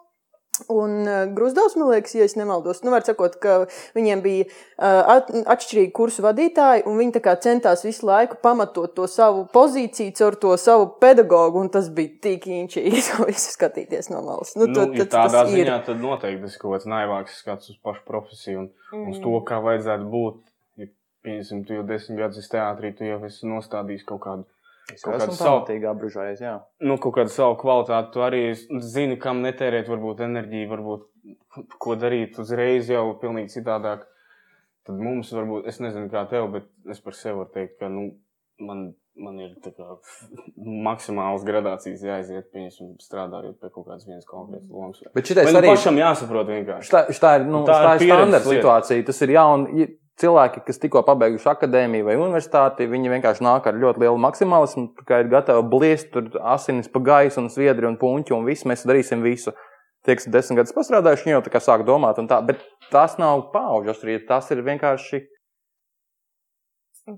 [0.71, 3.59] Un uh, Grusdovs, man liekas, ja es nemaldos, nu, var sakot, ka
[3.97, 8.95] viņiem bija uh, at, atšķirīgi kursu vadītāji, un viņi tā kā centās visu laiku pamatot
[8.97, 14.09] to savu pozīciju caur to savu pedagogu, un tas bija tik inčīgi, to visu skatīties
[14.13, 14.55] no malas.
[14.57, 15.65] Nu, Nu, to, ja tādā tas ir.
[15.65, 19.11] ziņā tad noteikti tas ir kaut kāds naivāks skats uz pašu profesiju un mm.
[19.11, 20.39] uz to, kā vajadzētu būt.
[20.81, 20.89] Ja,
[21.25, 24.47] pieņemsim, tu jau desmit gadus esi teātrī, tu jau esi nostādījis kaut kādu,
[24.89, 26.55] kaut savu, pamatīgi apbružājies, jā.
[26.85, 28.11] nu, kaut kādu savu kvalitāti.
[28.13, 28.41] Tu arī
[28.83, 34.07] zini, kam netērēt, varbūt enerģiju, varbūt ko darīt uzreiz jau pilnīgi citādāk.
[34.87, 38.07] Tad mums, varbūt, es nezinu, kā tev, bet es par sevi varu teikt, ka nu,
[38.65, 38.87] man,
[39.21, 39.97] man ir tā kā,
[40.87, 45.03] maksimāls gradācijas jāiziet, pieņemsim, strādājot pie kaut kādas vienas konkrētas lomas.
[45.13, 46.89] Bet šitais Man arī pašam jāsaprot vienkārši.
[46.89, 49.09] Šitā, šitā ir, nu, Tā ir tā ir standarta situācija.
[49.11, 49.91] Tas ir jauni
[50.21, 52.87] cilvēki, kas tikko pabeiguši akadēmiju vai universitāti.
[52.89, 57.41] Viņi vienkārši nāk ar ļoti lielu maksimālismu, kā ir gatavi bliest tur asinis pa gaisu
[57.43, 58.69] un sviedri un puņķi un visu.
[58.71, 59.53] Mēs darīsim visu.
[60.05, 62.39] Tie, kas desmit gadus pastrādājuši, viņi jau tā kā sāk domāt un tā.
[62.45, 65.21] Bet tas nav pauģis, tas ir vienkārši.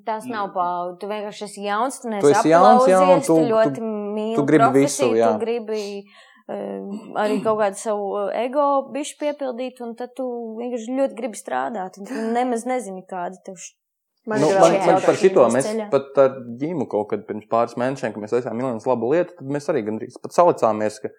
[0.07, 0.97] Tas nav pauģis.
[1.01, 4.69] Tu vienkārši esi jauns, tu neesi esi jauns, aplausies, tu- tu ļoti mīli tu gribi
[4.79, 5.31] visu, jā.
[5.33, 5.81] Tu gribi
[6.47, 10.25] arī kaut kādu savu ego bišķi piepildīt, un tad tu
[10.59, 12.01] vienkārši ļoti gribi strādāt.
[12.01, 13.61] Un tu nemaz nezini, kāda tev
[14.25, 15.85] Man Nu, man, man par šito jautājums mēs ceļā.
[15.91, 19.49] pat ar ģimu kaut kad pirms pāris mēnešiem, kad mēs veicām Milānas labu lietu, tad
[19.51, 21.11] mēs arī gandrīz pat salicāmies, ka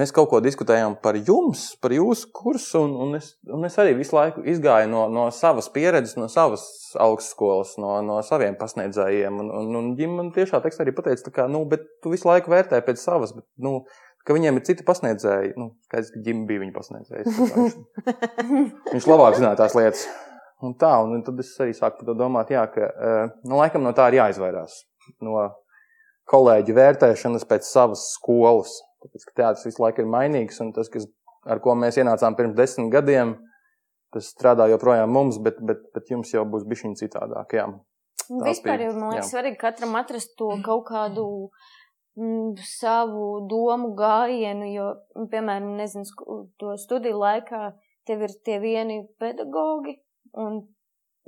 [0.00, 3.92] mēs kaut ko diskutējām par jums, par jūsu kursu, un, un, es, un es arī
[3.98, 6.64] visu laiku izgāju no, no savas pieredzes, no savas
[6.96, 11.34] augstskolas, no, no saviem pasniedzējiem, un, un, un ģima man tiešā tekstā arī pateica, tā
[11.42, 13.82] kā, nu, bet tu visu laiku vērtē pēc savas, bet, nu,
[14.28, 17.38] ka viņiem ir citi pasniedzēji, nu, skaidrs, ka ģima bija viņa pasniedzējs.
[18.92, 20.04] Viņš, labāk zināja tās lietas.
[20.64, 23.84] Un tā, un tad es arī sāku par to domāt, jā, ka eh, nu, laikam
[23.86, 24.82] no tā ir jāizvairās.
[25.24, 25.46] No
[26.28, 28.74] kolēģu vērtēšanas pēc savas skolas.
[29.02, 31.06] Tāpēc, ka teātris visu laiku ir mainīgs, un tas, kas,
[31.48, 33.36] ar ko mēs ienācām pirms desmit gadiem,
[34.14, 37.54] tas strādā joprojām mums, bet, bet, bet jums jau būs bijis citādāk.
[37.54, 37.68] Jā.
[38.28, 39.38] Tā Vispār jau man liekas, jā.
[39.38, 41.77] svarīgi katram atrast to kaut kādu mm,
[42.66, 47.70] savu domu gājienu, jo, nu, piemēram, nezinu, to studiju laikā
[48.08, 49.98] tev ir tie vieni pedagogi,
[50.38, 50.62] un,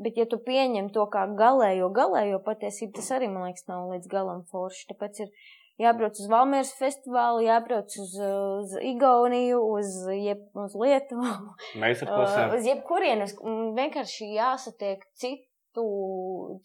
[0.00, 4.10] bet ja tu pieņem to kā galējo, galējo patiesību, tas arī, man liekas, nav līdz
[4.10, 4.86] galam forši.
[4.92, 5.34] Tāpēc ir
[5.80, 11.36] jābrauc uz Valmieras festivālu, jābrauc uz, uz Igauniju, uz, jeb, uz Lietuvu.
[11.84, 12.56] Mēs ar Uh, klasēm.
[12.56, 15.86] uz jebkurienes mm, vienkārši jāsatiek citu,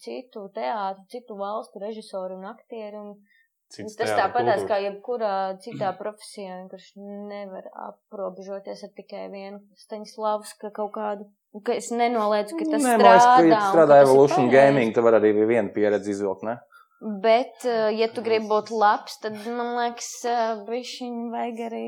[0.02, 3.04] citu teātru, citu valstu režisoru un aktieru.
[3.04, 3.35] Un
[3.74, 10.92] Cits tas tāpatās kā jebkurā citā profesijā, vienkārši nevar aprobežoties ar tikai vienu Staņslavska kaut
[10.94, 11.26] kādu.
[11.66, 13.26] Ka Es nenoliedzu, ka tas Nē, strādā.
[13.26, 14.50] ka, ja strādā Evolution.
[14.52, 16.58] Gaming, tad var arī vienu pieredzi izvilkt, ne?
[17.22, 20.10] Bet, uh, ja tu gribi būt labs, tad man liekas,
[20.68, 21.86] bišķiņ vajag arī.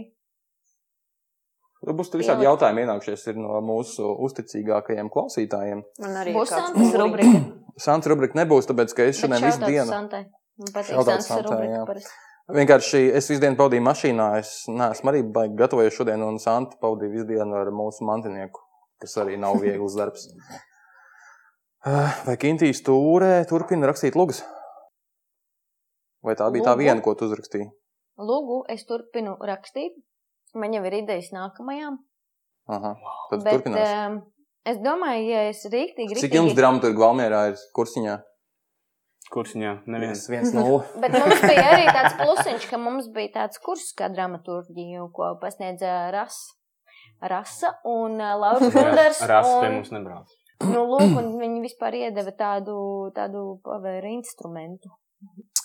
[1.79, 5.85] Būs tur visādi jautājumi ienākušies ir no mūsu uzticīgākajiem klausītājiem.
[6.03, 7.45] Man arī Būs Santas rubrika.
[7.79, 9.87] Sants rubrika nebūs, tāpēc, ka es šodien visu dienu.
[9.87, 10.24] Santai.
[10.59, 11.43] Man patīk jā.
[11.47, 11.85] rubrika.
[11.87, 12.17] parasti.
[12.49, 14.27] Vienkārši es visu dienu pavadīju mašīnā.
[14.41, 15.21] Es neesmu arī
[15.59, 18.63] gatavojies šodien, un Santa pavadīja visu dienu ar mūsu mantinieku,
[19.03, 20.25] kas arī nav viegls darbs.
[21.87, 24.41] Ah, Vai Kintīs Tūrē turpina rakstīt lugas?
[26.25, 26.83] Vai tā bija tā Lugu?
[26.83, 27.69] viena, ko tu uzrakstīji?
[28.19, 29.95] Lūgu, es turpinu rakstīt.
[30.59, 32.01] Man jau ir idejas nākamajām.
[32.69, 32.95] Aha,
[33.31, 33.93] tad Bet turpinās.
[34.09, 34.17] um,
[34.67, 38.17] es domāju, ja es rīktīgi, Cik jums dramaturgi Valmierā ir kursiņā?
[39.33, 40.24] Kursiņā neviens.
[40.31, 40.85] Viens, viens nulle.
[41.03, 46.09] Bet mums bija arī tāds plusiņš, ka mums bija tāds kurs kā dramaturģija, ko pasniedza
[46.14, 46.55] Rasa.
[47.18, 49.22] Rasa un uh, Lauris Gunders.
[49.26, 50.35] Rasa pie un, mums nebrauc.
[50.72, 52.79] nu, lūk, un viņi vispār iedeva tādu,
[53.16, 54.93] tādu pavēru instrumentu.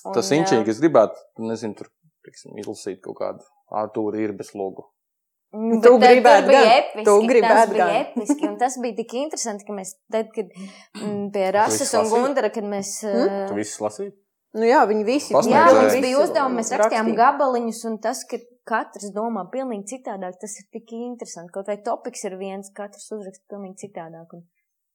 [0.04, 1.92] Un, Tas inčīgi, es gribētu, nezinu, tur,
[2.26, 3.48] teiksim, izlasīt kaut kādu
[3.84, 4.90] Artūru Irbes logu.
[5.54, 6.72] Nu, Tu gribētu bija gan.
[6.80, 7.96] episki, Tu tas gribētu bija gan.
[8.08, 10.50] episki, un tas bija tik interesanti, ka mēs tad, kad
[10.98, 12.10] mm, pie Rasas un?
[12.10, 12.96] Gundara, kad mēs...
[13.06, 14.16] ā, Tu viss lasīji?
[14.54, 17.20] Nu jā, viņi visi Pasniedz, Jā, mums bija uzdevumi, mēs rakstījām rakstīja.
[17.22, 18.38] gabaliņus, un tas, ka
[18.70, 21.50] katrs domā pilnīgi citādāk, tas ir tik interesanti.
[21.56, 24.36] Kaut vai topiks ir viens, katrs uzraksta pilnīgi citādāk.
[24.38, 24.44] Un,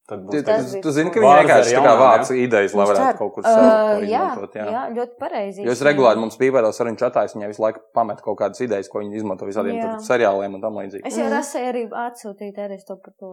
[0.08, 2.30] Tad Tu, būs Tas bija tu zini, ka viņi Vārds vienkārši ar tā kā vāc
[2.32, 4.22] idejas, lai varētu kaut kur uh, sev jā,
[4.56, 4.64] jā.
[4.72, 5.62] jā, ļoti pareizi.
[5.66, 8.88] Jo es regulāri mums pīpēros sarunu čatā, es viņai visu laiku pametu kaut kādas idejas,
[8.88, 11.04] ko viņi izmanto visādiem seriāliem un tam līdzīgi.
[11.04, 11.34] Es jau Mhm.
[11.36, 13.32] rasēju arī atsūtīt arī to par to.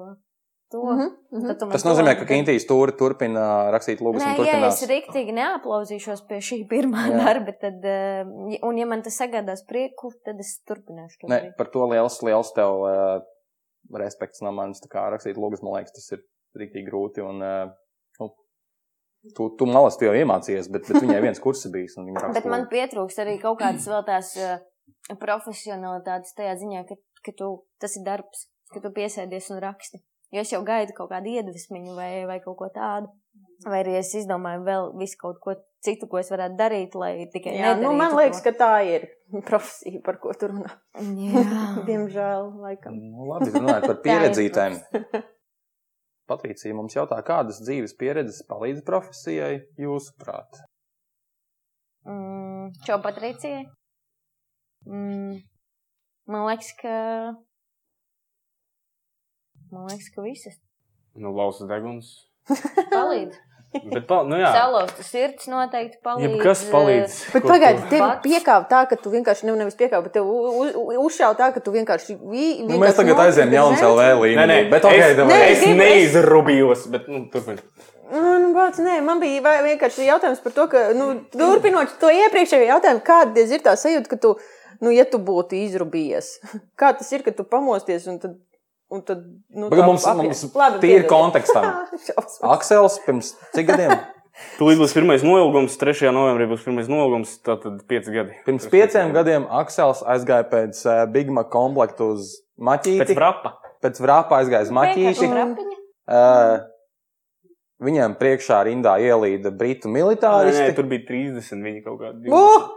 [0.72, 0.82] to.
[0.82, 4.82] Tu man Tas nozīmē, ka Kintīs tur turpina rakstīt Nē, un ja turpinās.
[4.82, 7.24] es riktīgi neaplauzīšos pie šī pirmā Jā.
[7.24, 8.26] darba, tad, eh,
[8.66, 11.56] un ja man tas sagādās prieku, tad es turpināšu to Ne, darīt.
[11.58, 13.22] par to liels, liels tev uh,
[13.94, 14.82] respekts no manis.
[14.84, 16.24] Tā kā rakstīt lūgas, man liekas, tas ir
[16.60, 17.24] rīktīgi grūti.
[17.26, 17.74] Un, uh,
[18.22, 18.30] nu,
[19.38, 21.98] tu, tu malas, tu jau iemācījies, bet, bet viņai viens kurs bijis.
[22.38, 24.58] Bet man pietrūkst arī kaut kādas vēl tās uh,
[25.22, 30.02] profesionalitātes tajā ziņā, ka, ka tu, tas ir darbs, ka tu piesēdies un raksti.
[30.34, 33.12] Jo es jau gaidu kaut kādu iedvesmiņu vai, vai kaut ko tādu.
[33.64, 35.54] Vai arī es izdomāju vēl visu kaut ko
[35.86, 38.50] citu, ko es varētu darīt, lai tikai Jā, nu, man liekas, to.
[38.50, 39.06] ka tā ir
[39.48, 40.74] profesija, par ko tu runā.
[40.98, 41.46] Jā.
[41.88, 42.98] Diemžēl, laikam.
[43.00, 44.80] Nu, labi, runājot par pieredzītēm.
[46.30, 50.62] Patricija mums jautā, kādas dzīves pieredzes palīdz profesijai jūsuprāt?
[52.06, 53.66] Mm, Čo Patricijai?
[54.86, 55.42] Mm,
[56.30, 56.96] man liekas, ka.
[59.74, 60.62] Man liekas, ka visas
[61.16, 62.10] Nu, lausas deguns.
[62.92, 63.38] palīdz.
[63.76, 66.24] Bet, pa, nu jā, Salauzta sirds noteikti palīdz.
[66.38, 67.16] jebkas palīdz.
[67.34, 68.22] Bet pagaidi, tu- tev Pats.
[68.24, 71.50] piekāp tā, ka tu vienkārši nu, nevis piekāp, bet tev u- u- u- uzšāv tā,
[71.54, 72.16] ka tu vienkārši.
[72.32, 74.48] Vi, Nu, mēs tagad aizējām jaunas LV Nē, līniju.
[74.48, 75.18] nē, bet ok, es.
[75.18, 77.60] Nē, es neizrubījos, bet, nu, turpini.
[78.14, 83.02] Nu, bāc, nē, man bija vienkārši jautājums par to, ka, nu, turpinot to iepriekšējo jautājumu,
[83.04, 84.36] kāda ir tā sajūta, ka tu,
[84.80, 86.38] nu, ja tu būtu izrubījies,
[86.80, 88.38] kā tas ir, ka tu pamosties un tad.
[88.94, 91.66] Un tad nu, tā mums, mums Labi, tīri kontekstam.
[92.56, 93.96] Aksels pirms cik gadiem?
[94.60, 96.10] Tūlīt būs pirmais noilgums, 3.
[96.14, 98.36] novembrī būs pirmais noilgums, tātad 5 gadi.
[98.46, 103.00] Pirms pieciem gadiem Aksels aizgāja pēc uh, Big Mac komplektu uz Maķīti.
[103.02, 103.56] Pēc vrapa.
[103.84, 105.32] Pēc vrāpa aizgāja uz Maķīti.
[106.06, 106.58] Uh,
[107.88, 110.68] viņam priekšā rindā ielīda britu Nē, militāristi.
[110.68, 112.28] nē, tur bija 30, viņi kaut kādi.
[112.30, 112.75] Uh!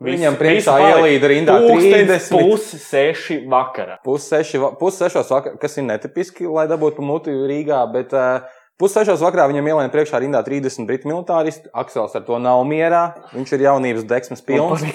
[0.00, 2.30] Viņam priekšā ielīda rindā 30.
[2.32, 3.98] Plus 6 vakarā.
[4.04, 8.46] Pussešos pus vakarā, kas ir netipiski, lai dabūtu muti Rīgā, bet uh,
[8.80, 11.68] pussešos vakarā viņam ielēja priekšā rindā 30 britu militāristi.
[11.76, 13.02] Aksels ar to nav mierā.
[13.34, 14.86] Viņš ir jaunības deksmes Man pilns.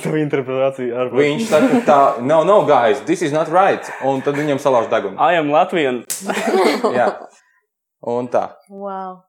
[1.21, 3.85] Viņš saka, tā, no, no, guys, this is not right.
[4.01, 5.21] Un tad viņam salauž degunu.
[5.21, 6.01] I am Latvian.
[6.97, 7.11] Jā.
[8.01, 8.47] Un tā.
[8.73, 9.21] Wow.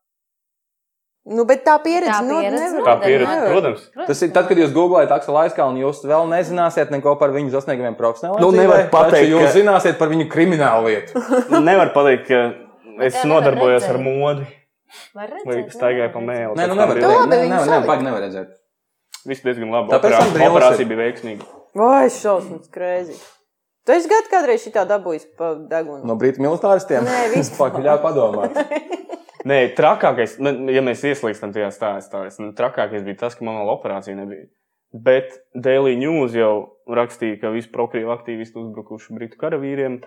[1.27, 3.51] Nu, bet tā pieredze, Tā nu, pieredze nevar- Tā pieredze, nevar.
[3.51, 3.81] protams.
[4.07, 7.97] Tas ir tad, kad jūs googlējat Akselu Aizkalnu, jūs vēl nezināsiet neko par viņu sasniegumiem
[7.99, 11.19] profesionālā Nu, nevar pateikt, Jūs ka- zināsiet par viņu kriminālu lietu.
[11.67, 12.55] Nevar pateikt, ka
[13.03, 13.91] es nodarbojos redzēt.
[13.91, 14.47] ar modi.
[15.15, 16.55] Var redzēt, Vai staigāju pa mēlu.
[16.55, 16.95] Nē, nu nevar.
[16.97, 17.87] labi, Nē, nevar, salika.
[17.91, 18.49] baigi nevar redzēt.
[19.27, 19.91] Viss diezgan labi.
[19.91, 21.43] Tāpēc Operā- Operācija bija veiksmīga.
[21.75, 23.19] Vai, šausmas, krēzi.
[23.85, 26.05] Tu esi gadu kādreiz šitā dabūjis pa degunu?
[26.05, 27.03] No brītu militāristiem?
[27.03, 27.73] Nē, vispār.
[27.73, 28.55] Pak, ļauj padomāt.
[29.47, 33.69] Nē, trakākais, nu, ja mēs ieslīgstam tajā stāstā, nu, trakākais bija tas, ka man vēl
[33.77, 34.49] operācija nebija.
[34.91, 40.01] Bet Daily News jau rakstīja, ka visi prokrīvi aktīvisti uzbrukuši britu karavīriem.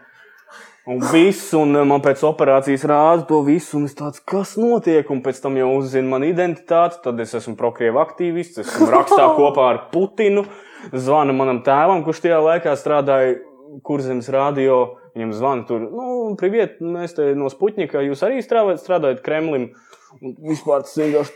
[0.89, 5.21] Un viss, un man pēc operācijas rāda to visu, un es tāds, kas notiek, un
[5.23, 9.83] pēc tam jau uzzina manu identitāti, tad es esmu prokrievu aktīvists, esmu rakstā kopā ar
[9.93, 10.47] Putinu,
[10.91, 13.37] zvanu manam tēvam, kurš tajā laikā strādāja
[13.85, 16.07] Kurzemes radio, viņam zvana tur, nu,
[16.39, 19.71] priviet, mēs te no Sputņika, jūs arī strādājat, strādājat Kremlim.
[20.25, 21.35] Un vispār tas vienkārši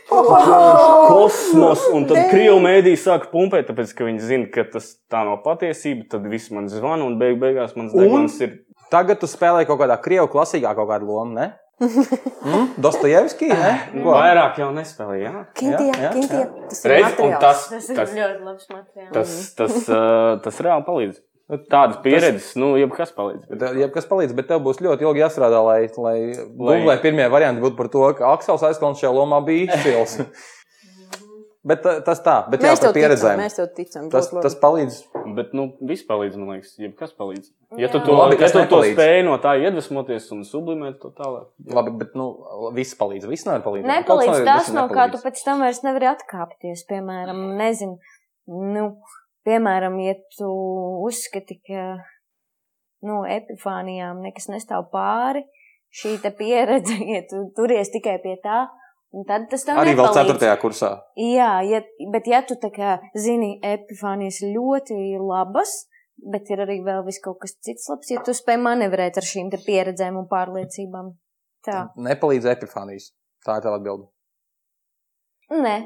[1.12, 5.44] kosmos, un tad krievu mēdī sāk pumpēt, tāpēc, ka viņi zina, ka tas tā nav
[5.44, 8.56] patiesība, tad viss man zvana, un beig beigās mans degons ir
[8.92, 11.52] Tagad tu spēlē kaut kādā krievu klasīgā kaut kādu lomu, ne?
[12.44, 12.66] Mm?
[12.76, 13.70] Dostojevski, ne?
[13.94, 14.12] Ko?
[14.12, 15.30] vairāk jau nespēlēja.
[15.30, 15.38] jā.
[15.56, 16.40] Kintie, kintie.
[16.68, 17.38] Tas ir un materiāls.
[17.40, 19.14] tas, Tas ir tas, ļoti labs materiāls.
[19.14, 21.22] tas, tas, uh, tas reāli palīdz.
[21.44, 23.44] Nu, Tādas pieredzes, nu, jebkas palīdz.
[23.50, 26.16] Bet, jebkas palīdz, bet tev būs ļoti ilgi jāstrādā, lai, lai
[26.56, 30.14] Google pirmie varianti būtu par to, ka Aksels aizkalns šajā lomā bija izcils.
[31.68, 33.42] bet tas tā, bet jā, Mēs par tev ticam, pieredzēm.
[33.42, 34.06] mēs tev ticam.
[34.12, 34.96] Tas, tas palīdz.
[35.36, 37.50] Bet, nu, viss palīdz, man liekas, jebkas palīdz.
[37.80, 38.06] Ja tu Jā.
[38.06, 41.50] to, Nu, labi, ja tu to spēj no tā iedvesmoties un sublimēt to tālāk.
[41.76, 42.30] Labi, bet nu,
[42.76, 43.28] viss palīdz.
[43.28, 43.90] Viss nevar palīdzēt.
[43.90, 46.84] Nepalīdz tas, no kā tu pēc tam vairs nevari atkāpties.
[46.88, 47.96] Piemēram, nezinu,
[48.48, 48.88] nu,
[49.46, 50.50] piemēram, ja tu
[51.06, 51.84] uzskati, ka
[53.04, 55.44] nu, epifānijām nekas nestāv pāri,
[55.94, 58.64] šī pieredze, ja tu turies tikai pie tā,
[59.14, 60.40] Un tad tas tev Arī vēl nepalīdz.
[60.42, 60.58] 4.
[60.58, 60.88] kursā.
[61.20, 61.78] Jā, ja,
[62.10, 65.74] bet ja tu kā zini, epifānijas ļoti labas,
[66.34, 70.18] bet ir arī vēl kaut kas cits labs, ja tu spēj manevrēt ar šīm pieredzēm
[70.18, 71.12] un pārliecībām.
[71.64, 71.84] Tā.
[71.94, 73.12] Nepalīdz epifānijas.
[73.46, 74.10] Tā ir tā atbilde.
[75.54, 75.76] Nē.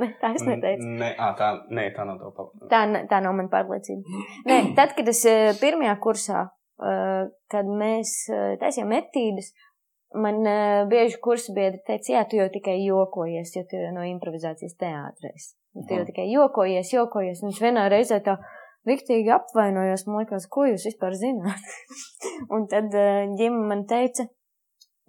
[0.00, 0.86] Nē, tā es neteicu.
[1.00, 2.80] Nē, ā, tā, nē, tā nav tā pa- Tā,
[3.10, 4.20] tā nav mana pārliecība.
[4.46, 6.44] Nē, tad, kad es eh, pirmajā kursā,
[6.80, 9.50] eh, kad mēs eh, taisījām etīdes,
[10.14, 10.40] man
[10.90, 15.52] bieži kursa biedri teica, jā, tu jau tikai jokojies, jo tu jau no improvizācijas teātris.
[15.86, 16.08] Tu jau Mhm.
[16.08, 17.42] tikai jokojies, jokojies.
[17.42, 18.34] Un viņš vienā reizē tā
[18.88, 21.62] riktīgi apvainojos, man liekas, ko jūs vispār zināt.
[22.54, 22.90] un tad
[23.38, 24.26] ģima man teica,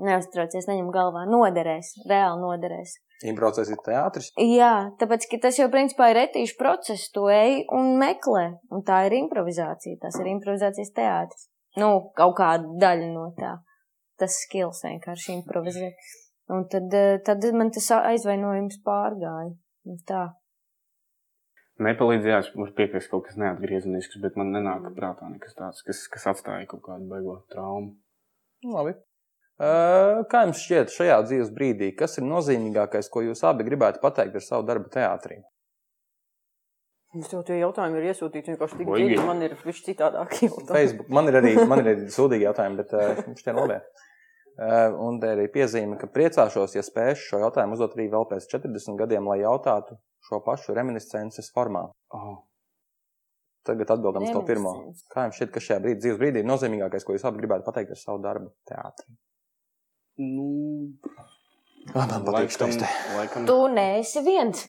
[0.02, 2.98] neuztraucies, neņem galvā, noderēs, reāli noderēs.
[3.28, 4.32] Improvizācijas ir teātris.
[4.42, 8.48] Jā, tāpēc ka tas jau principā ir etīšu process, tu ej un meklē.
[8.74, 10.00] Un tā ir improvizācija.
[10.02, 11.48] Tas ir improvizācijas teātris.
[11.78, 13.56] Nu, kaut kāda daļa no tā.
[14.20, 16.12] Tas skills vienkārši improvizēt.
[16.52, 19.56] Un tad, eh, tad man tas aizvainojums pārgāja.
[19.86, 20.26] Un Tā.
[21.82, 26.68] Nepalīdzējās, var piekrist kaut kas neatgriezenisks, bet man nenāk prātā nekas tāds, kas, kas atstāja
[26.70, 27.96] kaut kādu baigo traumu.
[28.70, 28.94] Labi.
[29.62, 34.40] Uh, Kā jums šķiet šajā dzīves brīdī, kas ir nozīmīgākais, ko jūs abi gribētu pateikt
[34.40, 35.38] ar savu darbu teātrī?
[37.14, 39.20] Mums jau tie jautājumi ir iesūtīti vienkārši tik dziļi.
[39.28, 40.72] Man ir višķi citādāk jautājumi.
[40.72, 41.12] Facebook.
[41.14, 43.78] Man ir arī, man ir arī sūdīgi jautājumi, bet uh, šķiet labi.
[44.62, 48.26] Uh, un te ir arī piezīme, ka priecāšos, ja spēšu šo jautājumu uzdot arī vēl
[48.32, 51.84] pēc 40 gadiem, lai jautātu šo pašu reminiscences formā.
[52.16, 52.40] Oh.
[53.68, 54.74] Tagad atbildam uz to pirmo.
[55.14, 57.94] Kā jums šķiet, ka šajā brīdī, dzīves brīdī ir nozīmīgākais, ko jūs abi gribētu pateikt
[57.94, 59.14] ar savu darbu teātrī?
[60.20, 60.48] Nu,
[61.92, 62.90] Ah, man patīk laikam, šis te.
[63.18, 64.68] laikam, Tu neesi viens.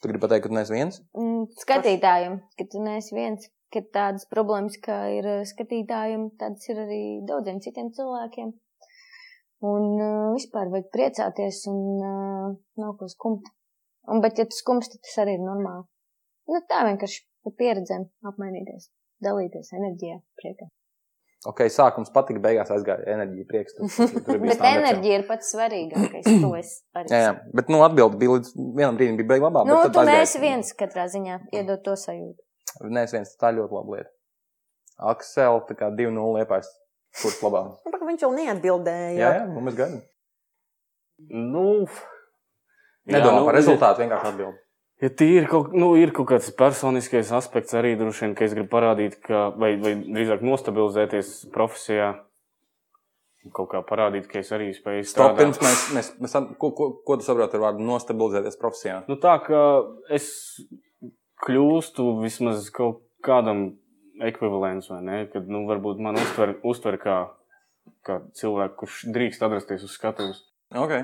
[0.00, 1.00] Tu gribi pateikt, ka tu neesi viens?
[1.18, 3.48] Mm, Skatītājiem, ka tu neesi viens.
[3.74, 8.52] Ka tādas problēmas, kā ir eh, skatītājiem, tādas ir arī daudziem citiem cilvēkiem.
[9.66, 13.48] Un uh, vispār vajag priecāties un uh, nav ko skumt.
[14.06, 15.88] Un, bet, ja tu skumst, tad tas arī ir normāli.
[16.46, 18.90] Nu, tā vienkārši par pieredzēm apmainīties,
[19.24, 20.68] dalīties enerģijā, priekā.
[21.46, 23.76] Ok, sākums patika, beigās aizgāja enerģija, prieks.
[23.76, 26.26] Tur, tur, tur Bet enerģija ir pats svarīgākais.
[26.42, 29.62] To es arī Jā, jā, bet nu, atbildi bija līdz vienam brīdim, bija beigās labā.
[29.68, 32.42] Nu, tu neesi viens katrā ziņā, iedod to sajūtu.
[32.90, 34.12] Nē, es viens, tā ļoti laba lieta.
[35.12, 36.68] Aksel, tā kā 2-0 liepais.
[37.22, 37.76] Kurš labāk?
[38.06, 39.14] Nu, Viņš jau neatbildēja.
[39.18, 40.02] Jā, jā, nu mēs gaidām.
[41.26, 41.64] nu,
[43.10, 44.60] Nedomā nu, par rezultātu, vienkārši atbild.
[45.04, 48.70] Ja tīri kaut, nu, ir kaut kāds personiskais aspekts arī droši vien, ka es gribu
[48.72, 52.14] parādīt, ka, vai, vai drīzāk nostabilizēties profesijā,
[53.54, 55.36] kaut kā parādīt, ka es arī spēju strādāt.
[55.42, 59.02] pirms mēs, mēs, mēs ko, ko, ko tu saproti ar vārdu nostabilizēties profesijā?
[59.10, 59.62] Nu, tā kā
[60.16, 60.30] es
[61.44, 63.68] kļūstu vismaz kaut kādam
[64.24, 65.20] ekvivalents, vai ne?
[65.32, 67.18] Kad, nu, varbūt man uztver, uztver kā,
[68.06, 70.40] kā cilvēku, kurš drīkst atrasties uz skatuves.
[70.72, 70.96] Ok.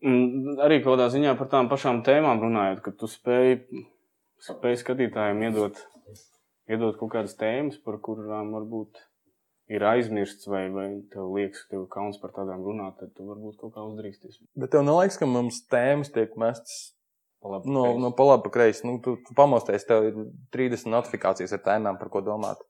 [0.00, 3.58] Arī kaut kādā ziņā par tām pašām tēmām runājot, ka tu spēj,
[4.46, 5.80] spēj skatītājiem iedot,
[6.72, 9.02] iedot kaut kādas tēmas, par kurām varbūt
[9.70, 13.28] ir aizmirsts, vai, vai tev liekas, ka tev ir kauns par tādām runāt, tad tu
[13.28, 14.40] varbūt kaut kā uzdrīksties.
[14.58, 16.88] Bet tev neliekas, ka mums tēmas tiek mestas
[17.40, 18.84] Pa labi, no, no pa labi, pa kreisi.
[18.84, 20.16] Nu, tu, tu pamosties, tev ir
[20.52, 22.60] 30 notifikācijas ar tēmām, par ko domāt.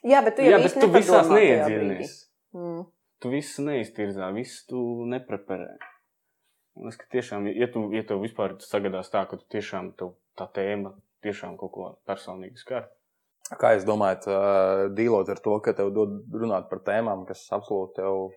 [0.00, 2.08] jā, bet tu jau Jā, bet tu visās brīdī.
[2.56, 2.86] Mm.
[3.20, 5.76] Tu visu neiztirzā, visu tu nepreparē.
[6.88, 10.46] Es, ka tiešām, ja tu, ja tev vispār sagadās tā, ka tu tiešām tev tā
[10.56, 12.86] tēma tiešām kaut ko personīgi skar.
[13.60, 14.24] Kā jūs domājat,
[14.96, 18.30] dīlot ar to, ka tev dod runāt par tēmām, kas absolūti tev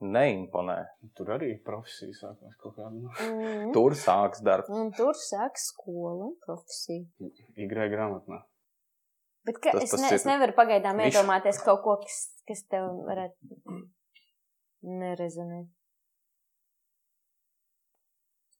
[0.00, 0.76] neimponē?
[1.18, 3.10] Tur arī profesija sākās kaut kāda.
[3.26, 3.72] Mm.
[3.74, 4.70] Tur sāks darbs.
[4.70, 7.02] Un tur sākas skola un profesija.
[7.58, 8.44] Igrai grāmatnā.
[9.48, 12.22] Bet ka, Tas- es, tas ne, ir- es nevaru pagaidām Viņš- iedomāties kaut ko, kas,
[12.46, 13.60] kas tev varētu
[14.86, 15.68] nerezonēt.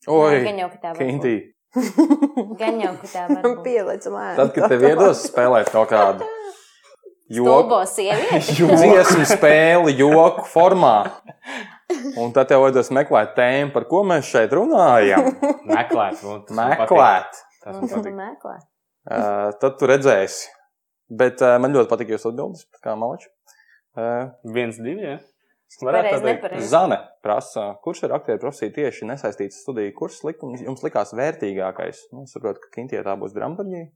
[0.09, 1.35] Oi, Nē, gan jau, ka tā Kintī.
[2.57, 3.59] Gan jau, ka tā var būt.
[3.67, 4.37] Pielicam ēnu.
[4.39, 6.29] tad, kad tev iedos spēlēt kaut kādu
[7.37, 8.57] joku, sievieti.
[8.81, 10.95] dziesmu spēli joku formā,
[12.17, 15.29] un tad tev vajadzēs meklēt tēmu, par ko mēs šeit runājam.
[15.69, 16.25] Meklēt.
[16.49, 17.43] Meklēt.
[17.61, 18.09] Patīk.
[18.17, 18.65] Meklēt.
[19.11, 20.49] Uh, tad tu redzēsi.
[21.11, 23.29] Bet uh, man ļoti patīk jūsu atbildes, kā malači.
[23.99, 25.17] Uh, Viens, divi, jā.
[25.79, 26.27] Pareizi, tā teikt.
[26.27, 26.69] nepareizi.
[26.69, 32.09] Zane prasa, kurš ar aktieru profesiju tieši nesaistīts studiju kurs likums jums likās vērtīgākais?
[32.13, 33.87] Nu, es saprotu, ka Kintie tā būs dramaturgija.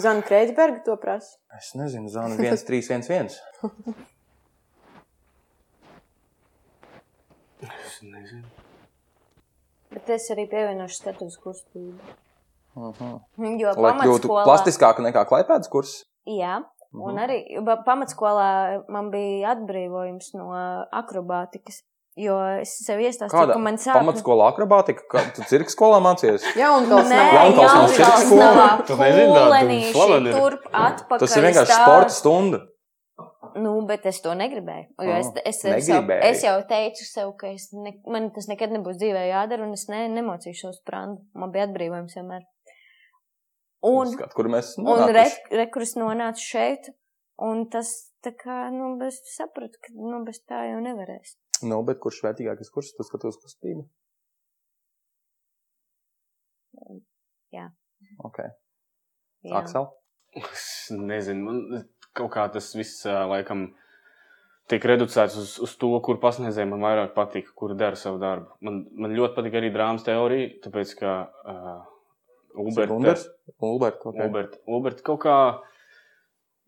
[0.00, 1.36] Zana Kreitsberga to prasa.
[1.58, 3.36] Es nezinu, Zana 1311.
[7.62, 8.48] Es nezinu.
[9.92, 12.14] Bet es arī pievienošu skatuves kustību.
[12.72, 13.20] Uh -huh.
[13.60, 16.06] Jo Lai kļūtu plastiskāka nekā klaipēdas kurs.
[16.24, 16.62] Jā,
[16.92, 17.02] Mhm.
[17.08, 17.38] Un arī
[17.86, 20.50] pamatskolā man bija atbrīvojums no
[20.92, 21.82] akrobātikas.
[22.20, 23.94] Jo es sev iestāstīju, Kāda ka man sāp.
[23.96, 25.06] pamatskolā akrobātika?
[25.08, 26.44] Kā tu cirka skolā mācījies?
[27.08, 27.30] Nē, nav.
[27.38, 28.50] Jaunkalns nav Jaunkalns cirka skola.
[28.58, 28.82] nav.
[28.90, 29.78] Tu nezini,
[30.28, 30.36] ir.
[30.36, 31.22] turp atpakaļ.
[31.24, 31.86] Tas ir vienkārši stāv.
[31.86, 32.60] sporta stunda.
[33.56, 34.86] Nu, bet es to negribēju.
[35.00, 36.28] Jo Ah, es, es, es, jau, negribēji.
[36.30, 39.88] es jau teicu sev, ka es ne, man tas nekad nebūs dzīvē jādara, un es
[39.92, 41.20] ne, nemocīšos sprandu.
[41.36, 42.44] Man bija atbrīvojums vienmēr.
[43.82, 45.14] Un, Skat, kur mēs un nonākuši.
[45.16, 46.92] re, rekurs nonāca šeit,
[47.42, 47.90] un tas
[48.22, 51.34] tā kā, nu, es sapratu, ka, nu, bez tā jau nevarēs.
[51.66, 52.92] Nu, bet kurš vērtīgākais kurs?
[52.94, 53.86] Tu skatos kustību.
[57.52, 57.68] Jā.
[58.22, 58.38] Ok.
[59.46, 59.58] Jā.
[59.60, 59.90] Aksel?
[60.38, 61.86] Es nezinu, man
[62.16, 63.70] kaut kā tas viss laikam
[64.70, 68.54] tiek reducēts uz, uz to, kur pasniedzējiem man vairāk patīk, kur dara savu darbu.
[68.64, 71.82] Man, man ļoti patīk arī drāmas teorija, tāpēc ka uh,
[72.54, 73.26] Uberta, Unders?
[73.60, 74.18] Ulbert, ok.
[74.26, 75.36] Uberta, Uberta kaut kā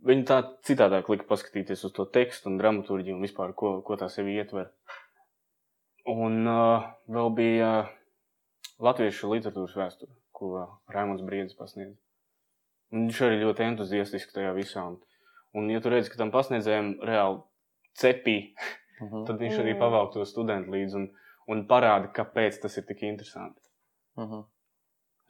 [0.05, 4.09] viņi tā citādāk lika paskatīties uz to tekstu un dramaturģiju un vispār, ko, ko tā
[4.13, 4.71] sevi ietver.
[6.11, 7.93] Un uh, vēl bija uh,
[8.85, 11.97] latviešu literatūras vēsture, ko uh, Raimons Briedis pasniedz.
[12.93, 14.85] Un viņš arī ļoti entuziastiski tajā visā.
[14.85, 15.01] Un,
[15.57, 17.41] un ja tu redzi, ka tam pasniedzējiem reāli
[17.97, 18.39] cepī,
[19.03, 19.25] Mhm.
[19.27, 21.07] tad viņš arī pavelk to studentu līdzi un,
[21.51, 23.61] un parāda, kāpēc tas ir tik interesanti.
[24.21, 24.45] Mhm.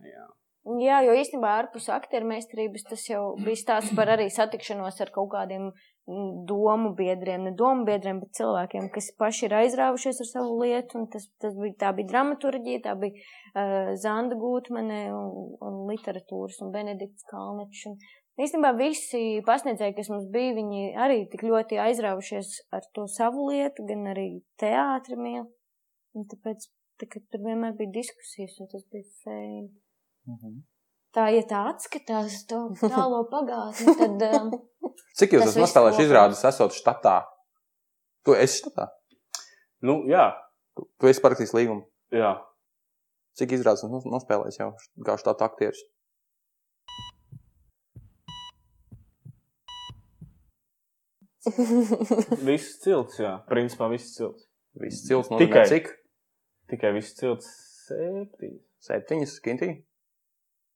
[0.04, 0.26] Jā.
[0.64, 5.28] Jā, jo īstenībā ārpus aktieru meistarības tas jau bija stāsts par arī satikšanos ar kaut
[5.34, 10.56] kādiem mm, domu biedriem, ne domu biedriem, bet cilvēkiem, kas paši ir aizrāvušies ar savu
[10.62, 11.04] lietu.
[11.12, 16.72] Tas, tas bija, tā bija dramaturģija, tā bija uh, Zanda Gūtmane un, un literatūras un
[16.72, 17.84] Benedikts Kalnečs.
[17.92, 18.00] Un
[18.34, 23.84] Īstenībā visi pasniedzēji, kas mums bija, viņi arī tik ļoti aizrāvušies ar to savu lietu,
[23.86, 24.26] gan arī
[24.58, 25.44] teātri mīl.
[26.18, 26.66] Un tāpēc
[26.98, 29.83] tā, tur vienmēr bija diskusijas, un tas bija fēni.
[30.30, 30.62] Mhm.
[31.14, 32.60] Tā, ja tā atskatās to
[32.94, 34.48] tālo pagātni, tad um,
[35.18, 36.02] Cik jūs Tas esat kopā.
[36.02, 37.16] izrādes, esot štatā?
[38.26, 38.88] Tu esi štatā?
[39.84, 40.32] Nu, jā,
[40.74, 41.84] Tu, tu esi parakstījis līgumu.
[42.12, 42.34] jā.
[43.38, 44.68] Cik izrādes nos- nospēlējis jau
[45.06, 45.80] kā štata aktieris?
[52.48, 53.34] Viss cilts, jā.
[53.50, 54.46] Principā viss cilts.
[54.80, 55.64] Viss cilts no Tikai.
[55.68, 55.90] cik?
[56.70, 57.48] Tikai viss cilts
[57.86, 58.62] septiņas.
[58.84, 59.68] Septiņas skintī.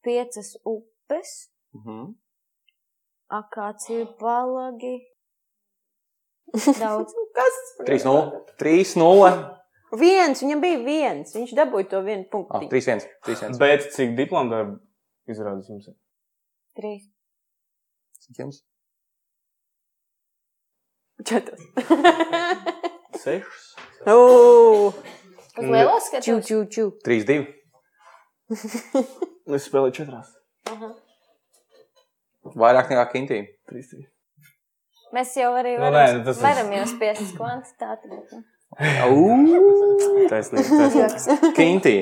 [0.09, 1.37] Piecas upes,
[1.77, 2.15] Mhm.
[3.43, 4.97] akāciju palagi.
[6.81, 7.13] Daudz.
[7.39, 7.57] Kas?
[7.85, 8.33] 3-0.
[8.59, 9.55] 3-0.
[10.01, 11.31] Viens, viņam bija viens.
[11.37, 12.69] Viņš dabūja to vienu Ah, punktu.
[12.73, 13.05] 3-1.
[13.25, 13.59] 3-1.
[13.61, 14.75] Bet cik diplomu darbu
[15.29, 15.87] izrādās jums?
[15.89, 15.95] ir?
[16.77, 17.05] Trīs.
[18.25, 18.59] Cik jums?
[21.25, 21.61] Četras.
[23.19, 23.65] Sešas.
[24.07, 24.95] Ugh.
[25.59, 26.47] Uz lielās Ču, skatos.
[26.49, 26.85] ču, ču.
[27.05, 27.47] 3-2.
[29.57, 30.29] Es spēlēju četrās.
[30.69, 30.91] Aha.
[32.59, 33.39] Vairāk nekā kintī.
[33.69, 34.09] Trīs, trīs.
[35.17, 38.11] Mēs jau arī Nu, varam, nē, nu, tas ir- varam jau spiest kvantitāti.
[38.13, 38.45] bet, nu.
[40.29, 40.89] Taisnība.
[41.59, 41.95] Kintī.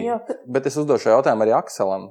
[0.50, 2.08] Bet es uzdošu jautājumu arī Akselam.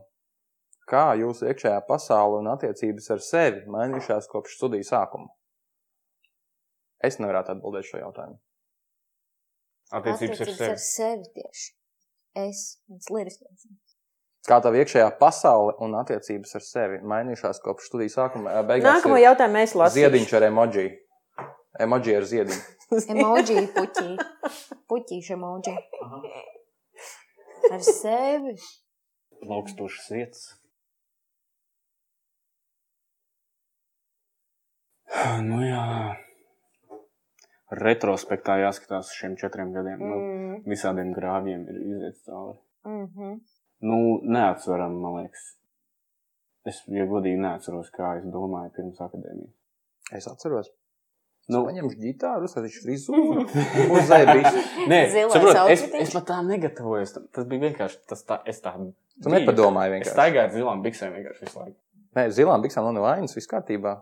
[0.87, 5.27] Kā jūsu iekšējā pasaule un attiecības ar sevi mainījušās kopš studiju sākuma?
[7.03, 8.37] Es nevaru atbildēt šo jautājumu.
[9.99, 10.69] Attiecības ar sevi.
[10.71, 11.67] ar sevi tieši.
[12.45, 13.67] Es, mans liriskais.
[14.45, 18.51] Kā tā iekšējā pasaule un attiecības ar sevi mainījušās kopš studiju sākuma?
[18.67, 20.03] Beigās Nākamo jautājumu mēs lasīsim.
[20.03, 20.85] ziediņš ar emoji.
[21.85, 22.59] Emoji ar ziediņu.
[23.15, 24.09] Emoji puķī.
[24.91, 25.73] Puķīši emoji.
[27.73, 28.53] Ar sevi.
[29.41, 30.45] Plaukstošas vietas.
[35.49, 35.83] Nu jā.
[37.75, 39.99] Retrospektā jāskatās uz šiem četriem gadiem.
[39.99, 40.09] Mm.
[40.09, 40.57] Nu, Mm.
[40.69, 42.59] visādiem grāvjiem ir iziet cauri.
[42.85, 43.33] Mm -hmm.
[43.85, 45.43] Nu, neatceram, man liekas.
[46.65, 49.53] Es, ja godīgi, neatceros, kā es domāju pirms akadēmijas.
[50.17, 50.71] Es atceros.
[50.71, 53.43] Nu, Nu, paņemšu ģitāru, uzsākšu frizūru.
[54.89, 54.99] Nē,
[55.29, 57.11] saprot, es, es pat tā negatavojos.
[57.13, 57.27] tam.
[57.37, 58.73] Tas bija vienkārši tas, tā, es tā.
[59.21, 60.15] Tu nepadomāji Es vienkārši.
[60.15, 61.77] staigāju ar zilām biksēm vienkārši visu laiku.
[62.17, 63.93] Nē, zilām biksām nav nevainas, viss kārtībā.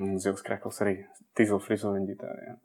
[0.00, 0.94] Un zils krekls arī
[1.36, 2.56] tīzla frizūra un ģitārā.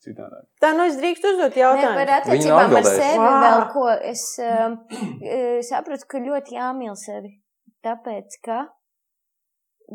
[0.00, 0.46] Citādāk.
[0.62, 2.14] Tā, nu es drīkstu uzdot Nē, par jautājumu.
[2.16, 3.32] attiecībām ar sevi Vā.
[3.44, 3.86] vēl ko.
[4.10, 4.76] Es um,
[5.20, 7.34] eh, sapratu, ka ļoti jāmīl sevi.
[7.84, 8.62] Tāpēc, ka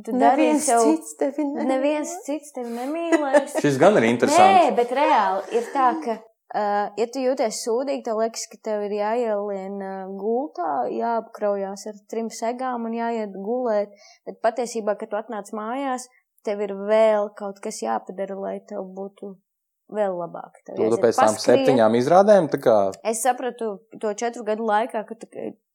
[0.05, 0.83] tu Neviens sev.
[0.83, 1.69] cits tevi nemīl.
[1.71, 3.55] Neviens cits tevi nemīlēs.
[3.65, 4.41] Šis gan ir interesants.
[4.41, 6.17] Nē, bet reāli ir tā, ka,
[6.53, 11.97] uh, ja tu jūties sūdīgi, tev liekas, ka tev ir jāielien uh, gultā, jāapkraujās ar
[12.11, 13.97] trim segām un jāiet gulēt.
[14.29, 16.05] Bet patiesībā, kad tu atnāc mājās,
[16.45, 19.33] tev ir vēl kaut kas jāpadara, lai tev būtu
[19.91, 20.61] vēl labāk.
[20.65, 25.03] Tev Tu, jāiziet pēc tam septiņām izrādēm, tā kā Es sapratu to četru gadu laikā,
[25.07, 25.17] ka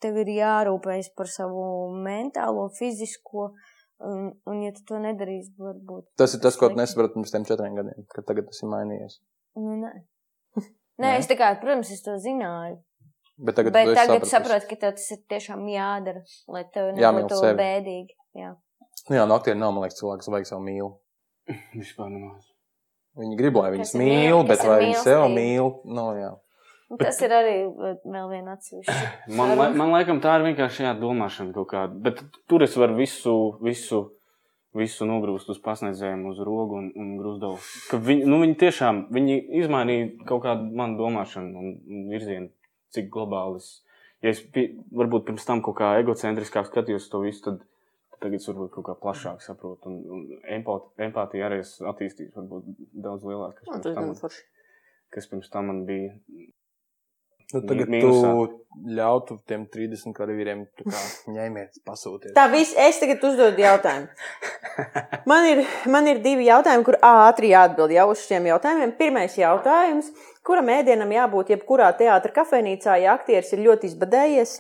[0.03, 1.67] tev ir jārūpējas par savu
[2.07, 3.51] mentālo, fizisko
[4.01, 6.07] Un, un ja tu to nedarīsi, varbūt.
[6.17, 6.81] Tas ir tas, ko tu slikti.
[6.81, 9.19] nesaprati pirms tiem četriem gadiem, kad tagad tas ir mainījies.
[9.61, 9.91] Nu, nē.
[11.01, 12.79] Nē, es tā kā, protams, es to zināju.
[13.45, 18.17] Bet tagad, Bet tagad saprotu, ka tev tas ir tiešām jādara, lai tev nebūtu bēdīgi.
[18.41, 18.55] Jā.
[19.09, 20.91] Nu jā, no aktieriem nav, man liekas, cilvēks vajag savu mīlu.
[21.81, 22.50] Vispār nemaz.
[23.21, 25.75] Viņi grib, lai viņas mīl, mīl- bet vai viņi sev mīl?
[25.85, 26.31] Nu, jā.
[26.91, 28.95] Un Tas ir arī uh, vēl viena atsevišķa.
[29.39, 31.95] Man, lai- man liekas, tā ir vienkārši jā, domāšana kaut kāda.
[32.07, 34.01] Bet tur es varu visu, visu,
[34.75, 37.61] visu nogrūst uz pasniedzējiem, uz rogu un, un grūzdavu.
[37.93, 41.71] Ka Viņi, nu, viņi tiešām viņi izmainīja kaut kādu manu domāšanu un,
[42.11, 42.51] virzienu,
[42.97, 43.71] cik globāli es.
[44.21, 47.63] Ja es pi, varbūt pirms tam kaut kā egocentriskāk skatījos to visu, tad
[48.23, 49.91] tagad varbūt kaut kā plašāk saprotu.
[49.91, 52.71] Un, un empāti, empātija arī es attīstīju, varbūt
[53.05, 54.43] daudz lielāk, kas Nu, pirms tas tam, forši.
[55.17, 56.15] kas pirms tam man bija.
[57.51, 58.29] Nu, tagad Mīnusā.
[58.31, 60.61] tu ļautu tiem 30 karavīriem
[61.35, 62.31] ņēmiet, pasūtiet.
[62.37, 64.07] Tā viss, es tagad uzdodu jautājumu.
[65.27, 68.95] Man ir, man ir divi jautājumi, kur ātri jāatbild jau uz šiem jautājumiem.
[69.01, 70.13] Pirmais jautājums,
[70.47, 74.55] kuram ēdienam jābūt jebkurā teātra kafejnīcā, ja aktieris ir ļoti izbadējies?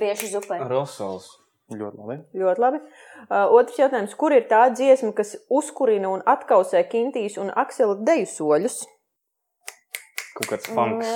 [0.00, 0.60] Bieži zupē.
[0.70, 1.28] Rosals.
[1.72, 2.16] Ļoti labi.
[2.36, 2.80] Ļoti labi.
[3.28, 8.28] Uh, otrs jautājums, kur ir tā dziesma, kas uzkurina un atkausē Kintīs un Aksela deju
[8.28, 8.82] soļus?
[10.36, 11.08] Kaut kāds funks.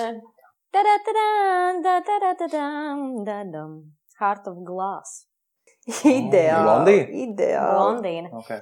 [4.21, 5.27] Heart of Glass.
[5.87, 6.65] Ideāli.
[6.65, 7.19] Blondīna?
[7.27, 7.77] Ideāli.
[7.81, 8.31] Londīna.
[8.41, 8.61] Okay.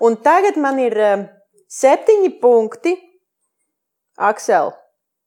[0.00, 1.26] Un tagad man ir um,
[1.70, 2.94] septiņi punkti,
[4.22, 4.72] Aksel,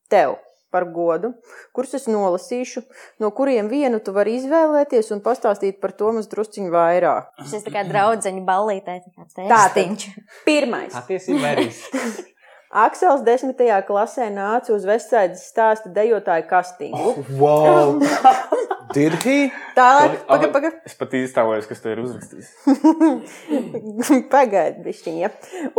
[0.09, 0.37] tev
[0.73, 1.31] par godu,
[1.75, 2.83] kurus es nolasīšu,
[3.23, 7.31] no kuriem vienu tu vari izvēlēties un pastāstīt par to mums drusciņu vairāk.
[7.49, 9.01] Šis tā kā draudzeņu ballītē.
[9.35, 10.07] Tā Tātad.
[10.47, 10.95] Pirmais.
[10.95, 11.69] Patiesībā arī.
[12.75, 17.13] Aksels desmitajā klasē nāca uz Vestsaidas stāsta dejotāju kastīgu.
[17.39, 18.01] Wow!
[18.93, 19.49] Did he?
[19.75, 20.79] Tālāk, pagaidi, pagaidi.
[20.87, 22.49] Es pat iztēlojos, kas to ir uzrakstījis.
[24.33, 25.29] Pagaidiet, bišķiņa.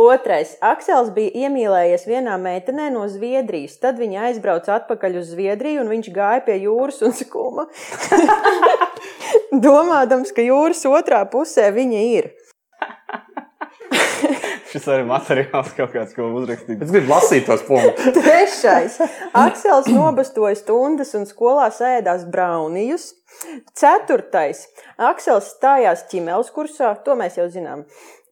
[0.01, 0.55] Otrais.
[0.65, 3.77] Aksels bija iemīlējies vienā meitenē no Zviedrijas.
[3.83, 7.67] Tad viņa aizbrauca atpakaļ uz Zviedriju un viņš gāja pie jūras un skuma.
[9.67, 12.31] Domādams, ka jūras otrā pusē viņa ir.
[14.67, 16.81] Šis arī materiāls kaut kāds, ko uzrakstīt.
[16.83, 18.11] Es gribu lasīt tos punktus.
[18.17, 18.99] Trešais.
[19.37, 23.13] Aksels nobastoja stundas un skolā sēdās braunijus.
[23.77, 24.65] Ceturtais.
[25.09, 27.85] Aksels stājās ķimēles kursā, to mēs jau zinām.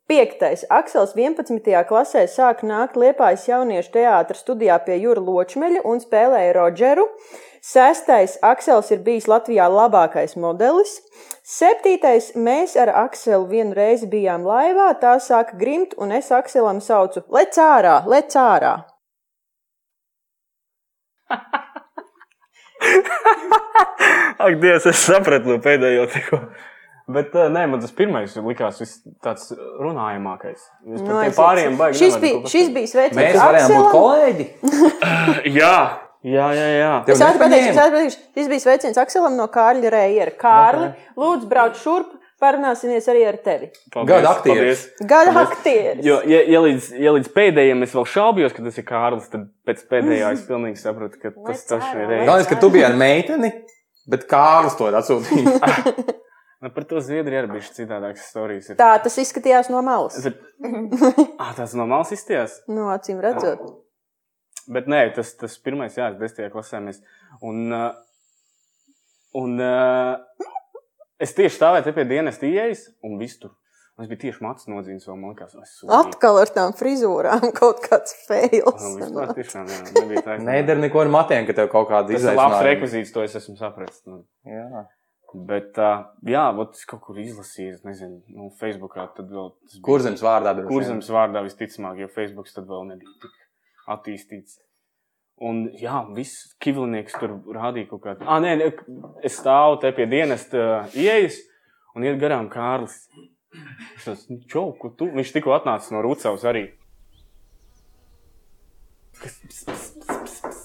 [0.06, 0.68] Piektais.
[0.70, 1.66] Aksels 11.
[1.90, 7.08] klasē sāk nākt Liepājas jauniešu teātra studijā pie Jūra Ločmeļa un spēlēja Rodžeru.
[7.66, 8.36] Sestais.
[8.46, 11.00] Aksels ir bijis Latvijā labākais modelis.
[11.46, 12.32] Septītais.
[12.42, 17.54] Mēs ar Akselu vienu reizi bijām laivā, tā sāka grimt, un es Akselam saucu: Lec
[17.62, 18.76] ārā, lec ārā!
[24.46, 26.40] Ak, Dievs, es sapratu no pēdējo tikko.
[27.06, 28.82] Bet uh, nē, man tas pirmais likās
[29.22, 30.58] tāds runājamākais.
[30.58, 32.00] Es par Nu, tiem pāriem baigi.
[32.00, 33.20] Šis nevaru bija, šis bija sveiciens.
[33.20, 34.48] Mēs varējām būt kolēģi.
[35.60, 35.76] Jā,
[36.26, 36.68] jā, jā.
[36.80, 36.92] jā.
[37.14, 38.20] Es pateikšu.
[38.36, 40.34] Šis bija sveiciens Akselam no Kārļa Reijera.
[40.40, 43.70] Kārli, lūdzu, brauc šurp, parunāsimies arī ar tevi.
[43.94, 44.84] Paldies, Gada aktieris.
[44.90, 45.12] paldies.
[45.12, 46.04] Gada aktieris.
[46.06, 49.48] Jo, ja, ja, līdz, ja līdz pēdējiem es vēl šaubījos, ka tas ir Kārlis, tad
[49.68, 52.28] pēc pēdējā es pilnīgi saprotu, ka tas tas ir reizes.
[52.28, 53.54] Galvenais, ka tu biji ar meiteni,
[54.12, 55.58] bet Kārlis to ir atsūtījis.
[56.66, 58.78] Nu, par to Zviedriju arī bija citādākas stāstījis.
[58.80, 60.16] Tā tas izskatījās no malas.
[61.38, 62.56] Ah, tas no malas izties.
[62.72, 63.60] No acīm redzot.
[64.72, 67.02] Bet nē, tas, tas pirmais, jā, desmitajā klasē mēs.
[67.46, 67.92] Un, uh,
[69.38, 70.16] un uh,
[71.22, 73.54] es tieši stāvēju te pie dienas ieejas un viss tur.
[73.96, 77.46] Un es biju tieši macis nodzīvis, vēl man liekas, es esmu Atkal ar tām frizūrām
[77.62, 78.82] kaut kāds fails.
[78.84, 80.50] Nu, vispār tiešām, jā, nebija taisnība.
[80.50, 82.66] Nedara neko ar matiem, ka tev kaut kāda Tas ir labs izaicinājuma.
[82.72, 84.02] rekvizīts, to es esmu sapratis.
[84.10, 84.24] Nu.
[84.50, 84.84] Jā.
[85.48, 89.50] Bet, uh, jā, vot es kaut kur izlasīju, nezinu, nu, Facebookā tad vēl.
[89.64, 90.68] tas bija- Kurzems vārdā vien.
[90.70, 93.34] Kurzems vārdā visticamāk, jo Facebook tad vēl nebija tik
[93.88, 94.60] attīstīts.
[95.44, 98.24] Un, jā, viss kivlinieks tur rādīja kaut kādu.
[98.24, 98.70] Ah, nē, nē,
[99.28, 100.48] es stāvu te pie dienas
[100.96, 101.42] ieejas
[101.96, 102.96] un iet garām Kārlis.
[103.56, 105.08] Viņš tāds, "Nu, čau, ko tu?
[105.12, 106.72] Viņš tikko atnācis no Rucavas arī.
[109.20, 110.62] Kas- ps, ps, ps, ps, ps.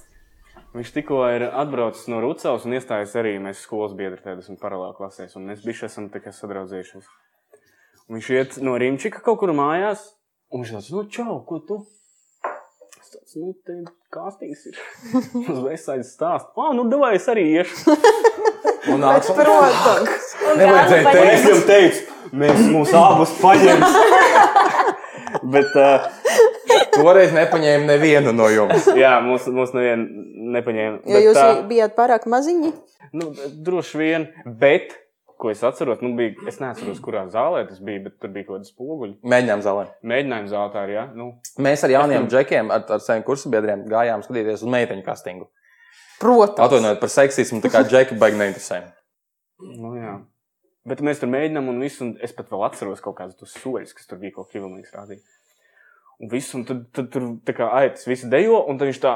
[0.74, 4.96] Viņš tikko ir atbraucis no Rucavas un iestājies arī mēs skolas biedri tādas un paralēli
[4.98, 5.34] klasēs.
[5.36, 7.06] Un mēs bijuši esam tikai sadraudzējušies.
[8.10, 10.14] Viņš iet no Rīmčika kaut kur mājās.
[10.50, 11.86] Un viņš tāds, nu, čau, ko tu?
[13.10, 13.74] Tāds, nu, te
[14.14, 14.76] kāstīs ir.
[15.50, 16.52] Uz Vestsaidas stāst.
[16.54, 17.96] Ah, nu, davai es arī iešu.
[18.92, 20.28] Un nāc, Protams.
[20.60, 21.32] Nevajadzēja teikt.
[21.32, 22.04] Es viņam teicu,
[22.42, 24.96] mēs mūs abus paņemsim.
[25.54, 26.06] Bet, uh,
[26.94, 28.88] toreiz nepaņēma nevienu no jums.
[29.02, 30.24] jā, mūs, mūs nevienu
[30.56, 31.02] nepaņēma.
[31.02, 32.72] Jo Bet, jūs ā, bijāt pārāk maziņi.
[33.16, 33.32] Nu,
[33.66, 34.94] droši vien, bet
[35.40, 38.58] ko es atceros, nu, bija, es neatceros, kurā zālē tas bija, bet tur bija kaut
[38.58, 39.14] kāda spoguļa.
[39.34, 39.86] Mēģinājām zālē.
[40.12, 41.06] Mēģinājuma zālē arī, ja?
[41.16, 41.30] Nu,
[41.66, 45.48] Mēs ar jauniem džekiem, ar, ar saviem kursabiedriem gājām skatīties uz meiteņu kastingu.
[46.20, 46.60] Protams.
[46.66, 48.82] Atvainojiet par seksismu, tā kā džeki baigi neinteresē.
[49.80, 50.18] nu, jā.
[50.88, 53.92] Bet mēs tur mēģinām, un viss, un es pat vēl atceros kaut kādus tos soļus,
[53.96, 55.20] kas tur bija kaut kā kilometrus rādīt.
[56.20, 59.14] Un viss, un tad, tad tur tā kā aitas visi dejo, un tad viņš tā.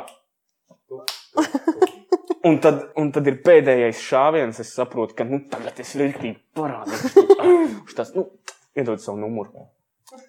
[2.45, 4.59] Un tad, un tad ir pēdējais šāviens.
[4.61, 7.25] Es saprotu, ka nu, tagad es rīktīgi parādīšu.
[7.41, 8.27] Viņš tas, nu,
[8.77, 9.69] iedod savu numuru.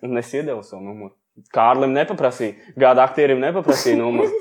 [0.06, 1.14] Un es iedevu savu numuru.
[1.52, 4.32] Kārlim nepaprasīja, gada aktierim nepaprasīja numuru.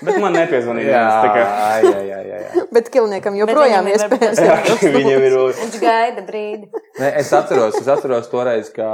[0.00, 0.92] Bet man nepiezvanīja.
[0.92, 1.40] Jā, kā-
[1.84, 2.62] jā, jā, jā, jā.
[2.72, 4.40] Bet kilniekam joprojām ir iespējams.
[4.40, 4.56] Jā,
[4.96, 5.36] Viņam ir.
[5.58, 6.70] Viņš gaida brīdi.
[6.98, 8.88] Ne, es atceros, es atceros toreiz, ka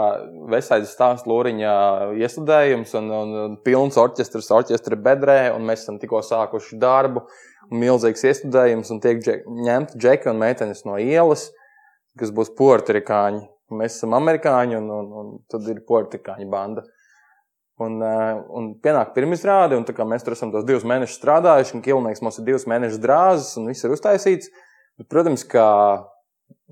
[0.50, 1.74] Vesaidas stāsts Lūriņā
[2.22, 7.22] iestudējums un, un, un pilns orķestris orķestra bedrē, un mēs esam tikko sākuši darbu,
[7.70, 11.48] un milzīgs iestudējums, un tiek džek, ņemti džeki un meitenes no ielas,
[12.18, 13.44] kas būs puertorikāņi.
[13.76, 16.86] Mēs esam amerikāņi, un, un, un tad ir puertorikāņu banda.
[17.82, 21.74] Un, eh, un pienāk pirmizrāde, un tā kā mēs tur esam tos divus mēnešus strādājuši,
[21.76, 24.48] un Kilnieks mums ir divus mēnešus drāzes, un viss ir uztaisīts.
[24.96, 25.66] Bet, protams, ka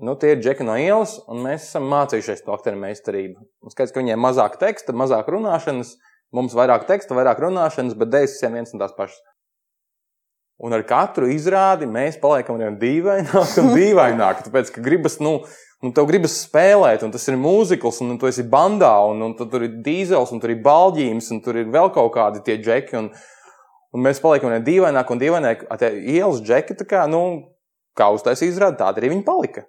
[0.01, 3.45] nu, tie ir džeki no ielas, un mēs esam mācījušies to aktieru meistarību.
[3.69, 5.93] Skaidrs, ka viņiem mazāk teksta, mazāk runāšanas,
[6.35, 9.21] mums vairāk teksta, vairāk runāšanas, bet dēļas visiem viens un tās pašas.
[10.63, 14.45] Un ar katru izrādi mēs paliekam vien dīvaināk un dīvaināk.
[14.45, 15.41] Tāpēc, ka gribas, nu,
[15.83, 19.67] nu tev gribas spēlēt, un tas ir mūzikls, un tu esi bandā, un, un tur
[19.67, 22.95] ir dīzels, un tur ir balģījums, un tur ir vēl kaut kādi tie džeki.
[23.01, 23.11] Un,
[23.95, 25.67] un mēs paliekam vien dīvaināk un dīvaināk.
[25.67, 27.21] A Tie ielas džeki, kā, nu,
[27.99, 29.67] kā uztaisīja izrādi, tāda arī viņi palika.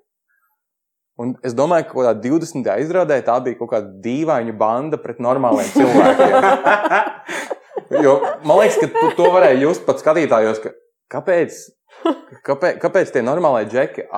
[1.17, 2.67] Un es domāju, ka kaut kādā 20.
[2.85, 7.55] izrādē tā bija kaut kāda dīvaina banda pret normāliem cilvēkiem.
[7.91, 10.73] Jo, man liekas, ka tu to varēji just pat skatītājos, ka
[11.13, 11.59] kāpēc,
[12.47, 14.09] kāpēc, kāpēc tie normālie džeki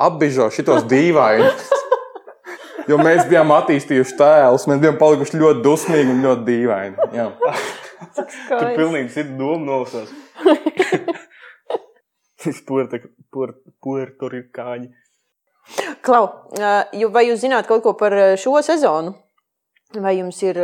[0.00, 1.70] apbižo šitos dīvainus.
[2.88, 6.96] Jo mēs bijām attīstījuši tēlus, mēs bijām palikuši ļoti dusmīgi un ļoti dīvaini.
[7.14, 7.26] Jā.
[8.48, 10.10] Tur pilnīgi cita doma nolasās.
[13.84, 14.88] Puertorikāņi.
[16.02, 16.24] Klau,
[17.14, 19.12] vai jūs zināt kaut ko par šo sezonu?
[20.00, 20.58] Vai jums ir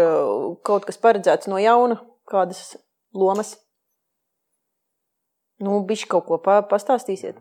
[0.67, 1.99] kaut kas paredzēts no jauna,
[2.29, 2.77] kādas
[3.17, 3.55] lomas?
[5.63, 7.39] Nu, bišķi kaut ko pa, pastāstīsiet.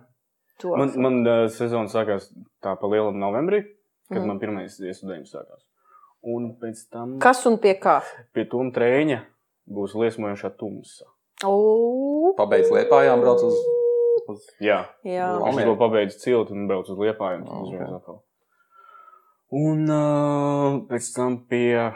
[0.63, 0.71] To.
[0.79, 2.29] Man, man uh, sezona sākās
[2.63, 3.65] tā pa lielam novembrī,
[4.07, 4.27] kad Mm.
[4.29, 5.65] man pirmais iestudējums sākās.
[6.25, 7.99] Un pēc tam Kas un pie kā?
[8.33, 9.19] pie Toma trēņa
[9.67, 11.09] būs liesmojošā tumsa.
[11.43, 13.57] O, Pabeidz liepājām, brauc uz.
[14.31, 14.45] uz...
[14.63, 15.27] Jā, jā.
[15.43, 17.75] Viņš to pabeidz cilt un brauc uz ok.
[17.99, 18.21] okay.
[19.55, 21.91] Un uh, pēc tam pie,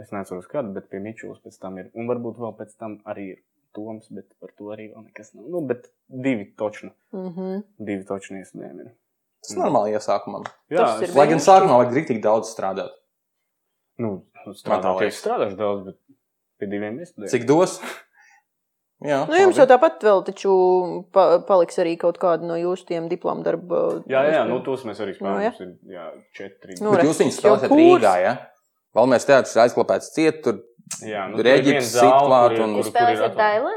[0.00, 1.90] es neatceros kādu, bet pie Mičulas pēc tam ir.
[1.94, 3.38] Un varbūt vēl pēc tam arī ir
[3.76, 5.44] Toms, bet par to arī vēl nekas nav.
[5.52, 7.62] Nu, bet divi točni, Mm -hmm.
[7.78, 8.92] divi točni iestudējumi ir.
[9.42, 10.44] Tas ir normāli iesākumam.
[10.70, 12.90] Jā, Tas es- ir Lai gan sākumā vajag rīktīgi daudz strādāt.
[13.98, 14.22] Nu,
[14.54, 15.96] strādāt, es strādāšu daudz, bet
[16.58, 17.30] pie diviem iestudējumiem.
[17.30, 17.80] Cik dos?
[18.98, 23.08] Jā, Nu, jums jau tāpat vēl taču pa, paliks arī kaut kāda no jūsu tiem
[23.08, 24.02] diplomu darba.
[24.10, 25.52] Jā, jā, nu tos mēs arī Nu, jā.
[25.52, 25.52] spēlējam.
[25.52, 26.74] Mums ir jā, četri.
[26.82, 27.70] Nu, Bet jūs viņus spēlējat.
[27.70, 28.32] Rīgā, ja?
[28.98, 30.60] Valmērs teātris ir aizklāpēts ciet, tur
[31.06, 33.76] jā, tur Eģiptes sit klāt un- Jūs spēlēsiet Dailē?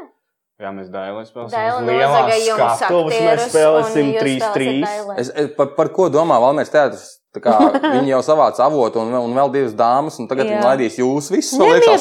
[0.61, 1.87] Jā, mēs dailē spēlēsim.
[1.87, 4.43] Lielās skatuves Mēs spēlēsim un jūs 3-3.
[4.43, 5.15] spēlēsiet Dailē.
[5.23, 7.07] Es, par, par ko domā Valmērs teātris?
[7.33, 7.55] Tā Kā,
[7.95, 10.59] viņi jau savāca avotu un, vēl- un vēl divas dāmas, un tagad Jā.
[10.59, 11.95] viņi laidīs jūs visus vēl iekšā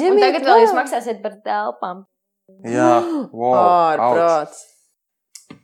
[0.00, 2.04] ņemiet tagad vēl jūs maksāsiet par telpām.
[2.64, 2.92] Jā,
[3.42, 3.58] wow.
[3.60, 4.62] Ārprāts.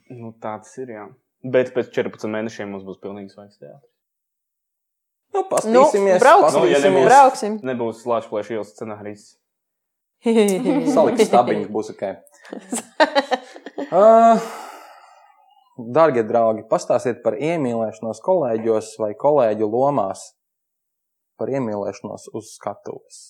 [0.09, 1.07] Nu, tāds ir, jā.
[1.49, 3.89] Bet pēc 14 mēnešiem mums būs pilnīgi svaigs teātris.
[5.29, 7.59] Nu, Nu, pastīsimies, brauksim, Nu, ja brauksim.
[7.69, 9.27] Nebūs slāņplēša ielas scenārijs.
[10.95, 12.09] Saliks stabiņus būs ok.
[13.89, 14.37] Uh,
[15.79, 20.25] Darbie draugi, pastāstiet par iemīlēšanos kolēģos vai kolēģu lomās.
[21.39, 23.21] Par iemīlēšanos uz skatuves.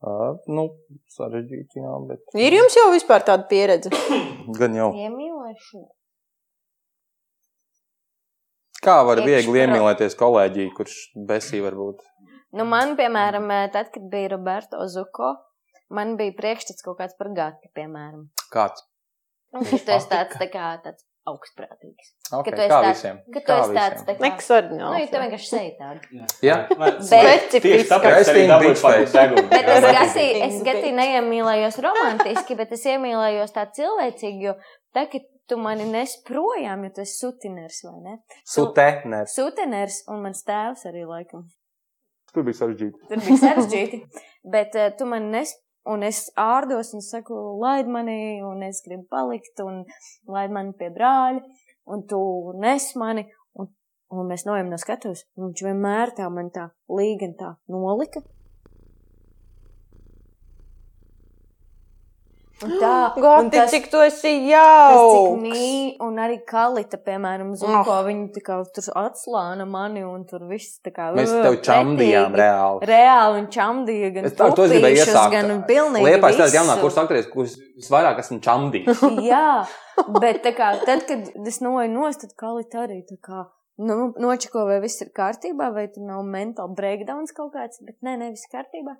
[0.00, 0.70] Uh, nu,
[1.12, 2.22] sarežģīti, jā, bet.
[2.38, 3.92] Ir jums jau vispār tāda pieredze?
[4.56, 4.88] Gan jau.
[4.96, 5.90] Iemīlēšana.
[8.84, 10.94] Kā var viegli iemīlēties kolēģī, kurš
[11.28, 12.00] besī var būt?
[12.56, 15.34] Nu, man, piemēram, tad, kad bija Roberto Zuko,
[15.94, 18.24] man bija priekšstats kaut kāds par gati, piemēram.
[18.54, 18.86] Kāds?
[19.52, 22.08] Nu, ka tu esi tāds, tā kā, tāds augstprātīgs.
[22.32, 23.16] Okay, Ka tu esi kā tāds- visiem?
[23.34, 24.22] Ka tu Kā esi tāds, tā kā.
[24.24, 25.10] Nekas Nu, ja ordināls.
[25.10, 26.26] tev vienkārši seja tāda.
[26.48, 26.56] Jā.
[26.70, 27.60] Specifiski.
[27.66, 29.12] Tieši tāpēc Resting arī dabūju bitch par face.
[29.18, 29.48] degunu.
[29.50, 34.54] Bet es Gatī, es Gatī neiemīlējos romantiski, bet es iemīlējos tā cilvēcīgi, jo
[34.96, 35.20] tā, ka
[35.50, 38.18] tu mani nes projām, jo tu esi sutiners, vai ne?
[38.48, 39.34] Suteners.
[39.34, 41.48] Sutiners un mans tēvs arī laikam.
[42.30, 43.08] Tur bija sarežģīti.
[43.10, 44.00] Tur bija sarežģīti.
[44.54, 45.52] Bet uh, tu man nes,
[45.90, 49.82] un es ārdos, un saku, laid mani, un es gribu palikt, un
[50.30, 51.42] laid mani pie brāļa,
[51.90, 52.20] un tu
[52.62, 53.26] nes mani,
[53.58, 53.70] un,
[54.14, 58.22] un mēs nojam no skatuves, un viņš vienmēr tā man tā līga un tā nolika.
[62.60, 65.38] Un tā, un Gati, tas, cik tu esi tas jauks!
[65.40, 65.68] mī,
[66.04, 68.00] un arī kalita, piemēram, zuko, oh.
[68.04, 71.08] viņi tā kā tur atslāna mani, un tur viss tā kā.
[71.16, 72.88] Mēs tev čamdījām reāli.
[72.90, 75.36] Reāli un čamdīja gan Es tā, to es gribēju iesākt.
[75.36, 76.58] gan pilnīgi Liepais tāds visu.
[76.58, 79.06] jaunā kursa aktieris, kurš visvairāk esmu čamdījis.
[79.30, 79.46] Jā,
[80.20, 83.46] bet tā kā tad, kad es noju nost, tad kalita arī tā kā.
[83.80, 88.18] Nu, nočako, vai viss ir kārtībā, vai tur nav mental breakdowns kaut kāds, bet nē,
[88.20, 88.98] nē, viss kārtībā.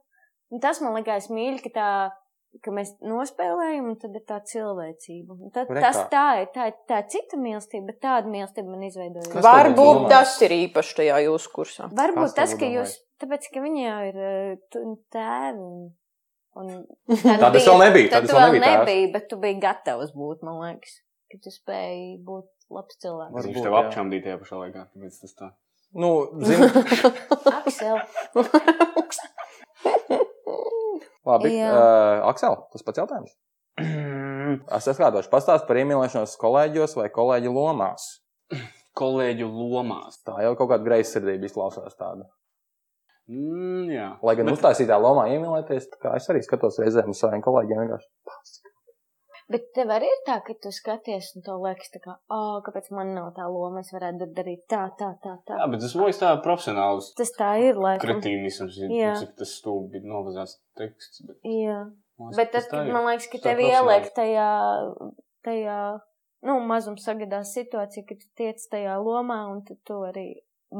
[0.50, 1.88] Un tas man likās mīļi, ka tā,
[2.64, 5.36] ka mēs nospēlējam, un tad ir tā cilvēcība.
[5.36, 6.06] Un tad, Re tas kā.
[6.12, 9.28] tā ir, tā ir tā cita mīlestība, bet tāda mīlestība man izveidoja.
[9.32, 11.88] Kas Varbūt tas ir īpaši tajā jūsu kursā.
[11.94, 15.70] Varbūt Kas tas, ka jūs, tāpēc, ka viņi jau ir eh, tēvi.
[16.60, 16.70] Un,
[17.44, 17.78] Tad es vēl
[18.26, 18.64] es tu vēl tēvs.
[18.66, 20.98] nebija, bet tu biji gatavs būt, man liekas,
[21.30, 23.34] ka tu spēji būt labs cilvēks.
[23.36, 24.88] Varbūt, Viņš tev apčamdīja tajā pašā laikā.
[24.90, 25.52] Tāpēc tas tā.
[25.90, 26.10] Nu,
[26.46, 26.66] zini,
[27.60, 27.96] Aksel,
[31.28, 31.52] labi.
[31.58, 31.70] Jā.
[31.74, 33.36] Uh, Aksel, tas pats jautājums.
[34.76, 38.06] Es atkārtošu, pastāst par iemīlēšanos kolēģos vai kolēģu lomās.
[38.98, 40.16] Kolēģu lomās.
[40.26, 42.26] Tā jau kaut kāda greizsirdība izklausās tāda.
[43.30, 44.08] Mm, jā.
[44.26, 47.84] Lai gan Bet- uztaisītā lomā iemīlēties, tā kā es arī skatos reizēm uz saviem kolēģiem.
[47.84, 48.10] vienkārši.
[49.50, 52.86] Bet tev arī ir tā, ka tu skaties un tev liekas, tā kā, oh, kāpēc
[52.96, 55.54] man nav tā loma, es varētu darīt tā, tā, tā, tā.
[55.60, 58.04] Jā, bet tas mūžs tā profesionāls Tas tā ir, laikam.
[58.06, 59.12] kretīnisms, Jā.
[59.20, 61.16] cik tas stulbi novazāts teksts.
[61.26, 61.78] Bet, Jā.
[62.18, 64.50] man Bet tad, tā man liekas, ka Tā tev ieliek tajā,
[65.46, 65.78] tajā,
[66.46, 70.28] nu, mazums sagadās situācija, ka tu tiec tajā lomā un tu arī.
[70.70, 70.76] Tā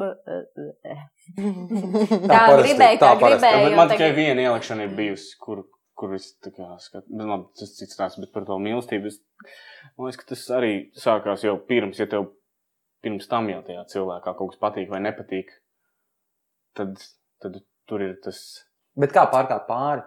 [2.47, 3.47] parasti, gribēju, tā tā parasti.
[3.47, 3.65] Jā, gribēju.
[3.65, 5.57] bet un man tikai tagad- viena ielikšana ir bijusi, kur,
[6.01, 7.07] kur es tā kā skatu.
[7.13, 9.11] Bet, labi, tas cits tās, bet par to mīlestību.
[9.13, 9.19] Es,
[9.97, 12.31] man liekas, ka tas arī sākās jau pirms, ja tev
[13.05, 15.53] pirms tam jau tajā cilvēkā kaut kas patīk vai nepatīk.
[16.79, 16.97] Tad,
[17.43, 17.61] tad
[17.91, 18.41] tur ir tas.
[19.01, 20.05] Bet kā pārkāpt pāri?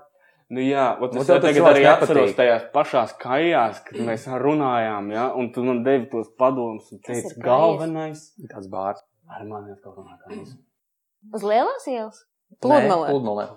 [0.54, 2.04] Nu, jā, ot, Nu, es tas tagad arī nepatīk.
[2.04, 7.00] atceros tajās pašās kājās, kad mēs runājām, ja, un tu man devi tos padomus un
[7.06, 8.28] teici, galvenais.
[8.52, 9.02] Kāds bārs?
[9.34, 10.52] Ar mani atkal runā kājas.
[11.34, 12.20] Uz lielās ielas?
[12.62, 13.08] Pludmalē.
[13.10, 13.48] Pludmalē.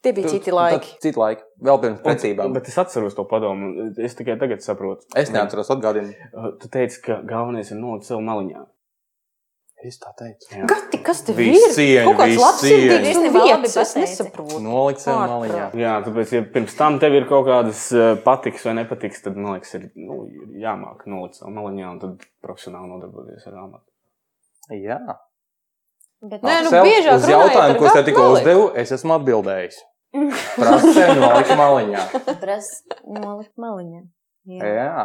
[0.00, 0.94] Tie bija citi laiki.
[1.02, 1.42] Citi laiki.
[1.60, 2.54] Vēl pirms precībām.
[2.56, 3.90] Bet es atceros to padomu.
[4.00, 5.04] Es tikai tagad saprotu.
[5.18, 6.14] Es neatceros, atgādinu.
[6.32, 8.62] Uh, Tu teici, ka galvenais ir nolikt sev maliņā.
[9.84, 10.48] Es tā teicu.
[10.52, 10.66] Jā.
[10.68, 11.54] Gati, kas tev ir?
[11.72, 14.60] cieņa, Kaut kāds labsirdīgs labi vietas, es nesaprotu.
[14.64, 15.68] Nolikt sev maliņā.
[15.80, 19.56] Jā, tāpēc, ja pirms tam tev ir kaut kādas uh, patiks vai nepatiks, tad, man
[19.56, 23.86] liekas, ir nu, ir jāmāk nolikt sev maliņā un tad profesionāli nodarboties ar amatu.
[24.76, 25.00] Jā.
[26.20, 29.80] Bet Nē, nu, biežāk uz jautājumu, ko es tev tikko uzdevu, es esmu atbildējis.
[30.10, 32.04] Prasa nolikt maliņā.
[32.42, 34.02] Prasa nolikt maliņā.
[34.50, 34.70] Jā.
[34.74, 35.04] Jā.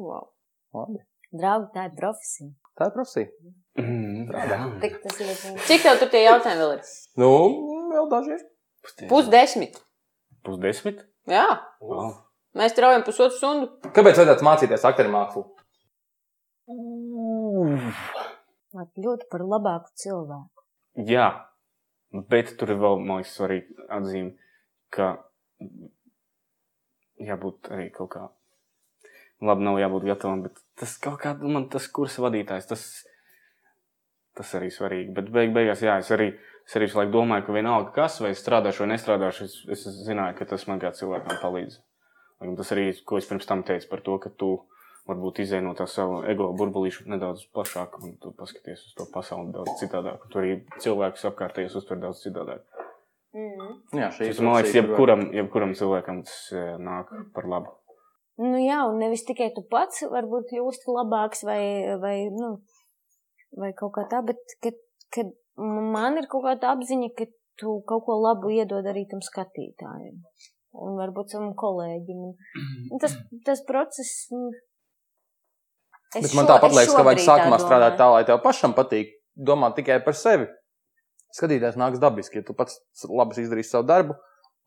[0.00, 0.30] Wow.
[0.72, 1.02] Labi.
[1.32, 2.50] Draugi, tā ir profesija.
[2.78, 3.28] Tā ir profesija.
[3.80, 5.30] Mm, Tik tas ir.
[5.68, 6.90] Cik tev tur tie jautājumi vēl ir?
[7.20, 7.30] Nu,
[7.92, 8.44] vēl daži ir.
[9.10, 9.76] Pusdesmit.
[10.46, 11.02] Pusdesmit?
[11.30, 11.46] Jā.
[11.84, 12.14] Wow.
[12.58, 13.68] Mēs traujam pusotru stundu.
[13.96, 15.44] Kāpēc vajadzētu mācīties aktieru mākslu?
[18.72, 20.64] Lai kļūtu par labāku cilvēku.
[21.08, 21.28] Jā,
[22.12, 24.32] bet tur ir vēl, man liekas, svarīgi atzīme,
[24.92, 25.14] ka
[27.22, 28.26] jābūt arī kaut kā.
[29.42, 32.84] Labi, nav jābūt gatavam, bet tas kaut kā man tas kursa vadītājs, tas,
[34.38, 35.14] tas arī svarīgi.
[35.16, 36.28] Bet beig, beigās, jā, es arī,
[36.68, 40.04] es arī visu laiku domāju, ka vienalga kas, vai es strādāšu vai nestrādāšu, es, es
[40.06, 41.80] zināju, ka tas man kā cilvēkam palīdz.
[42.42, 44.52] Un tas arī, ko es pirms tam teicu par to, ka tu
[45.08, 49.52] varbūt izēj no tā savu ego burbulīšu nedaudz plašāk un tu paskaties uz to pasauli
[49.54, 50.24] daudz citādāk.
[50.24, 50.54] un Tu arī
[50.84, 52.64] cilvēkus apkārtējos uztver daudz citādāk.
[53.32, 53.76] Mm.
[53.96, 57.72] Jā, šī Tas, man liekas, jebkuram, jebkuram cilvēkam tas eh, nāk par labu.
[58.42, 61.62] Nu, jā, un nevis tikai tu pats varbūt kļūsti labāks vai,
[62.00, 62.54] vai, nu,
[63.60, 64.76] vai kaut kā tā, bet kad,
[65.12, 67.28] kad man ir kaut kāda apziņa, ka
[67.60, 70.20] tu kaut ko labu iedod arī tam skatītājiem.
[70.82, 72.20] Un varbūt savam kolēģim.
[72.28, 72.36] Un,
[72.88, 74.30] un tas, tas process.
[76.16, 79.14] Es Bet man tāpat liekas, ka vajag sākumā tā strādāt tā, lai tev pašam patīk.
[79.36, 80.46] Domāt tikai par sevi.
[81.32, 82.40] Skatīties nāks dabiski.
[82.42, 82.76] Ja tu pats
[83.08, 84.16] labi izdarīsi savu darbu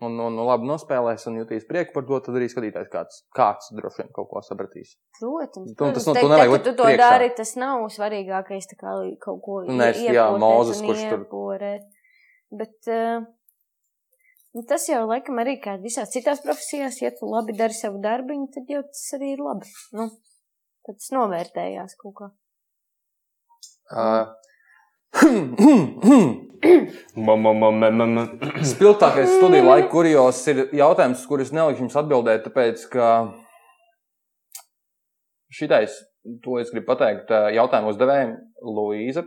[0.02, 3.70] un, un, un labi nospēlēsi un jutīs prieku par to, tad arī skatītājs kāds, kāds
[3.78, 4.96] droši vien kaut ko sapratīs.
[5.20, 6.98] Protams, Tu- tas tu te, nevajag ka tu to priekšā.
[7.14, 8.68] dari, tas nav svarīgākais.
[8.74, 11.86] Kā kaut ko ieporēt Mūzes, kurš tur- ieporēt.
[12.56, 13.24] Bet uh,
[14.68, 18.70] tas jau laikam arī kā visās citās profesijās, ja tu labi dari savu darbiņu, tad
[18.72, 19.70] jau tas arī ir labi.
[19.96, 20.10] Nu,
[20.86, 22.32] tad tas novērtējās kaut kā.
[23.92, 24.26] Uh.
[28.66, 33.10] Spilgtākais studiju laika kurjos ir jautājums, uz kuru es nelikšu jums atbildēt, tāpēc, ka
[35.54, 35.96] šitais,
[36.44, 38.36] to es gribu pateikt, eh, jautājumu uzdevējiem,
[38.66, 39.26] Luīza.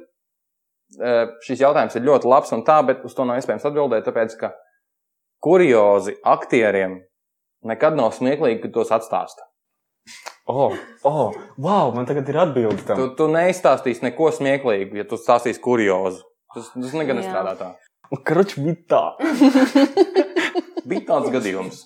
[0.98, 4.38] Eh, Šis jautājums ir ļoti labs un tā, bet uz to nav iespējams atbildēt, tāpēc,
[4.40, 4.52] ka
[5.44, 6.98] kuriozi aktieriem
[7.64, 9.47] nekad nav smieklīgi, kad tos atstāsta.
[10.48, 10.72] Oh,
[11.04, 12.96] oh, wow, man tagad ir atbilde tam.
[12.96, 16.24] Tu, tu neizstāstīsi neko smieklīgu, ja tu stāstīsi kuriozu.
[16.54, 17.20] Tas, tas nekad Jā.
[17.20, 17.68] nestrādā tā.
[18.24, 19.02] Kruč bija tā.
[20.88, 21.82] Bija tāds gadījums.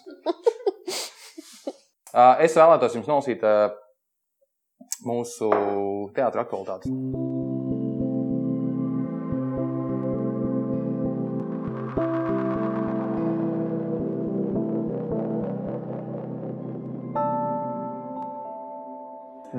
[2.14, 3.42] Ā, Es vēlētos jums nolasīt
[5.02, 5.48] mūsu
[6.14, 6.92] teātris aktualitātes.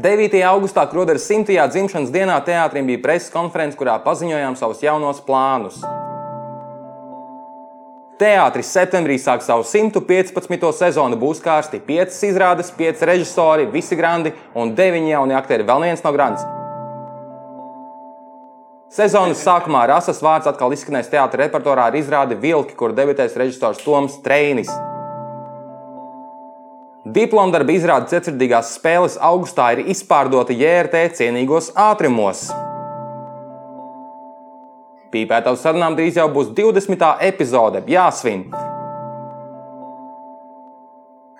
[0.03, 5.77] Devītajā augustā Kroderas simtajā dzimšanas dienā teātrim bija preses konference, kurā paziņojām savus jaunos plānus.
[8.19, 10.67] Teātris septembrī sāk savu 115.
[10.75, 11.15] sezonu.
[11.19, 15.63] Būs kārsti 5 izrādes, 5 režisori, visi grandi un 9 jauni aktieri.
[15.71, 16.51] Vēl viens no grandiem.
[18.93, 24.19] Sezonas sākumā Rasas vārds atkal izskanēs teātris repertuārā ar izrādi Vilki, kur debitēs režisors Toms
[24.21, 24.69] Treinis.
[27.13, 32.47] Diplomdarba izrāde ceturtdīgās spēles augustā ir izpārdota JRT cienīgos ātrumos.
[35.13, 37.05] Pīpētavu sarunām drīz jau būs 20.
[37.27, 38.47] epizode, jāsvin.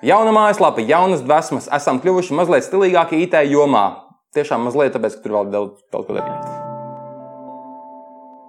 [0.05, 3.85] Jauna mājaslapa, jaunas dvēsmas, esam kļuvuši mazliet stilīgāki IT jomā.
[4.35, 6.53] Tiešām mazliet, tāpēc, ka tur vēl daudz, daudz ko darīt.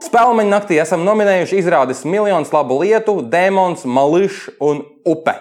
[0.05, 5.39] Spēlmeņa naktī esam nominējuši izrādes miljonus labu lietu, demons, mališs un upe.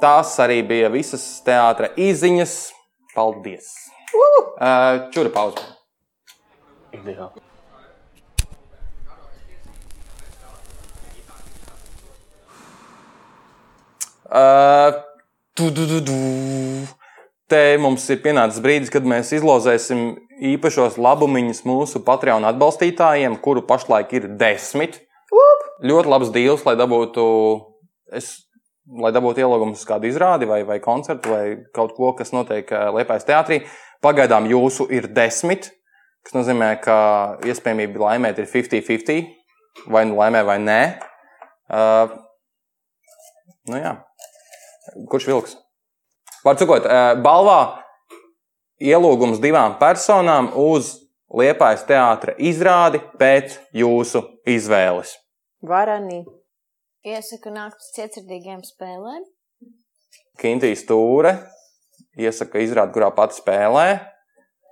[0.00, 2.56] Tās arī bija visas teātras izziņas.
[3.12, 3.68] Paldies!
[4.56, 5.60] Uh, Čura pauze.
[6.96, 7.42] Ideāli.
[14.30, 14.94] Uh,
[15.54, 16.16] tu, tu, tu, tu.
[17.50, 20.14] Te mums ir pienācis brīdis, kad mēs izlozēsim
[20.54, 25.02] īpašos labumus mūsu Patreon atbalstītājiem, kuru pašlaik ir desmit.
[25.82, 27.24] Ļoti labs deals, lai dabūtu,
[28.14, 28.36] es,
[29.00, 31.44] lai dabūtu ielūgumus uz kādu izrādi vai, vai koncertu vai
[31.76, 33.60] kaut ko, kas notiek eh, Liepājas teātrī.
[34.02, 35.68] Pagaidām jūsu ir desmit,
[36.24, 36.96] kas nozīmē, ka
[37.46, 39.28] iespējamība laimēt ir 50-50,
[39.92, 40.80] vai nu laimē vai nē.
[41.70, 42.14] Uh,
[43.68, 43.92] nu jā.
[45.12, 45.54] Kurš vilks?
[46.40, 46.88] Pārcakot,
[47.20, 47.60] balvā
[48.80, 50.96] ielūgums divām personām uz
[51.30, 55.12] Liepājas teātra izrādi pēc jūsu izvēles.
[55.62, 56.24] Varanī.
[57.00, 59.22] Iesaku nākt uz cietsirdīgiem spēlēm.
[60.40, 61.32] Kintīs Tūre
[62.20, 63.86] iesaka izrādi, kurā pati spēlē.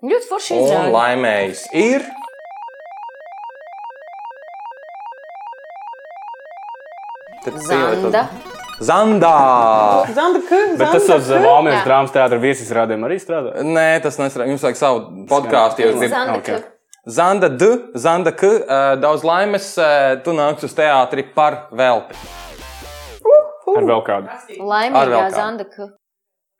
[0.04, 0.92] Ļoti forši Un izrādi.
[0.92, 2.04] laimējis ir.
[7.44, 8.22] Tad Zanda.
[8.78, 9.34] Zandā!
[10.14, 11.30] Zanda, ka, Bet tas uz
[11.80, 11.80] Jā.
[11.86, 13.56] drāmas teātra viesizrādēm arī strādā.
[13.66, 14.46] Nē, tas nestrādā.
[14.52, 15.82] Jums vajag savu podkāstu.
[15.82, 16.68] ja jūs gribat.
[17.08, 17.64] Zanda, D,
[17.94, 22.14] Zanda K, eh, daudz laimes, eh, tu nāc uz teātri par velti.
[23.68, 24.28] Ar vēl kādu.
[24.28, 25.22] Ar vēl laimīgā.
[25.32, 25.88] Zanda, ka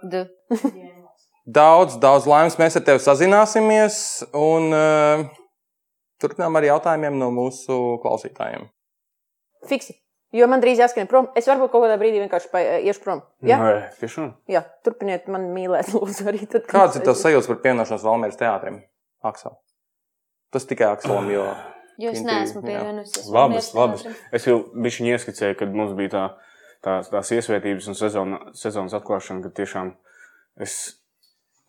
[0.03, 0.25] D.
[1.49, 3.95] Daudz, daudz laimes, mēs ar tevi sazināsimies
[4.37, 5.23] un uh,
[6.21, 8.67] turpinām ar jautājumiem no mūsu klausītājiem.
[9.71, 9.97] Fiksi.
[10.37, 11.31] Jo man drīz jāskrien prom.
[11.33, 12.53] Es varbūt kaut kādā brīdī vienkārši
[12.85, 13.23] iešu prom.
[13.41, 13.63] Jā,
[13.97, 14.35] tiešām.
[14.53, 16.69] jā turpiniet man mīlēt, lūdzu, arī tad.
[16.69, 18.83] kad Kāds ir tavs sajūta par pievienošanos Valmēras teātrim,
[19.25, 19.57] Aksel?
[20.55, 21.49] Tas tikai Akselam, jo
[21.99, 23.27] Jo es neesmu pievienojusies.
[23.35, 24.05] Labas, labas.
[24.35, 26.23] Es jau bišķiņi ieskicēju, kad mums bija tā,
[26.87, 29.91] tā, tās iesvētības un sezona, sezonas atklāšana, kad tiešām
[30.63, 30.77] es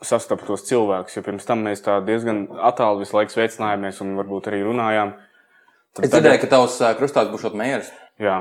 [0.06, 4.52] sastapu tos cilvēkus, jo pirms tam mēs tā diezgan attāli visu laiku sveicinājāmies un varbūt
[4.54, 5.18] arī runājām.
[5.98, 7.90] Tad es dzirdēju, ka tavs krustāts būs šot mērs.
[8.22, 8.38] Jā.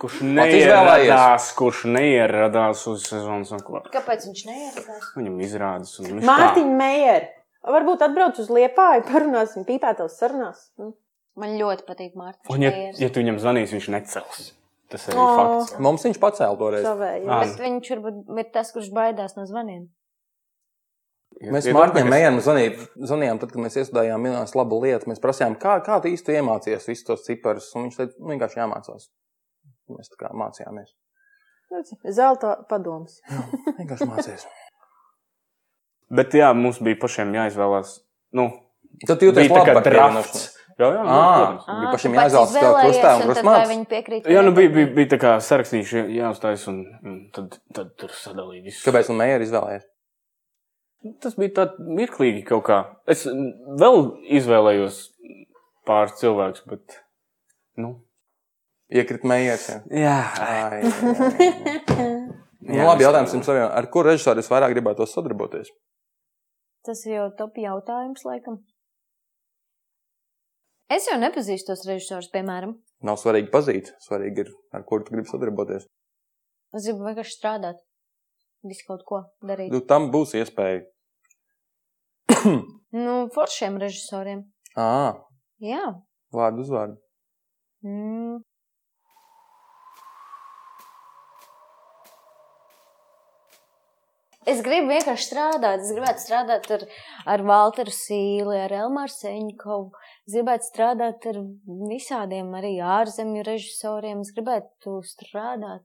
[0.00, 3.90] Kurš neieradās, kurš neieradās uz sezonas atklāšanu?
[3.96, 5.08] Kāpēc viņš neieradās?
[5.16, 5.96] Viņam izrādas.
[5.98, 7.26] un viņš Mārtiņa Meijer.
[7.66, 10.70] Varbūt atbrauc uz Liepāju, parunāsim pīpētās sarunās.
[10.80, 10.94] Nu.
[11.40, 12.48] Man ļoti patīk Mārtiņš.
[12.48, 12.54] Tā.
[12.56, 14.40] Un, ja, ja tu viņam zvanīsi, viņš necels.
[14.90, 15.76] Tas ir fakts.
[15.78, 16.84] Mums viņš pacēla toreiz.
[16.84, 17.26] Savēji.
[17.28, 17.40] Ā.
[17.44, 19.84] Bet viņš varbūt ir tas, kurš baidās no zvaniem.
[21.40, 22.80] Mēs Iedomājies- Mārtiņam Mēram zvanījām,
[23.12, 25.06] zvanījām, tad, kad mēs iestudējām minētas labu lietu.
[25.08, 27.70] Mēs prasījām, kā, kā tu īsti iemācījies visus tos ciparus.
[27.76, 29.06] Un viņš teica, "Nu, vienkārši jāmācās.
[29.94, 30.90] Mēs tā kā mācījāmies.
[32.10, 33.20] Zelta padoms.
[33.78, 34.46] Vienkārši mācījāmies.
[36.10, 37.98] Bet jā, mums bija pašiem jāizvēlās.
[38.34, 38.48] Nu,
[39.06, 40.48] Tad jūties labi kā par drafts.
[40.80, 41.22] Jā, jā, nu, Ā.
[41.36, 41.64] protams.
[41.68, 43.60] Ā, Bija pašiem jāizvēlas starp izvēlējies, krustēm un un krustmātes?
[43.68, 44.28] vai Viņi piekrīt.
[44.32, 48.64] Jā, nu bija, bija, bija tā kā sarakstīši jāuzstājas, un, un tad, tad tur sadalīja
[48.64, 48.80] visu.
[48.88, 49.86] Kāpēc man mēģināja izvēlēties?
[51.24, 51.66] Tas bija tā
[52.00, 52.78] mirklīgi kaut kā.
[53.08, 53.26] Es
[53.80, 54.02] vēl
[54.40, 54.98] izvēlējos
[55.88, 56.98] pāris cilvēkus, bet.
[57.80, 57.94] Nu,
[58.90, 59.68] Iekrita mējās.
[59.94, 60.74] jā, Jā,
[62.74, 63.68] nu, labi, jautājums jums saviem.
[63.70, 65.70] Ar kuru režisoru es vairāk gribētu sadarboties?
[66.86, 68.60] Tas ir jau top jautājums, laikam.
[70.90, 72.74] Es jau nepazīstu tos režisorus, piemēram.
[73.06, 75.86] Nav svarīgi pazīt, svarīgi ir, ar kuru tu gribi sadarboties.
[76.74, 77.78] Es gribu vienkārši strādāt.
[78.66, 79.70] Visu kaut ko darīt.
[79.72, 80.84] Nu, tam būs iespēja.
[82.90, 84.40] Nu, foršiem režisoriem.
[84.74, 85.14] Ā,
[85.62, 85.82] Jā.
[86.34, 86.96] vārdu uzvārdu.
[87.86, 88.40] Mm.
[94.48, 95.82] Es gribu vienkārši strādāt.
[95.84, 96.84] Es gribētu strādāt ar,
[97.28, 99.90] ar Walteru Sīli, ar Elmāru Seņkovu.
[100.24, 101.36] Es gribētu strādāt ar
[101.90, 104.22] visādiem arī ārzemju režisoriem.
[104.24, 105.84] Es gribētu strādāt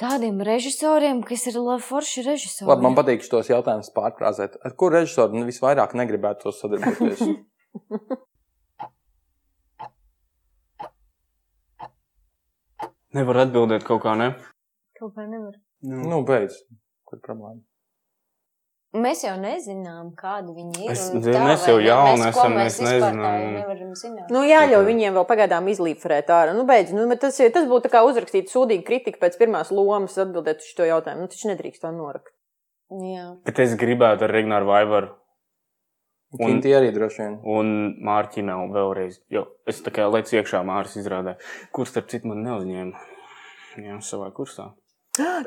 [0.00, 1.54] tādiem režisoriem, kas ir
[1.84, 2.68] forši režisori.
[2.72, 4.58] Labi, man patīk šos jautājumus pārkrāsēt.
[4.64, 7.20] Ar kuru režisoru nu, visvairāk negribētu sadarboties?
[13.16, 14.28] nevar atbildēt kaut kā, ne?
[14.98, 15.54] Kaut kā nevar.
[15.86, 16.54] nu, beidz.
[17.10, 17.60] Kur problēma?
[18.90, 20.90] Mēs jau nezinām, kādi viņi ir.
[20.96, 23.20] Es- tā, mēs vai jau ko esam, mēs mēs nezinām.
[24.02, 24.26] jau.
[24.34, 26.56] Nu, jāļauj viņiem vēl pagaidām izlīferēt ārā.
[26.56, 30.58] Nu, beidz, nu, bet tas, tas būtu kā uzrakstīt sūdīgu kritiku pēc pirmās lomas atbildēt
[30.64, 31.22] uz šo jautājumu.
[31.22, 32.34] Nu, taču nedrīkst tā norakt.
[32.90, 33.28] Jā.
[33.46, 35.14] Bet es gribētu ar Regnāru Vaivaru
[36.32, 37.38] Un- Kinti arī droši vien.
[37.44, 39.18] un Mārķinu vēlreiz.
[39.30, 41.36] Jo es tā kā lecu iekšā Māris izrādē,
[41.72, 42.92] kurš starp citu man neuzņēma.
[43.78, 44.72] Jā, savā kursā.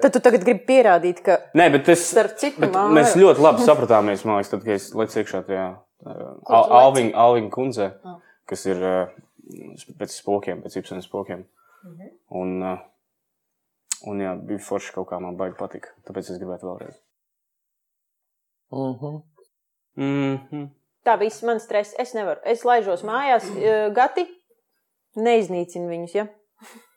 [0.01, 2.05] Tad tu tagad gribi pierādīt, ka Nē, bet es.
[2.11, 5.67] starp citu Māra- mēs ļoti labi sapratāmies, man liekas, tad, kad es lecu iekšā tajā
[6.05, 6.11] uh,
[6.45, 6.73] Al- leci?
[6.79, 8.17] Alviņa Alviņa kundze, Ah.
[8.49, 9.07] kas ir uh,
[9.99, 11.45] pēc spokiem, pēc Ibsenas spokiem.
[11.83, 12.09] Mhm.
[12.41, 12.77] Un, uh,
[14.07, 16.95] un jā, bija forši kaut kā man baigi patika, tāpēc es gribētu vēlreiz.
[18.71, 19.21] Mhm.
[19.95, 20.69] Mm -hmm.
[21.05, 21.95] tā viss man stresa.
[21.99, 22.39] Es nevaru.
[22.45, 23.43] Es laižos mājās,
[23.93, 24.25] gati,
[25.15, 26.15] neiznīcinu viņus.
[26.15, 26.27] Ja?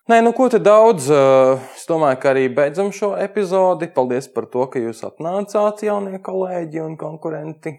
[0.06, 1.08] Nē, nu ko te daudz.
[1.10, 3.88] eh, Es domāju, ka arī beidzam šo epizodi.
[3.94, 7.72] Paldies par to, ka jūs atnācāt, jaunie kolēģi un konkurenti.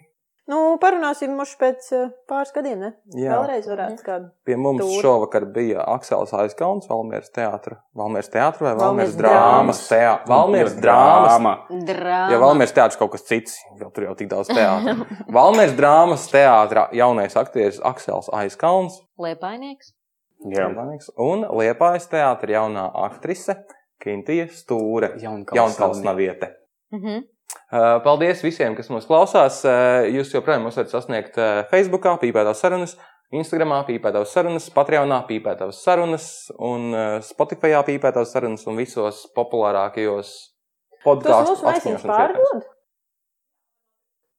[0.47, 2.79] Nu, parunāsim mums pēc eh, pāris gadiem.
[2.79, 2.89] Ne?
[3.19, 4.29] Jā, Vēlreiz varētu kādu.
[4.47, 5.01] pie mums Tūri.
[5.03, 7.81] šovakar bija Aksels Aizkalns, Valmieras teātra.
[7.95, 10.23] Valmieras teātra vai Valmieras drāmas teātra?
[10.31, 11.35] Valmieras drāmas.
[11.83, 12.31] Drāma.
[12.31, 14.95] Ja Valmieras teātris kaut kas cits, jo tur jau tik daudz teātra.
[15.39, 19.01] Valmieras drāmas teātra jaunais aktieris Aksels Aizkalns.
[19.19, 19.91] Liepainieks.
[20.45, 23.57] Jā, Liepājnieks, Un Liepājas teātra jaunā aktrise
[24.03, 25.15] Kintija Stūre.
[25.21, 26.53] Jaunkalns Naviete.
[26.93, 27.25] Mhm.
[27.67, 29.61] Uh, Paldies visiem, kas mūs klausās.
[29.65, 32.93] Uh, Jūs joprojām mūs varat sasniegt uh, Facebook, pīpētās sarunas,
[33.35, 36.27] Instagram, pīpētās sarunas, Patreonā, pīpētās sarunas,
[36.63, 36.93] un
[37.25, 40.31] Spotify, pīpētās sarunas, un visos populārākajos
[41.03, 42.67] podkāstu pārdod.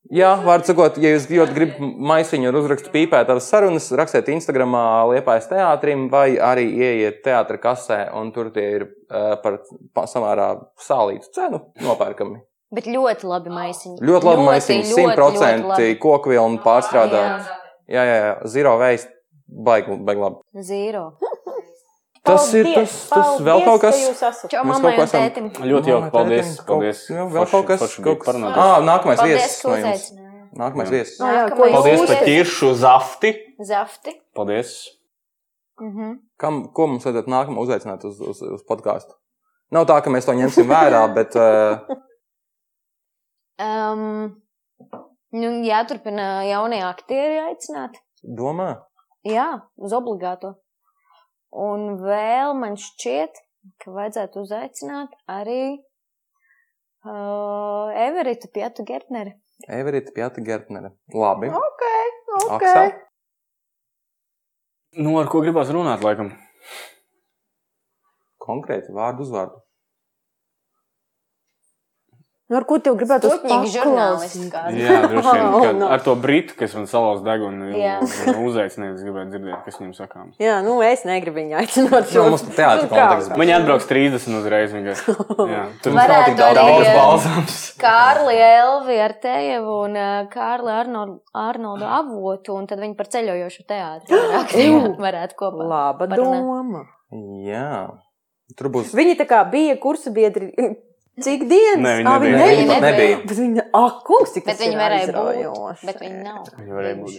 [0.09, 1.81] Jā, vārdu sakot, ja jūs ļoti gribat
[2.11, 4.73] maisiņu ar uzrakstu pīpētās sarunas, rakstiet Instagram,
[5.13, 9.59] liepais teātrim, vai arī ieiet teātra kasē, un tur tie ir uh, par
[9.93, 10.47] pa- samērā
[10.81, 12.41] sālītu cenu nopērkami.
[12.73, 13.99] Bet ļoti labi maisiņi.
[14.05, 15.93] Ļoti labi maisiņi, ļoti, 100% labi.
[16.01, 17.47] koku vilnu pārstrādāt.
[17.89, 19.13] Jā, jā, jā, zero waste,
[19.49, 20.41] baigi, baigi labi.
[20.69, 21.05] Zīro.
[22.29, 23.99] Tas ir tas, tas vēl kaut kas.
[24.65, 25.47] Mammai kaut ko un esam- tētim.
[25.73, 26.11] Ļoti jauki.
[26.15, 26.51] Paldies.
[26.69, 27.03] Paldies.
[27.11, 27.85] Jā, vēl Forši- kaut kas.
[28.05, 28.29] Kaut kas.
[28.29, 28.63] parunāties.
[28.65, 30.07] Ā, nākamais Paldies, viesis no jums.
[30.59, 31.19] Nākamais viesis.
[31.21, 33.33] Nu jā, Nākamais Paldies par ķiršu zafti.
[33.73, 34.15] Zafti.
[34.35, 34.75] Paldies.
[35.81, 36.19] Mhm.
[36.39, 39.15] Kam, ko mums vajadzētu nākamā uzaicināt uz, uz, uz podkāstu?
[39.71, 41.79] Nav tā, ka mēs to ņemsim vērā, bet uh,
[43.59, 44.37] Um,
[45.35, 47.97] nu, jāturpina jaunie aktieri aicināt.
[48.23, 48.83] domā,
[49.27, 50.55] Jā, uz obligāto.
[51.57, 53.39] Un vēl man šķiet,
[53.83, 55.79] ka vajadzētu uzaicināt arī
[57.05, 59.33] uh, Everita Pietu Gertneri.
[59.69, 60.93] Everita Pieta Gertnere.
[61.15, 61.49] Labi.
[61.49, 61.85] Ok,
[62.37, 62.53] ok.
[62.59, 62.93] Aksel?
[64.99, 66.33] Nu, ar ko gribās runāt, laikam?
[68.41, 69.61] Konkrēti vārdu uzvārdu.
[72.49, 73.69] Nu, ar ko tev gribētu kādi.
[73.77, 73.83] Jā,
[75.05, 75.49] droši vien.
[75.59, 75.83] Oh.
[75.93, 77.99] Ar to britu, kas man salauz degunu, Jā.
[78.41, 80.31] uzaicināja, es gribētu dzirdēt, kas viņam sakām.
[80.41, 82.09] Jā, nu es negribu viņu aicināt.
[82.15, 82.95] Nu, mums teātra kā?
[82.95, 83.35] konteksts.
[83.43, 84.75] Viņi atbrauks 30 uzreiz.
[84.79, 84.97] Jā,
[85.85, 87.61] tur Varētu nav tik daudz arī, daudz eh, balzāms.
[87.83, 93.65] Kārli Elvi ar Tejevu un uh, Kārli Arnoldu, Arnoldu avotu, un tad viņi par ceļojošu
[93.69, 95.71] teātri varētu, varētu kopā.
[95.75, 96.85] Laba doma.
[97.45, 97.71] Jā.
[98.57, 98.95] Tur būs.
[98.97, 100.53] Viņi tā kā bija kursa biedri.
[101.25, 101.83] Cik dienas?
[101.83, 102.39] Nē, viņi Ā, nebija.
[102.39, 103.17] Nē, Viņi pat nebija.
[103.25, 105.89] Bet viņi, ak, kungs, cik Bet ir varēja būt, aizraujoši.
[105.89, 106.51] bet viņi nav.
[106.59, 107.17] Viņi varēja būt.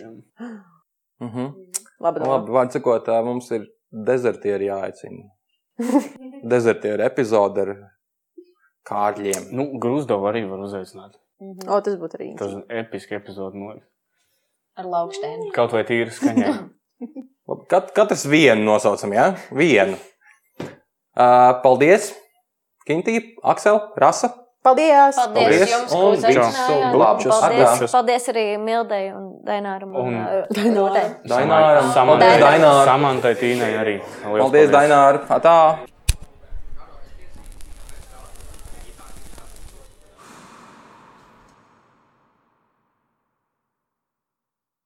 [1.20, 1.50] Mhm.
[2.00, 5.26] Labi, Nu, Labi, vārds sakot, mums ir dezertieri jāaicina.
[6.54, 7.74] dezertieri epizode ar
[8.88, 9.50] kārļiem.
[9.56, 11.18] Nu, Grūzdovu arī var uzaicināt.
[11.40, 12.30] O, tas būtu arī.
[12.40, 13.60] Tas ir episki epizode.
[13.60, 13.76] No...
[14.80, 15.52] Ar laukštēnu.
[15.56, 16.56] Kaut vai tīri skaņā.
[17.50, 19.28] Labi, Kat, katrs vienu nosaucam, jā?
[19.34, 19.56] Ja?
[19.56, 20.00] Vienu.
[21.20, 22.14] Uh, paldies!
[22.90, 24.32] Kintī, Aksel, Rasa.
[24.60, 25.16] Paldies!
[25.16, 26.96] Paldies, Paldies, jums, un ka uzaicinājāt.
[27.00, 27.92] Paldies, Atgāšus.
[27.96, 31.06] paldies arī Mildei un Daināram un, Un- Rūtei.
[31.32, 31.88] Daināram.
[31.96, 32.82] Samantai, Paldies, Dainār.
[32.90, 33.96] Samantai Tīnai arī.
[34.26, 35.22] Liels Paldies, Dainār!
[35.38, 35.56] Atā!